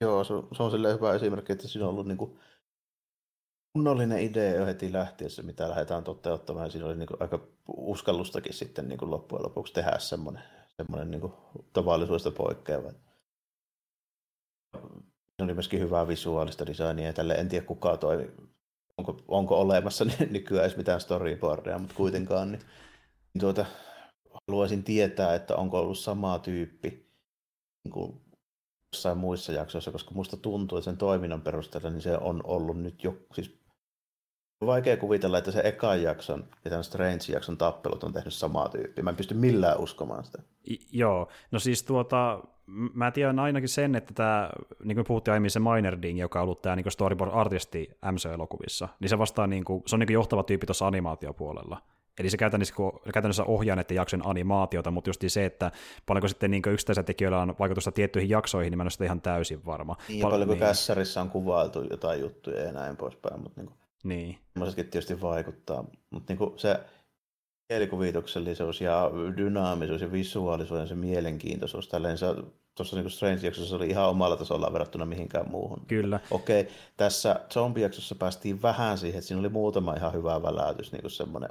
Joo, 0.00 0.24
se, 0.24 0.34
se 0.56 0.62
on 0.62 0.70
silleen 0.70 0.94
hyvä 0.94 1.14
esimerkki, 1.14 1.52
että 1.52 1.68
siinä 1.68 1.84
on 1.84 1.90
ollut 1.90 2.06
niin 2.06 2.18
kuin 2.18 2.38
kunnollinen 3.72 4.20
idea 4.20 4.54
jo 4.54 4.66
heti 4.66 4.92
lähtiessä, 4.92 5.42
mitä 5.42 5.68
lähdetään 5.68 6.04
toteuttamaan. 6.04 6.70
Siinä 6.70 6.86
oli 6.86 6.96
niin 6.96 7.06
kuin 7.06 7.22
aika 7.22 7.40
uskallustakin 7.76 8.54
sitten 8.54 8.88
niin 8.88 8.98
kuin 8.98 9.10
loppujen 9.10 9.44
lopuksi 9.44 9.72
tehdä 9.72 9.98
semmoinen, 9.98 10.42
semmoinen 10.76 11.10
niin 11.10 11.20
kuin 11.20 11.32
tavallisuudesta 11.72 12.30
poikkeava. 12.30 12.90
Se 15.36 15.42
oli 15.44 15.54
myöskin 15.54 15.80
hyvää 15.80 16.08
visuaalista 16.08 16.66
designia 16.66 17.12
tälle 17.12 17.34
en 17.34 17.48
tiedä 17.48 17.66
kuka 17.66 17.96
toi, 17.96 18.32
onko, 18.98 19.20
onko 19.28 19.60
olemassa 19.60 20.04
nykyään 20.30 20.64
edes 20.64 20.76
mitään 20.76 21.00
storyboardia, 21.00 21.78
mutta 21.78 21.94
kuitenkaan 21.94 22.52
niin, 22.52 22.62
niin 23.34 23.40
tuota, 23.40 23.66
haluaisin 24.48 24.84
tietää, 24.84 25.34
että 25.34 25.56
onko 25.56 25.78
ollut 25.78 25.98
sama 25.98 26.38
tyyppi 26.38 26.88
niin 27.84 27.92
kuin 27.92 28.20
jossain 28.92 29.18
muissa 29.18 29.52
jaksoissa, 29.52 29.92
koska 29.92 30.10
musta 30.14 30.36
tuntuu, 30.36 30.78
että 30.78 30.90
sen 30.90 30.96
toiminnan 30.96 31.40
perusteella 31.40 31.90
niin 31.90 32.00
se 32.00 32.16
on 32.16 32.40
ollut 32.44 32.82
nyt 32.82 33.04
jo, 33.04 33.16
siis 33.32 33.58
vaikea 34.66 34.96
kuvitella, 34.96 35.38
että 35.38 35.50
se 35.50 35.60
ekan 35.64 36.02
jakson 36.02 36.44
ja 36.64 36.70
tämän 36.70 36.84
Strange-jakson 36.84 37.56
tappelut 37.56 38.04
on 38.04 38.12
tehnyt 38.12 38.34
samaa 38.34 38.68
tyyppiä. 38.68 39.04
Mä 39.04 39.10
en 39.10 39.16
pysty 39.16 39.34
millään 39.34 39.80
uskomaan 39.80 40.24
sitä. 40.24 40.42
I, 40.70 40.78
joo, 40.92 41.28
no 41.50 41.58
siis 41.58 41.82
tuota, 41.82 42.42
mä 42.94 43.10
tiedän 43.10 43.38
ainakin 43.38 43.68
sen, 43.68 43.94
että 43.94 44.14
tämä, 44.14 44.50
niin 44.84 44.96
kuin 44.96 45.04
puhuttiin 45.06 45.32
aiemmin, 45.32 45.50
se 45.50 45.60
Minerding, 45.60 46.20
joka 46.20 46.38
on 46.38 46.42
ollut 46.42 46.62
tämä 46.62 46.76
niin 46.76 46.92
storyboard-artisti 46.92 47.98
MC-elokuvissa, 48.12 48.88
niin 49.00 49.08
se 49.08 49.18
vastaa, 49.18 49.46
niin 49.46 49.64
kuin, 49.64 49.82
se 49.86 49.96
on 49.96 50.00
niin 50.00 50.06
kuin 50.06 50.14
johtava 50.14 50.42
tyyppi 50.42 50.66
tuossa 50.66 50.86
animaatiopuolella. 50.86 51.82
Eli 52.18 52.30
se 52.30 52.36
käytännössä, 52.36 52.74
käytännössä 53.12 53.44
ohjaa 53.44 53.76
näiden 53.76 53.94
jakson 53.94 54.22
animaatiota, 54.26 54.90
mutta 54.90 55.10
just 55.10 55.24
se, 55.28 55.44
että 55.44 55.70
paljonko 56.06 56.28
sitten 56.28 56.50
niin 56.50 56.62
yksittäisillä 56.68 57.04
tekijöillä 57.04 57.42
on 57.42 57.54
vaikutusta 57.58 57.92
tiettyihin 57.92 58.30
jaksoihin, 58.30 58.70
niin 58.70 58.78
mä 58.78 58.82
en 58.82 58.84
ole 58.84 58.90
sitä 58.90 59.04
ihan 59.04 59.20
täysin 59.20 59.64
varma. 59.66 59.96
Niin, 60.08 60.22
Pal- 60.22 60.30
paljonko 60.30 60.54
niin. 60.54 60.60
kässärissä 60.60 61.20
on 61.20 61.30
kuvailtu 61.30 61.82
jotain 61.90 62.20
juttuja 62.20 62.60
ja 62.60 62.72
näin 62.72 62.96
poispäin, 62.96 63.40
mutta 63.40 63.60
niin 63.60 63.66
kuin, 63.66 63.78
niin. 64.04 64.38
tietysti 64.74 65.20
vaikuttaa. 65.20 65.84
Mutta 66.10 66.34
niin 66.34 66.52
se 66.56 66.80
kielikuvituksellisuus 67.68 68.80
ja 68.80 69.10
dynaamisuus 69.36 70.00
ja 70.00 70.12
visuaalisuus 70.12 70.80
ja 70.80 70.86
se 70.86 70.94
mielenkiintoisuus, 70.94 71.88
tälleen 71.88 72.18
se 72.18 72.26
tuossa 72.78 72.96
niin 72.96 73.10
Strange-jaksossa 73.10 73.76
oli 73.76 73.86
ihan 73.86 74.08
omalla 74.08 74.36
tasolla 74.36 74.72
verrattuna 74.72 75.04
mihinkään 75.04 75.50
muuhun. 75.50 75.82
Kyllä. 75.86 76.20
Okei, 76.30 76.68
tässä 76.96 77.40
zombie-jaksossa 77.52 78.14
päästiin 78.14 78.62
vähän 78.62 78.98
siihen, 78.98 79.18
että 79.18 79.28
siinä 79.28 79.40
oli 79.40 79.48
muutama 79.48 79.94
ihan 79.94 80.12
hyvä 80.12 80.42
väläytys, 80.42 80.92
niin 80.92 81.02
kuin 81.02 81.10
semmoinen 81.10 81.50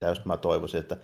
ja 0.00 0.08
just 0.08 0.24
mä 0.24 0.36
toivoisin, 0.36 0.80
että 0.80 0.96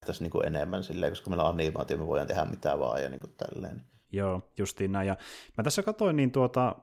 nähtäisiin 0.00 0.24
niin 0.24 0.30
kuin 0.30 0.46
enemmän 0.46 0.84
silleen, 0.84 1.12
koska 1.12 1.30
meillä 1.30 1.44
on 1.44 1.50
animaatio, 1.50 1.98
me 1.98 2.06
voidaan 2.06 2.28
tehdä 2.28 2.44
mitä 2.44 2.78
vaan 2.78 3.02
ja 3.02 3.08
niin 3.08 3.20
kuin 3.20 3.34
tälleen. 3.36 3.82
Joo, 4.12 4.42
justiin 4.58 4.92
näin. 4.92 5.08
Ja 5.08 5.16
mä 5.58 5.64
tässä 5.64 5.82
katsoin, 5.82 6.16
niin, 6.16 6.32
tuota, 6.32 6.76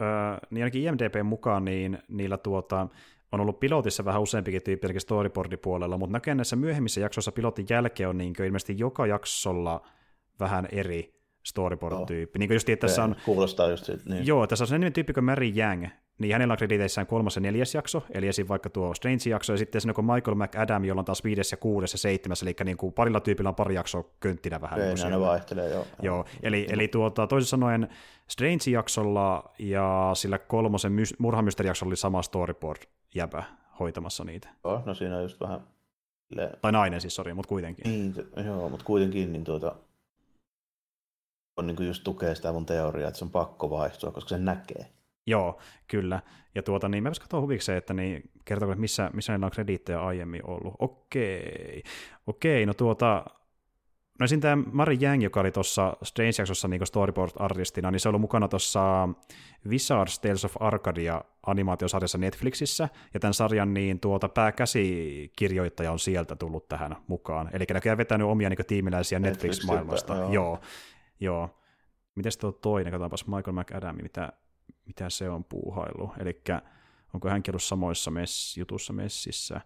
äh, 0.00 0.38
niin 0.50 0.64
ainakin 0.64 0.82
IMDB 0.82 1.14
mukaan, 1.24 1.64
niin 1.64 1.98
niillä 2.08 2.36
tuota, 2.36 2.88
on 3.32 3.40
ollut 3.40 3.60
pilotissa 3.60 4.04
vähän 4.04 4.22
useampikin 4.22 4.62
tyyppi 4.62 5.00
storyboardipuolella, 5.00 5.98
mutta 5.98 6.12
näkee 6.12 6.34
näissä 6.34 6.56
myöhemmissä 6.56 7.00
jaksoissa 7.00 7.32
pilotin 7.32 7.66
jälkeen 7.70 8.08
on 8.08 8.18
niin 8.18 8.34
ilmeisesti 8.46 8.78
joka 8.78 9.06
jaksolla 9.06 9.86
vähän 10.40 10.68
eri 10.72 11.20
storyboard-tyyppi. 11.46 12.38
Niin 12.38 12.48
kuin 12.48 12.54
just, 12.54 12.68
että 12.68 12.86
tässä 12.86 13.04
on, 13.04 13.16
Kuulostaa 13.24 13.68
just 13.68 13.84
siitä, 13.84 14.02
niin. 14.06 14.26
Joo, 14.26 14.46
tässä 14.46 14.62
on 14.62 14.68
sellainen 14.68 14.92
tyyppi 14.92 15.12
kuin 15.12 15.24
Mary 15.24 15.46
Yang, 15.46 15.86
niin 16.20 16.32
hänellä 16.32 16.52
on 16.52 16.58
krediteissään 16.58 17.06
kolmas 17.06 17.36
ja 17.36 17.40
neljäs 17.40 17.74
jakso, 17.74 18.02
eli 18.10 18.28
esim. 18.28 18.48
vaikka 18.48 18.70
tuo 18.70 18.94
Strange-jakso, 18.94 19.52
ja 19.52 19.56
sitten 19.56 19.80
siinä 19.80 19.94
on 19.96 20.04
Michael 20.04 20.34
McAdam, 20.34 20.84
jolla 20.84 21.00
on 21.00 21.04
taas 21.04 21.24
viides 21.24 21.50
ja 21.50 21.56
kuudes 21.56 21.92
ja 21.92 21.98
seitsemäs, 21.98 22.42
eli 22.42 22.54
niin 22.64 22.76
kuin 22.76 22.92
parilla 22.92 23.20
tyypillä 23.20 23.48
on 23.48 23.54
pari 23.54 23.74
jaksoa 23.74 24.04
könttinä 24.20 24.60
vähän. 24.60 24.80
Ei, 24.80 24.94
niin 24.94 25.10
ne 25.10 25.20
vaihtelee, 25.20 25.70
joo. 25.70 25.86
Joo, 26.02 26.24
eli, 26.42 26.66
eli 26.70 26.88
tuota, 26.88 27.26
toisin 27.26 27.48
sanoen 27.48 27.88
Strange-jaksolla 28.28 29.50
ja 29.58 30.10
sillä 30.14 30.38
kolmosen 30.38 30.92
my- 30.92 31.16
murhamysteri-jaksolla 31.18 31.90
oli 31.90 31.96
sama 31.96 32.22
storyboard-jäpä 32.22 33.42
hoitamassa 33.80 34.24
niitä. 34.24 34.48
Joo, 34.64 34.82
no 34.86 34.94
siinä 34.94 35.16
on 35.16 35.22
just 35.22 35.40
vähän... 35.40 35.60
Tai 36.60 36.72
nainen 36.72 37.00
siis, 37.00 37.14
sori, 37.14 37.34
mutta 37.34 37.48
kuitenkin. 37.48 37.84
Niin, 37.84 38.14
joo, 38.46 38.68
mutta 38.68 38.84
kuitenkin 38.84 39.32
niin 39.32 39.44
tuota, 39.44 39.76
on 41.56 41.66
niin 41.66 41.86
just 41.86 42.04
tukee 42.04 42.34
sitä 42.34 42.52
mun 42.52 42.66
teoriaa, 42.66 43.08
että 43.08 43.18
se 43.18 43.24
on 43.24 43.30
pakko 43.30 43.70
vaihtua, 43.70 44.10
koska 44.10 44.28
se 44.28 44.38
näkee. 44.38 44.86
Joo, 45.26 45.60
kyllä. 45.88 46.22
Ja 46.54 46.62
tuota, 46.62 46.88
niin 46.88 47.02
mä 47.02 47.10
katsoa 47.20 47.40
huvikseen, 47.40 47.78
että 47.78 47.94
niin, 47.94 48.30
kertooko, 48.44 48.72
että 48.72 48.80
missä, 48.80 49.10
missä 49.14 49.32
niillä 49.32 49.46
on 49.46 49.50
krediittejä 49.50 50.00
aiemmin 50.00 50.46
ollut. 50.46 50.74
Okei, 50.78 51.82
okei, 52.26 52.66
no 52.66 52.74
tuota, 52.74 53.24
No 54.20 54.26
siinä 54.26 54.40
tämä 54.40 54.62
Mari 54.72 54.98
Jang, 55.00 55.22
joka 55.22 55.40
oli 55.40 55.50
tuossa 55.50 55.96
Strange-jaksossa 56.02 56.68
niin 56.68 56.86
storyboard-artistina, 56.86 57.90
niin 57.90 58.00
se 58.00 58.08
ollut 58.08 58.20
mukana 58.20 58.48
tuossa 58.48 59.08
Wizards 59.68 60.18
Tales 60.18 60.44
of 60.44 60.56
Arcadia 60.60 61.24
animaatiosarjassa 61.46 62.18
Netflixissä, 62.18 62.88
ja 63.14 63.20
tämän 63.20 63.34
sarjan 63.34 63.74
niin 63.74 64.00
tuota 64.00 64.28
pääkäsikirjoittaja 64.28 65.92
on 65.92 65.98
sieltä 65.98 66.36
tullut 66.36 66.68
tähän 66.68 66.96
mukaan. 67.06 67.50
Eli 67.52 67.64
näköjään 67.72 67.98
vetänyt 67.98 68.26
omia 68.26 68.48
niin 68.48 68.66
tiimiläisiä 68.66 69.18
Netflix-maailmasta. 69.18 70.14
Joo. 70.14 70.32
joo. 70.32 70.60
Joo. 71.20 71.60
Miten 72.14 72.32
tuo 72.40 72.52
toinen? 72.52 72.92
Katsotaanpas 72.92 73.26
Michael 73.26 73.52
McAdam, 73.52 73.96
mitä, 74.02 74.32
mitä 74.86 75.10
se 75.10 75.30
on 75.30 75.44
puuhailu. 75.44 76.12
Eli 76.18 76.42
onko 77.14 77.28
hänkin 77.28 77.52
ollut 77.52 77.62
samoissa 77.62 78.10
mess, 78.10 78.56
jutussa 78.56 78.92
messissä? 78.92 79.60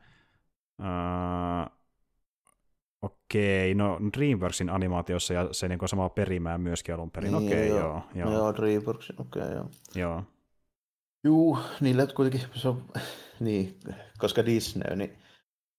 Uh, 0.79 1.85
Okei, 3.05 3.73
okay, 3.73 3.75
no 3.75 3.99
Dreamworksin 4.17 4.71
animaatiossa 4.71 5.35
ja 5.35 5.49
se 5.53 5.69
niin 5.69 5.89
samaa 5.89 6.09
perimää 6.09 6.59
myöskin 6.59 6.95
alun 6.95 7.11
perin. 7.11 7.33
Niin, 7.33 7.47
okei, 7.47 7.73
okay, 7.73 7.81
joo. 7.81 8.03
Joo, 8.15 8.31
joo. 8.31 8.33
joo 8.33 8.55
Dreamworksin, 8.55 9.21
okei, 9.21 9.43
okay, 9.43 9.55
joo. 9.55 9.71
Joo. 9.95 10.23
Juu, 11.25 11.59
niillä 11.81 12.07
kuitenkin, 12.07 12.49
se 12.55 12.69
on, 12.69 12.85
niin, 13.41 13.79
koska 14.19 14.47
Disney, 14.47 14.97
niin 14.97 15.19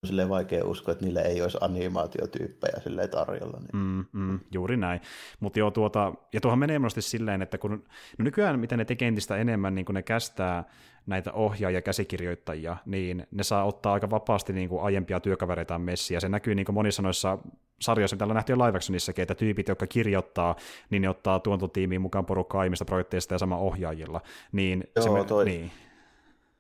silleen 0.07 0.29
vaikea 0.29 0.65
uskoa, 0.65 0.91
että 0.91 1.05
niillä 1.05 1.21
ei 1.21 1.41
olisi 1.41 1.57
animaatiotyyppejä 1.61 2.79
silleen 2.83 3.09
tarjolla. 3.09 3.59
Niin. 3.59 3.69
Mm, 3.73 4.05
mm, 4.13 4.39
juuri 4.51 4.77
näin. 4.77 5.01
Mutta 5.39 5.59
joo, 5.59 5.71
tuota, 5.71 6.13
ja 6.33 6.41
tuohon 6.41 6.59
menee 6.59 6.79
monesti 6.79 7.01
silleen, 7.01 7.41
että 7.41 7.57
kun 7.57 7.71
no 8.17 8.23
nykyään 8.23 8.59
mitä 8.59 8.77
ne 8.77 8.85
tekee 8.85 9.07
entistä 9.07 9.37
enemmän, 9.37 9.75
niin 9.75 9.85
kun 9.85 9.95
ne 9.95 10.01
kästää 10.01 10.63
näitä 11.05 11.31
ohjaajia 11.31 11.77
ja 11.77 11.81
käsikirjoittajia, 11.81 12.77
niin 12.85 13.27
ne 13.31 13.43
saa 13.43 13.65
ottaa 13.65 13.93
aika 13.93 14.09
vapaasti 14.09 14.53
niin 14.53 14.69
kuin 14.69 14.83
aiempia 14.83 15.19
työkavereitaan 15.19 15.81
messiä. 15.81 16.19
Se 16.19 16.29
näkyy 16.29 16.55
niin 16.55 16.65
kuin 16.65 16.73
monissa 16.73 17.01
noissa 17.01 17.37
sarjoissa, 17.81 18.15
mitä 18.15 18.25
on 18.25 18.33
nähty 18.33 18.53
jo 18.53 18.57
live 18.57 18.77
actionissakin, 18.77 19.21
että 19.21 19.35
tyypit, 19.35 19.67
jotka 19.67 19.87
kirjoittaa, 19.87 20.55
niin 20.89 21.01
ne 21.01 21.09
ottaa 21.09 21.39
tuontotiimiin 21.39 22.01
mukaan 22.01 22.25
porukkaa 22.25 22.61
aiemmista 22.61 22.85
projekteista 22.85 23.33
ja 23.33 23.39
sama 23.39 23.57
ohjaajilla. 23.57 24.21
Niin 24.51 24.83
Joo, 24.95 25.03
se 25.03 25.09
me, 25.09 25.23
toi, 25.23 25.45
niin. 25.45 25.71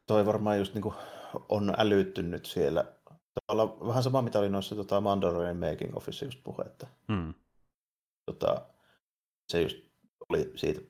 toi 0.07 0.25
varmaan 0.25 0.57
just 0.57 0.73
niin 0.73 0.81
kuin 0.81 0.95
on 1.49 1.73
älyttynyt 1.77 2.45
siellä 2.45 2.85
Tavallaan 3.47 3.87
vähän 3.87 4.03
sama, 4.03 4.21
mitä 4.21 4.39
oli 4.39 4.49
noissa 4.49 4.75
tota, 4.75 5.01
Mandalorian 5.01 5.57
making 5.57 5.97
office 5.97 6.25
just 6.25 6.39
puhetta. 6.43 6.87
Hmm. 7.11 7.33
Tota, 8.25 8.61
se 9.49 9.61
just 9.61 9.77
oli 10.29 10.51
siitä 10.55 10.81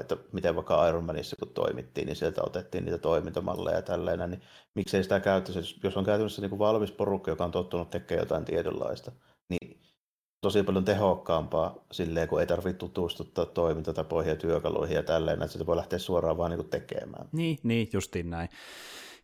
että 0.00 0.16
miten 0.32 0.54
vaikka 0.54 0.88
Iron 0.88 1.04
Manissa 1.04 1.36
kun 1.36 1.48
toimittiin, 1.54 2.06
niin 2.06 2.16
sieltä 2.16 2.42
otettiin 2.42 2.84
niitä 2.84 2.98
toimintamalleja 2.98 3.76
ja 3.76 3.82
tälleen, 3.82 4.30
niin 4.30 4.42
miksei 4.74 5.02
sitä 5.02 5.20
käyttäisi, 5.20 5.80
jos 5.82 5.96
on 5.96 6.04
käytännössä 6.04 6.42
niin 6.42 6.50
kuin 6.50 6.58
valmis 6.58 6.92
porukka, 6.92 7.30
joka 7.30 7.44
on 7.44 7.50
tottunut 7.50 7.90
tekemään 7.90 8.22
jotain 8.22 8.44
tietynlaista, 8.44 9.12
niin 9.48 9.80
tosi 10.40 10.62
paljon 10.62 10.84
tehokkaampaa 10.84 11.84
silleen, 11.92 12.28
kun 12.28 12.40
ei 12.40 12.46
tarvitse 12.46 12.78
tutustuttaa 12.78 13.46
toimintatapoihin 13.46 14.30
ja 14.30 14.36
työkaluihin 14.36 14.94
ja 14.94 15.02
tälleen, 15.02 15.42
että 15.42 15.52
sitä 15.52 15.66
voi 15.66 15.76
lähteä 15.76 15.98
suoraan 15.98 16.38
vaan 16.38 16.50
niin 16.50 16.58
kuin 16.58 16.70
tekemään. 16.70 17.28
Niin, 17.32 17.58
niin, 17.62 17.88
justiin 17.92 18.30
näin. 18.30 18.48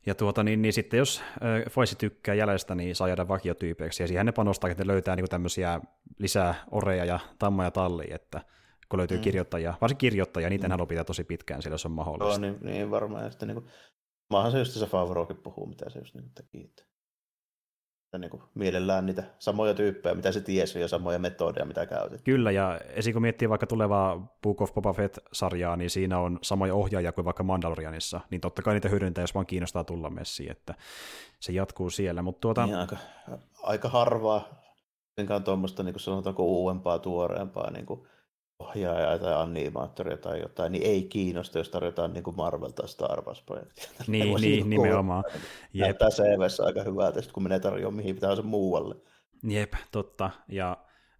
Ja 0.07 0.15
tuota, 0.15 0.43
niin, 0.43 0.63
niin 0.63 0.73
sitten 0.73 0.99
jos 0.99 1.21
äh, 1.21 1.71
Foisi 1.71 1.97
tykkää 1.97 2.35
jäljestä, 2.35 2.75
niin 2.75 2.97
saa 2.97 3.09
jäädä 3.09 3.29
vakiotyypeiksi, 3.29 4.03
ja 4.03 4.07
siihen 4.07 4.27
ne 4.27 4.33
panostaa, 4.33 4.71
että 4.71 4.85
ne 4.85 4.87
löytää 4.87 5.17
niin 5.17 5.29
tämmöisiä 5.29 5.81
lisää 6.19 6.55
oreja 6.71 7.05
ja 7.05 7.21
tammoja 7.39 7.71
talliin, 7.71 8.15
että 8.15 8.41
kun 8.89 8.99
löytyy 8.99 9.17
mm. 9.17 9.23
kirjoittajia, 9.23 9.75
varsin 9.81 9.99
kirjoittajia, 9.99 10.49
niitä 10.49 10.69
mm. 10.69 10.71
haluaa 10.71 10.87
pitää 10.87 11.05
tosi 11.05 11.25
pitkään 11.25 11.63
sillä, 11.63 11.75
jos 11.75 11.87
on 11.87 11.93
mahdollista. 11.93 12.47
Joo, 12.47 12.53
niin, 12.53 12.65
niin 12.65 12.91
varmaan. 12.91 13.25
Ja 13.25 13.31
sitten 13.31 13.49
niin 13.49 13.63
kuin, 13.63 13.67
maahan 14.31 14.53
se 14.53 14.59
just 14.59 14.73
se 14.73 14.87
Favrokin 14.87 15.37
puhuu, 15.37 15.67
mitä 15.67 15.91
se 15.91 15.99
just 15.99 16.15
niin 16.15 16.31
teki. 16.35 16.65
Että 16.65 16.92
niin 18.19 18.31
kuin, 18.31 18.43
mielellään 18.55 19.07
niitä 19.07 19.25
samoja 19.39 19.75
tyyppejä, 19.75 20.15
mitä 20.15 20.33
se 20.33 20.41
tiesi, 20.41 20.81
ja 20.81 20.89
samoja 20.89 21.19
metodeja, 21.19 21.67
mitä 21.67 21.87
käytetään. 21.87 22.25
Kyllä, 22.25 22.51
ja 22.51 22.81
esim. 22.89 23.13
kun 23.13 23.23
miettii 23.23 23.49
vaikka 23.49 23.67
tulevaa 23.67 24.37
Book 24.43 24.61
of 24.61 24.75
Boba 24.75 24.93
Fett-sarjaa, 24.93 25.77
niin 25.77 25.91
siinä 25.91 26.19
on 26.19 26.39
samoja 26.43 26.75
ohjaajia 26.75 27.13
kuin 27.13 27.25
vaikka 27.25 27.43
Mandalorianissa, 27.43 28.21
niin 28.31 28.41
totta 28.41 28.63
kai 28.63 28.75
niitä 28.75 28.89
hyödyntää, 28.89 29.23
jos 29.23 29.35
vaan 29.35 29.47
kiinnostaa 29.47 29.85
tulla 29.85 30.11
messiin, 30.11 30.51
että 30.51 30.75
se 31.41 31.53
jatkuu 31.53 31.91
siellä. 31.91 32.23
Mutta 32.23 32.41
tuota... 32.41 32.67
niin, 32.67 32.77
aika, 32.77 32.97
aika 33.63 33.89
harvaa 33.89 34.63
enkaan 35.19 35.45
tuommoista, 35.45 35.83
niin 35.83 35.93
kuin 35.93 36.01
sanotaanko 36.01 36.45
uudempaa, 36.45 36.99
tuoreempaa 36.99 37.71
niin 37.71 37.87
kuin 37.87 38.09
ohjaajaa 38.63 39.19
tai 39.19 39.35
animaattoria 39.35 40.17
tai 40.17 40.41
jotain, 40.41 40.73
niin 40.73 40.87
ei 40.87 41.03
kiinnosta, 41.03 41.59
jos 41.59 41.69
tarjotaan 41.69 42.13
niin 42.13 42.25
kuin 42.25 42.37
Marvel 42.37 42.71
tai 42.71 42.89
Star 42.89 43.25
Wars-projektia. 43.25 43.91
Niin, 44.07 44.35
niin 44.35 44.41
niin 44.41 44.71
nimenomaan. 44.71 45.25
Jep. 45.73 45.85
Näyttää 45.85 46.11
CVssä 46.11 46.65
aika 46.65 46.83
hyvältä, 46.83 47.21
kun 47.33 47.43
menee 47.43 47.61
tarjoamaan 47.61 47.97
mihin 47.97 48.15
pitää 48.15 48.37
se 48.37 48.43
muualle. 48.43 48.95
Jep, 49.43 49.73
totta. 49.93 50.31
Ja 50.49 50.77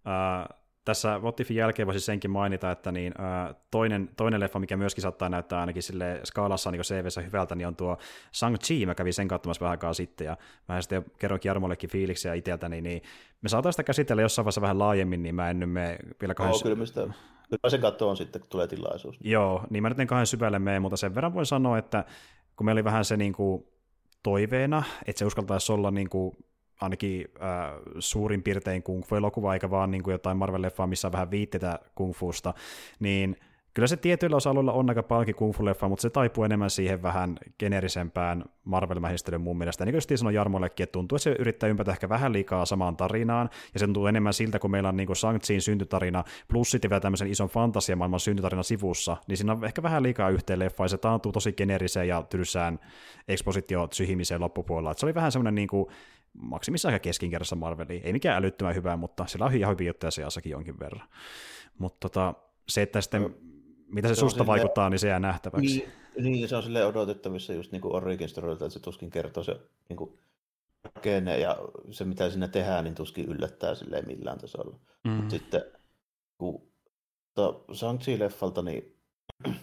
äh, 0.07 0.62
tässä 0.85 1.21
Votifin 1.21 1.57
jälkeen 1.57 1.85
voisi 1.85 1.99
senkin 1.99 2.31
mainita, 2.31 2.71
että 2.71 2.91
niin, 2.91 3.13
äh, 3.19 3.55
toinen, 3.71 4.09
toinen 4.17 4.39
leffa, 4.39 4.59
mikä 4.59 4.77
myöskin 4.77 5.01
saattaa 5.01 5.29
näyttää 5.29 5.59
ainakin 5.59 5.83
sille 5.83 6.19
skaalassa 6.23 6.71
niin 6.71 6.81
CVssä 6.81 7.21
hyvältä, 7.21 7.55
niin 7.55 7.67
on 7.67 7.75
tuo 7.75 7.97
Shang-Chi, 8.33 8.85
mä 8.85 8.95
kävin 8.95 9.13
sen 9.13 9.27
katsomassa 9.27 9.59
vähän 9.59 9.71
aikaa 9.71 9.93
sitten, 9.93 10.25
ja 10.25 10.37
mä 10.67 10.81
sitten 10.81 11.05
kerroinkin 11.19 11.49
Jarmollekin 11.49 11.89
fiiliksiä 11.89 12.33
itseltäni, 12.33 12.81
niin 12.81 13.01
me 13.41 13.49
saataisiin 13.49 13.73
sitä 13.73 13.83
käsitellä 13.83 14.21
jossain 14.21 14.43
vaiheessa 14.43 14.61
vähän 14.61 14.79
laajemmin, 14.79 15.23
niin 15.23 15.35
mä 15.35 15.49
en 15.49 15.59
nyt 15.59 15.71
me 15.71 15.97
vielä 16.21 16.33
kahden... 16.33 16.51
Joo, 16.51 16.75
kyllä, 16.75 16.85
sitä, 16.85 17.01
kyllä 17.49 17.69
sen 17.69 17.81
katsoa 17.81 18.15
sitten, 18.15 18.41
kun 18.41 18.49
tulee 18.49 18.67
tilaisuus. 18.67 19.17
Joo, 19.21 19.63
niin 19.69 19.83
mä 19.83 19.89
nyt 19.89 19.99
en 19.99 20.07
kahden 20.07 20.27
syvälle 20.27 20.59
mene, 20.59 20.79
mutta 20.79 20.97
sen 20.97 21.15
verran 21.15 21.33
voin 21.33 21.45
sanoa, 21.45 21.77
että 21.77 22.05
kun 22.55 22.65
meillä 22.65 22.79
oli 22.79 22.83
vähän 22.83 23.05
se 23.05 23.17
niin 23.17 23.33
kuin, 23.33 23.65
toiveena, 24.23 24.83
että 25.05 25.19
se 25.19 25.25
uskaltaisi 25.25 25.71
olla 25.71 25.91
niin 25.91 26.09
kuin, 26.09 26.37
ainakin 26.81 27.25
äh, 27.41 27.81
suurin 27.99 28.43
piirtein 28.43 28.83
kung 28.83 29.03
fu-elokuva, 29.03 29.53
eikä 29.53 29.69
vaan 29.69 29.91
niin 29.91 30.03
kuin 30.03 30.11
jotain 30.11 30.37
Marvel-leffaa, 30.37 30.87
missä 30.87 31.07
on 31.07 31.11
vähän 31.11 31.31
viitteitä 31.31 31.79
kung 31.95 32.13
fusta, 32.13 32.53
niin 32.99 33.37
kyllä 33.73 33.87
se 33.87 33.97
tietyillä 33.97 34.35
osa-alueilla 34.35 34.73
on 34.73 34.89
aika 34.89 35.03
paljonkin 35.03 35.35
kung 35.35 35.53
fu-leffa, 35.53 35.89
mutta 35.89 36.01
se 36.01 36.09
taipuu 36.09 36.43
enemmän 36.43 36.69
siihen 36.69 37.03
vähän 37.03 37.37
generisempään 37.59 38.43
Marvel-mähistelyyn 38.65 39.41
mun 39.41 39.57
mielestä. 39.57 39.85
niin 39.85 39.93
kuin 39.93 40.17
sanoin 40.17 40.35
Jarmollekin, 40.35 40.83
että 40.83 40.91
tuntuu, 40.91 41.15
että 41.15 41.23
se 41.23 41.35
yrittää 41.39 41.69
ympätä 41.69 41.91
ehkä 41.91 42.09
vähän 42.09 42.33
liikaa 42.33 42.65
samaan 42.65 42.97
tarinaan, 42.97 43.49
ja 43.73 43.79
se 43.79 43.85
tuntuu 43.85 44.07
enemmän 44.07 44.33
siltä, 44.33 44.59
kun 44.59 44.71
meillä 44.71 44.89
on 44.89 44.97
niin 44.97 45.15
shang 45.15 45.39
syntytarina, 45.59 46.23
plus 46.47 46.71
sitten 46.71 46.89
vielä 46.89 47.01
tämmöisen 47.01 47.31
ison 47.31 47.49
fantasiamaailman 47.49 48.19
syntytarina 48.19 48.63
sivussa, 48.63 49.17
niin 49.27 49.37
siinä 49.37 49.53
on 49.53 49.65
ehkä 49.65 49.83
vähän 49.83 50.03
liikaa 50.03 50.29
yhteen 50.29 50.59
leffa, 50.59 50.83
ja 50.83 50.87
se 50.87 50.97
taantuu 50.97 51.31
tosi 51.31 51.53
generiseen 51.53 52.07
ja 52.07 52.23
tylsään 52.29 52.79
ekspositio 53.27 53.87
syhimiseen 53.91 54.41
loppupuolella. 54.41 54.91
Että 54.91 54.99
se 54.99 55.05
oli 55.05 55.15
vähän 55.15 55.31
semmoinen 55.31 55.55
niin 55.55 55.67
kuin 55.67 55.87
maksimissaan 56.33 56.93
aika 56.93 57.03
keskinkerrassa 57.03 57.55
Marveliin. 57.55 58.01
Ei 58.03 58.13
mikään 58.13 58.37
älyttömän 58.37 58.75
hyvää, 58.75 58.97
mutta 58.97 59.25
sillä 59.25 59.45
on 59.45 59.53
ihan 59.53 59.73
hyviä 59.73 59.89
juttuja 59.89 60.11
seassakin 60.11 60.51
jonkin 60.51 60.79
verran. 60.79 61.07
Mutta 61.77 62.09
tota, 62.09 62.33
se, 62.69 62.81
että 62.81 63.01
sitten, 63.01 63.21
no, 63.21 63.29
mitä 63.87 64.07
se, 64.07 64.15
se 64.15 64.19
susta 64.19 64.47
vaikuttaa, 64.47 64.89
niin 64.89 64.99
se 64.99 65.07
jää 65.07 65.19
nähtäväksi. 65.19 65.87
Niin, 66.17 66.33
niin 66.33 66.49
se 66.49 66.55
on 66.55 66.63
sille 66.63 66.85
odotettavissa 66.85 67.53
just 67.53 67.71
niin 67.71 67.81
kuin 67.81 67.95
Origin 67.95 68.29
Storylta, 68.29 68.65
että 68.65 68.73
se 68.73 68.79
tuskin 68.79 69.09
kertoo 69.09 69.43
se 69.43 69.59
niin 69.89 69.97
kuin 69.97 70.19
rakenne 70.83 71.39
ja 71.39 71.57
se, 71.91 72.05
mitä 72.05 72.29
sinne 72.29 72.47
tehdään, 72.47 72.83
niin 72.83 72.95
tuskin 72.95 73.25
yllättää 73.25 73.75
sille 73.75 74.01
millään 74.01 74.37
tasolla. 74.37 74.79
Mm. 75.03 75.11
Mutta 75.11 75.31
sitten 75.31 75.61
kun 76.37 76.71
to, 77.33 77.65
Shang-Chi-leffalta, 77.73 78.61
niin 78.61 78.99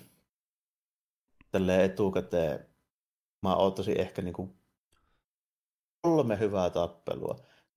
tälleen 1.53 1.85
etukäteen 1.85 2.67
mä 3.43 3.57
odottaisin 3.57 4.01
ehkä 4.01 4.23
niin 4.23 4.35
kuin 4.35 4.60
kolme 6.03 6.39
hyvää 6.39 6.71
tappelua, 6.71 7.37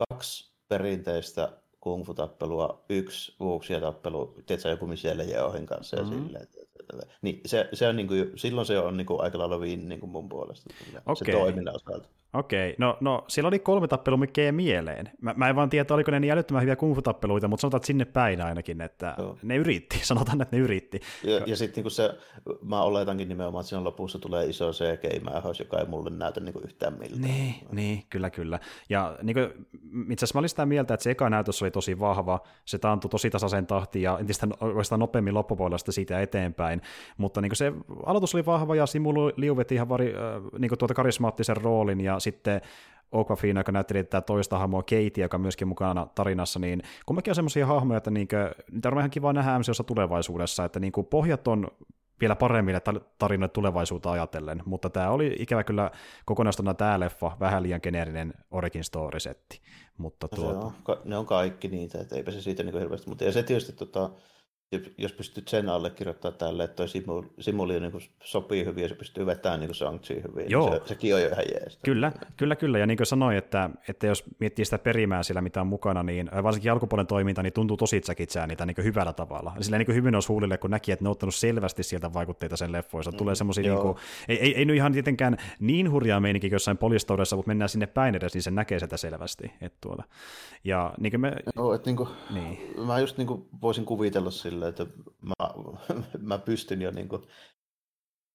kaksi 0.10 0.54
perinteistä 0.68 1.50
kung 1.80 2.06
fu-tappelua, 2.06 2.86
yksi 2.90 3.36
vuoksia 3.40 3.80
tappelu, 3.80 4.36
tiedätkö, 4.46 4.70
joku 4.70 4.88
Michelle 4.88 5.24
Yeohin 5.24 5.66
kanssa 5.66 5.98
mm-hmm. 5.98 6.14
ja 6.14 6.24
silleen. 6.24 6.48
Niin 7.22 7.42
se, 7.46 7.70
se 7.74 7.88
on 7.88 7.96
niin 7.96 8.08
kuin, 8.08 8.32
silloin 8.36 8.68
se 8.68 8.80
on 8.80 8.98
niin 8.98 9.06
kuin 9.06 9.22
aika 9.22 9.38
lailla 9.38 9.60
viin 9.60 9.90
niin 9.90 10.00
kuin 10.00 10.10
mun 10.10 10.30
puolesta. 10.30 10.70
Okay. 11.06 11.16
Se 11.16 11.32
toiminnan 11.32 11.76
osalta. 11.76 12.10
Okei, 12.34 12.76
no, 12.78 12.98
no 13.02 13.24
siellä 13.28 13.48
oli 13.48 13.60
kolme 13.60 13.88
tappelua, 13.88 14.18
mikä 14.18 14.42
jäi 14.42 14.52
mieleen. 14.52 15.10
Mä, 15.22 15.34
mä 15.38 15.50
en 15.50 15.56
vaan 15.56 15.70
tiedä, 15.70 15.94
oliko 15.94 16.12
ne 16.12 16.20
niin 16.20 16.34
älyttömän 16.34 16.62
hyviä 16.62 16.76
kungfu-tappeluita, 16.76 17.48
mutta 17.48 17.62
sanotaan, 17.62 17.78
että 17.78 17.88
sinne 17.88 18.06
päin 18.06 18.42
ainakin, 18.42 18.82
että 18.82 19.16
Joo. 19.18 19.38
ne 19.44 19.56
yritti, 19.56 20.00
sanotaan, 20.04 20.42
että 20.42 20.56
ne 20.56 20.64
yritti. 20.64 21.00
Ja, 21.24 21.42
ja 21.46 21.58
sitten 21.58 21.84
niin 21.84 21.92
se, 21.92 22.18
mä 22.62 22.82
oletankin 22.82 23.30
nimenomaan, 23.30 23.62
että 23.62 23.70
siinä 23.70 23.84
lopussa 23.84 24.20
tulee 24.20 24.46
iso 24.46 24.72
CGI-mähäys, 24.72 25.60
joka 25.60 25.80
ei 25.80 25.86
mulle 25.86 26.10
näytä 26.10 26.40
niin 26.40 26.54
kuin 26.54 26.66
yhtään 26.66 26.94
miltä. 27.00 27.20
Niin, 27.20 27.56
niin, 27.72 28.04
kyllä, 28.10 28.30
kyllä. 28.30 28.60
Ja 28.90 29.18
niin 29.24 29.34
kuin, 29.34 29.68
itse 30.12 30.26
asiassa 30.26 30.38
mä 30.38 30.40
olin 30.40 30.50
sitä 30.50 30.66
mieltä, 30.66 30.94
että 30.94 31.04
se 31.04 31.12
eka 31.12 31.30
näytös 31.30 31.62
oli 31.62 31.72
tosi 31.72 32.00
vahva, 32.00 32.40
se 32.66 32.78
taantui 32.78 33.10
tosi 33.10 33.30
tasaisen 33.30 33.68
tahtiin 33.68 34.04
ja 34.04 34.18
entistä 34.20 34.48
oikeastaan 34.62 35.00
nopeammin 35.00 35.34
loppupuolesta 35.34 35.92
siitä 35.92 36.22
eteenpäin, 36.22 36.82
mutta 37.18 37.42
niin 37.42 37.50
kuin 37.50 37.58
se 37.58 37.74
aloitus 38.06 38.36
oli 38.36 38.46
vahva 38.46 38.76
ja 38.76 38.86
Simulu 38.86 39.32
liuveti 39.38 39.76
ihan 39.76 39.90
vari, 39.90 40.14
niin 40.60 40.70
kuin 40.70 40.80
tuota 40.80 40.94
karismaattisen 40.94 41.58
roolin 41.58 42.02
ja 42.02 42.20
sitten 42.24 42.62
Okafina, 43.12 43.60
joka 43.60 43.72
näytteli 43.72 44.04
tätä 44.04 44.22
toista 44.22 44.58
hahmoa 44.58 44.84
Katie, 44.84 45.12
joka 45.18 45.38
on 45.38 45.42
myöskin 45.42 45.68
mukana 45.68 46.08
tarinassa, 46.16 46.60
niin 46.60 46.82
kumminkin 47.06 47.32
on 47.32 47.36
semmoisia 47.36 47.66
hahmoja, 47.66 47.98
että 47.98 48.12
niinkö, 48.12 48.56
niitä 48.72 48.90
on 48.90 48.98
ihan 48.98 49.10
kiva 49.10 49.34
nähdä 49.34 49.60
MCOssa 49.60 49.84
tulevaisuudessa, 49.84 50.66
että 50.66 50.80
niinku 50.80 51.04
pohjat 51.04 51.48
on 51.48 51.68
vielä 52.22 52.36
paremmille 52.36 52.82
tarinoille 53.18 53.54
tulevaisuutta 53.54 54.12
ajatellen, 54.12 54.62
mutta 54.66 54.90
tämä 54.90 55.10
oli 55.10 55.36
ikävä 55.40 55.64
kyllä 55.64 55.92
kokonaisuutena 56.26 56.74
tämä 56.74 57.00
leffa 57.00 57.38
vähän 57.40 57.64
liian 57.64 57.80
geneerinen 57.84 58.34
origin 58.52 58.84
story-setti. 58.84 59.62
Mutta 59.98 60.28
no 60.32 60.36
tuota... 60.36 60.66
on, 60.66 60.98
ne 61.06 61.18
on 61.18 61.26
kaikki 61.26 61.68
niitä, 61.68 62.02
että 62.02 62.16
eipä 62.16 62.32
se 62.32 62.42
siitä 62.42 62.64
niin 62.64 62.80
hirveästi, 62.80 63.10
mutta 63.10 63.24
ja 63.24 63.32
se 63.32 63.44
tietysti 63.44 63.74
tota, 63.74 64.10
jos 64.98 65.14
pystyt 65.14 65.48
sen 65.48 65.70
allekirjoittamaan 65.70 66.38
tälle, 66.38 66.64
että 66.64 66.76
toi 66.76 66.88
simuli, 66.88 67.28
simuli 67.40 67.80
niin 67.80 67.92
sopii 68.24 68.66
hyvin 68.66 68.82
ja 68.82 68.90
se 68.90 68.96
pystyy 68.96 69.26
vetämään 69.26 69.60
niin 69.60 69.76
shang 69.76 70.00
hyvin, 70.10 70.52
Joo. 70.52 70.70
Niin 70.70 70.82
se, 70.82 70.88
sekin 70.88 71.16
on 71.16 71.22
jo 71.22 71.28
ihan 71.28 71.46
jees. 71.54 71.80
Kyllä, 71.86 72.12
kyllä, 72.38 72.56
kyllä. 72.56 72.80
Ja 72.80 72.88
niin 72.88 72.98
kuin 72.98 73.08
sanoin, 73.08 73.38
että, 73.38 73.70
että 73.90 74.08
jos 74.08 74.24
miettii 74.40 74.66
sitä 74.66 74.78
perimää 74.78 75.24
sillä, 75.24 75.42
mitä 75.42 75.62
on 75.62 75.68
mukana, 75.68 76.04
niin 76.04 76.30
varsinkin 76.44 76.72
alkupuolen 76.72 77.08
toiminta 77.08 77.44
niin 77.44 77.54
tuntuu 77.54 77.78
tosi 77.78 78.02
tsäkitsää 78.02 78.48
niitä 78.48 78.66
niin 78.66 78.84
hyvällä 78.84 79.14
tavalla. 79.14 79.54
Sillä 79.62 79.78
niin 79.78 79.96
hyvin 79.96 80.16
olisi 80.16 80.28
huulille, 80.28 80.58
kun 80.58 80.72
näki, 80.72 80.92
että 80.92 81.06
ne 81.06 81.10
on 81.10 81.12
ottanut 81.12 81.36
selvästi 81.36 81.84
sieltä 81.84 82.14
vaikutteita 82.14 82.58
sen 82.58 82.72
leffoissa. 82.72 83.12
Mm, 83.12 83.18
Tulee 83.18 83.36
semmoisia, 83.36 83.64
niin 83.64 83.82
kuin, 83.82 83.98
ei, 84.28 84.40
ei, 84.40 84.56
ei, 84.56 84.66
nyt 84.66 84.76
ihan 84.76 84.94
tietenkään 84.94 85.38
niin 85.60 85.92
hurjaa 85.92 86.20
meininkin 86.20 86.52
jossain 86.52 86.78
polistoudessa, 86.78 87.36
mutta 87.36 87.48
mennään 87.48 87.70
sinne 87.70 87.88
päin 87.88 88.16
edes, 88.16 88.34
niin 88.34 88.42
se 88.42 88.52
näkee 88.52 88.80
sitä 88.80 88.98
selvästi. 88.98 89.52
Että 89.62 89.78
tuolla. 89.82 90.04
Ja 90.64 90.94
niin 91.00 91.12
kuin 91.12 91.22
me... 91.22 91.34
Joo, 91.56 91.74
että 91.74 91.90
niin 91.90 91.98
kuin, 91.98 92.10
niin. 92.34 92.74
mä 92.86 93.00
just 93.00 93.18
niin 93.18 93.28
kuin 93.28 93.46
voisin 93.62 93.86
kuvitella 93.86 94.32
sille, 94.64 94.70
että 94.70 95.06
mä, 95.22 95.50
mä 96.30 96.38
pystyn 96.38 96.82
jo 96.82 96.92
niin 96.92 97.10
kuin, 97.10 97.22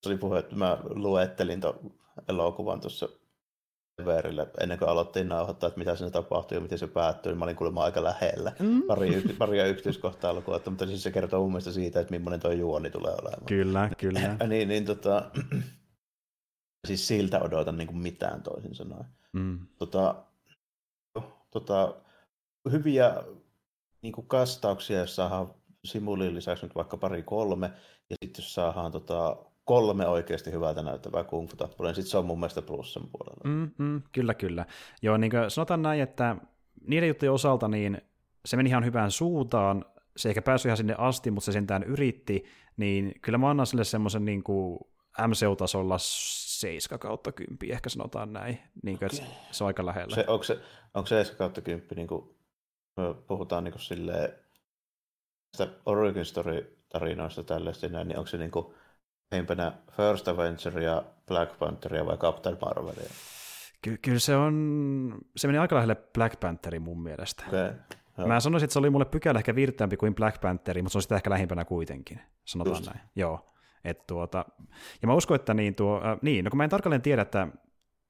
se 0.02 0.08
oli 0.08 0.18
puhe, 0.18 0.38
että 0.38 0.56
mä 0.56 0.78
luettelin 0.82 1.60
tuon 1.60 1.94
elokuvan 2.28 2.80
tuossa 2.80 3.08
verille 4.06 4.50
ennen 4.60 4.78
kuin 4.78 4.88
aloittiin 4.88 5.28
nauhoittaa, 5.28 5.68
että 5.68 5.78
mitä 5.78 5.96
siinä 5.96 6.10
tapahtui 6.10 6.56
ja 6.56 6.60
miten 6.60 6.78
se 6.78 6.86
päättyi, 6.86 7.32
niin 7.32 7.38
mä 7.38 7.44
olin 7.44 7.56
kuulemma 7.56 7.84
aika 7.84 8.04
lähellä 8.04 8.52
mm. 8.58 8.82
pari, 8.82 9.22
paria 9.38 9.66
yksityiskohtaa 9.66 10.30
alkuun, 10.30 10.60
mutta 10.66 10.86
siis 10.86 11.02
se 11.02 11.10
kertoo 11.10 11.40
mun 11.40 11.50
mielestä 11.50 11.72
siitä, 11.72 12.00
että 12.00 12.14
millainen 12.14 12.40
tuo 12.40 12.52
juoni 12.52 12.90
tulee 12.90 13.12
olemaan. 13.12 13.46
Kyllä, 13.46 13.90
kyllä. 13.98 14.36
niin, 14.48 14.68
niin 14.68 14.84
tota, 14.84 15.30
siis 16.86 17.08
siltä 17.08 17.40
odotan 17.40 17.76
niin 17.76 17.88
kuin 17.88 17.98
mitään 17.98 18.42
toisin 18.42 18.74
sanoen. 18.74 19.04
Mm. 19.32 19.66
Tota, 19.78 20.24
tota, 21.50 21.94
hyviä 22.72 23.22
niin 24.02 24.12
kuin 24.12 24.26
kastauksia, 24.26 24.98
jos 25.00 25.16
saadaan 25.16 25.54
Simulin 25.88 26.34
lisäksi 26.34 26.66
nyt 26.66 26.74
vaikka 26.74 26.96
pari 26.96 27.22
kolme, 27.22 27.70
ja 28.10 28.16
sitten 28.24 28.42
jos 28.42 28.54
saadaan 28.54 28.92
tota, 28.92 29.36
kolme 29.64 30.06
oikeasti 30.06 30.52
hyvältä 30.52 30.82
näyttävää 30.82 31.24
kung 31.24 31.48
fu 31.48 31.56
niin 31.84 31.94
sitten 31.94 32.10
se 32.10 32.18
on 32.18 32.26
mun 32.26 32.40
mielestä 32.40 32.62
plussan 32.62 33.08
puolella. 33.12 33.40
Mm, 33.44 33.70
mm, 33.78 34.02
kyllä, 34.12 34.34
kyllä. 34.34 34.66
Joo, 35.02 35.16
niin 35.16 35.30
kuin 35.30 35.50
sanotaan 35.50 35.82
näin, 35.82 36.00
että 36.00 36.36
niiden 36.86 37.08
juttujen 37.08 37.32
osalta 37.32 37.68
niin 37.68 38.02
se 38.46 38.56
meni 38.56 38.68
ihan 38.68 38.84
hyvään 38.84 39.10
suuntaan, 39.10 39.84
se 40.16 40.28
eikä 40.28 40.42
päässyt 40.42 40.68
ihan 40.68 40.76
sinne 40.76 40.94
asti, 40.98 41.30
mutta 41.30 41.44
se 41.44 41.52
sentään 41.52 41.82
yritti, 41.82 42.44
niin 42.76 43.14
kyllä 43.22 43.38
mä 43.38 43.50
annan 43.50 43.66
sille 43.66 43.84
semmoisen 43.84 44.24
niin 44.24 44.42
kuin 44.42 44.78
MCU-tasolla 45.26 45.96
7 45.98 46.98
kautta 46.98 47.32
10, 47.32 47.58
ehkä 47.70 47.88
sanotaan 47.88 48.32
näin, 48.32 48.58
niin 48.82 48.98
kuin, 48.98 49.06
okay. 49.14 49.26
se 49.50 49.64
on 49.64 49.66
aika 49.66 49.86
lähellä. 49.86 50.14
Se, 50.14 50.24
onko, 50.28 50.44
se, 50.44 50.58
onko 50.94 51.06
se 51.06 51.14
7 51.14 51.38
kautta 51.38 51.60
10, 51.60 51.88
niin 51.96 52.08
kuin, 52.08 52.36
puhutaan 53.26 53.64
niin 53.64 53.72
kuin 53.72 53.82
silleen, 53.82 54.32
sitä 55.56 55.72
Origin 55.86 56.24
Story-tarinoista 56.24 57.42
tällaista, 57.42 57.88
niin 57.88 58.18
onko 58.18 58.26
se 58.26 58.38
niin 58.38 58.50
kuin 58.50 58.74
heimpänä 59.32 59.72
First 59.96 60.28
Avengeria, 60.28 61.02
Black 61.26 61.58
Pantheria 61.58 62.06
vai 62.06 62.16
Captain 62.16 62.56
Marvelia? 62.60 63.10
Ky- 63.82 63.98
kyllä 64.02 64.18
se 64.18 64.36
on, 64.36 65.18
se 65.36 65.48
meni 65.48 65.58
aika 65.58 65.76
lähelle 65.76 65.96
Black 66.14 66.40
Pantherin 66.40 66.82
mun 66.82 67.02
mielestä. 67.02 67.44
Okay. 67.48 67.72
Mä 68.26 68.40
sanoisin, 68.40 68.64
että 68.64 68.72
se 68.72 68.78
oli 68.78 68.90
mulle 68.90 69.04
pykälä 69.04 69.38
ehkä 69.38 69.54
virteämpi 69.54 69.96
kuin 69.96 70.14
Black 70.14 70.40
Pantheri, 70.40 70.82
mutta 70.82 70.92
se 70.92 70.98
on 70.98 71.02
sitä 71.02 71.16
ehkä 71.16 71.30
lähimpänä 71.30 71.64
kuitenkin, 71.64 72.20
sanotaan 72.44 72.76
Just. 72.76 72.86
näin. 72.86 73.00
Joo. 73.16 73.54
Et 73.84 74.06
tuota, 74.06 74.44
ja 75.02 75.08
mä 75.08 75.14
uskon, 75.14 75.34
että 75.34 75.54
niin 75.54 75.74
tuo, 75.74 75.96
äh, 76.04 76.18
niin, 76.22 76.44
no 76.44 76.50
kun 76.50 76.58
mä 76.58 76.64
en 76.64 76.70
tarkalleen 76.70 77.02
tiedä, 77.02 77.22
että 77.22 77.48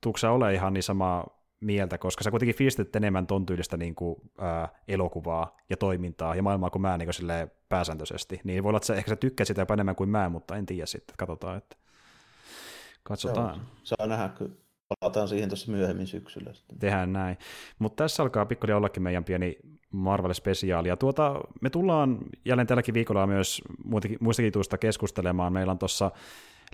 tuukse 0.03 0.29
ole 0.29 0.55
ihan 0.55 0.73
niin 0.73 0.83
sama 0.83 1.25
mieltä, 1.61 1.99
koska 1.99 2.25
sä 2.25 2.31
kuitenkin 2.31 2.57
fiilistet 2.57 2.97
enemmän 2.97 3.27
ton 3.27 3.47
tyylistä 3.47 3.77
niin 3.77 3.95
kuin, 3.95 4.17
ää, 4.39 4.69
elokuvaa 4.89 5.57
ja 5.71 5.77
toimintaa 5.77 6.35
ja 6.35 6.43
maailmaa 6.43 6.71
kuin 6.71 6.83
mä 6.83 6.99
niin 6.99 7.09
kuin 7.19 7.49
pääsääntöisesti. 7.69 8.41
Niin 8.45 8.63
voi 8.63 8.69
olla, 8.69 8.77
että 8.77 8.87
sä, 8.87 8.95
ehkä 8.95 9.11
sä 9.11 9.17
tykkäät 9.17 9.47
sitä 9.47 9.63
jopa 9.63 9.75
enemmän 9.75 9.97
kuin 9.97 10.11
mä, 10.11 10.29
mutta 10.29 10.57
en 10.57 10.67
tiedä 10.67 10.87
sitten. 10.87 11.17
Katsotaan, 11.17 11.59
että 11.59 11.77
katsotaan. 13.03 13.61
Saa 13.83 14.07
nähdä, 14.07 14.29
kyllä 14.29 14.53
palataan 15.01 15.29
siihen 15.29 15.49
tuossa 15.49 15.73
myöhemmin 15.73 16.07
syksyllä. 16.07 16.53
Sitten. 16.53 16.79
Tehdään 16.79 17.13
näin. 17.13 17.37
Mutta 17.79 18.05
tässä 18.05 18.23
alkaa 18.23 18.47
pikkuhiljaa 18.47 18.79
ollakin 18.79 19.03
meidän 19.03 19.25
pieni 19.25 19.59
Marvel-spesiaali. 19.93 20.89
Ja 20.89 20.97
tuota, 20.97 21.41
me 21.61 21.71
tullaan 21.71 22.19
jälleen 22.45 22.67
tälläkin 22.67 22.95
viikolla 22.95 23.27
myös 23.27 23.63
muistakin 24.21 24.53
tuosta 24.53 24.79
keskustelemaan. 24.79 25.53
Meillä 25.53 25.71
on 25.71 25.79
tuossa 25.79 26.11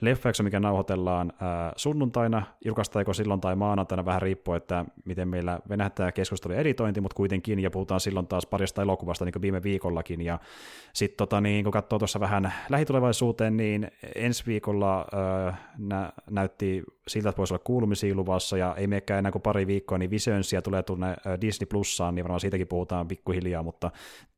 leffajakso, 0.00 0.42
mikä 0.42 0.60
nauhoitellaan 0.60 1.32
sunnuntaina, 1.76 2.42
julkaistaako 2.64 3.14
silloin 3.14 3.40
tai 3.40 3.56
maanantaina, 3.56 4.04
vähän 4.04 4.22
riippuu, 4.22 4.54
että 4.54 4.84
miten 5.04 5.28
meillä 5.28 5.58
venähtää 5.68 6.12
keskustelu 6.12 6.52
editointi, 6.52 7.00
mutta 7.00 7.16
kuitenkin, 7.16 7.60
ja 7.60 7.70
puhutaan 7.70 8.00
silloin 8.00 8.26
taas 8.26 8.46
parista 8.46 8.82
elokuvasta, 8.82 9.24
niin 9.24 9.32
kuin 9.32 9.42
viime 9.42 9.62
viikollakin, 9.62 10.20
ja 10.20 10.38
sitten 10.92 11.16
tota, 11.16 11.40
niin, 11.40 11.64
kun 11.64 11.72
katsoo 11.72 11.98
tuossa 11.98 12.20
vähän 12.20 12.52
lähitulevaisuuteen, 12.68 13.56
niin 13.56 13.90
ensi 14.14 14.46
viikolla 14.46 15.06
ää, 15.12 15.56
nä, 15.78 16.12
näytti 16.30 16.82
siltä, 17.08 17.32
voisi 17.38 17.54
olla 17.54 17.64
kuulumisia 17.64 18.14
luvassa, 18.14 18.56
ja 18.56 18.74
ei 18.76 18.86
menekään 18.86 19.18
enää 19.18 19.32
kuin 19.32 19.42
pari 19.42 19.66
viikkoa, 19.66 19.98
niin 19.98 20.10
Visionsia 20.10 20.62
tulee 20.62 20.82
tuonne 20.82 21.16
Disney 21.40 21.66
Plussaan, 21.66 22.14
niin 22.14 22.24
varmaan 22.24 22.40
siitäkin 22.40 22.68
puhutaan 22.68 23.08
pikkuhiljaa, 23.08 23.62
mutta 23.62 23.90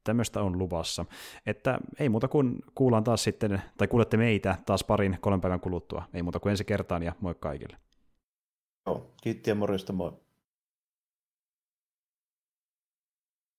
tämmöistä 0.04 0.42
on 0.42 0.58
luvassa. 0.58 1.04
Että 1.46 1.78
ei 1.98 2.08
muuta 2.08 2.28
kuin 2.28 2.56
kuullaan 2.74 3.04
taas 3.04 3.24
sitten, 3.24 3.62
tai 3.78 3.88
kuulette 3.88 4.16
meitä 4.16 4.56
taas 4.66 4.84
parin 4.84 5.18
kolmen 5.20 5.40
päivän 5.40 5.60
kuluttua. 5.60 6.02
Ei 6.14 6.22
muuta 6.22 6.40
kuin 6.40 6.50
ensi 6.50 6.64
kertaan 6.64 7.02
ja 7.02 7.12
moi 7.20 7.34
kaikille. 7.40 7.76
Joo, 8.86 9.10
kiitti 9.22 9.50
ja 9.50 9.54
morjesta 9.54 9.92
moi. 9.92 10.12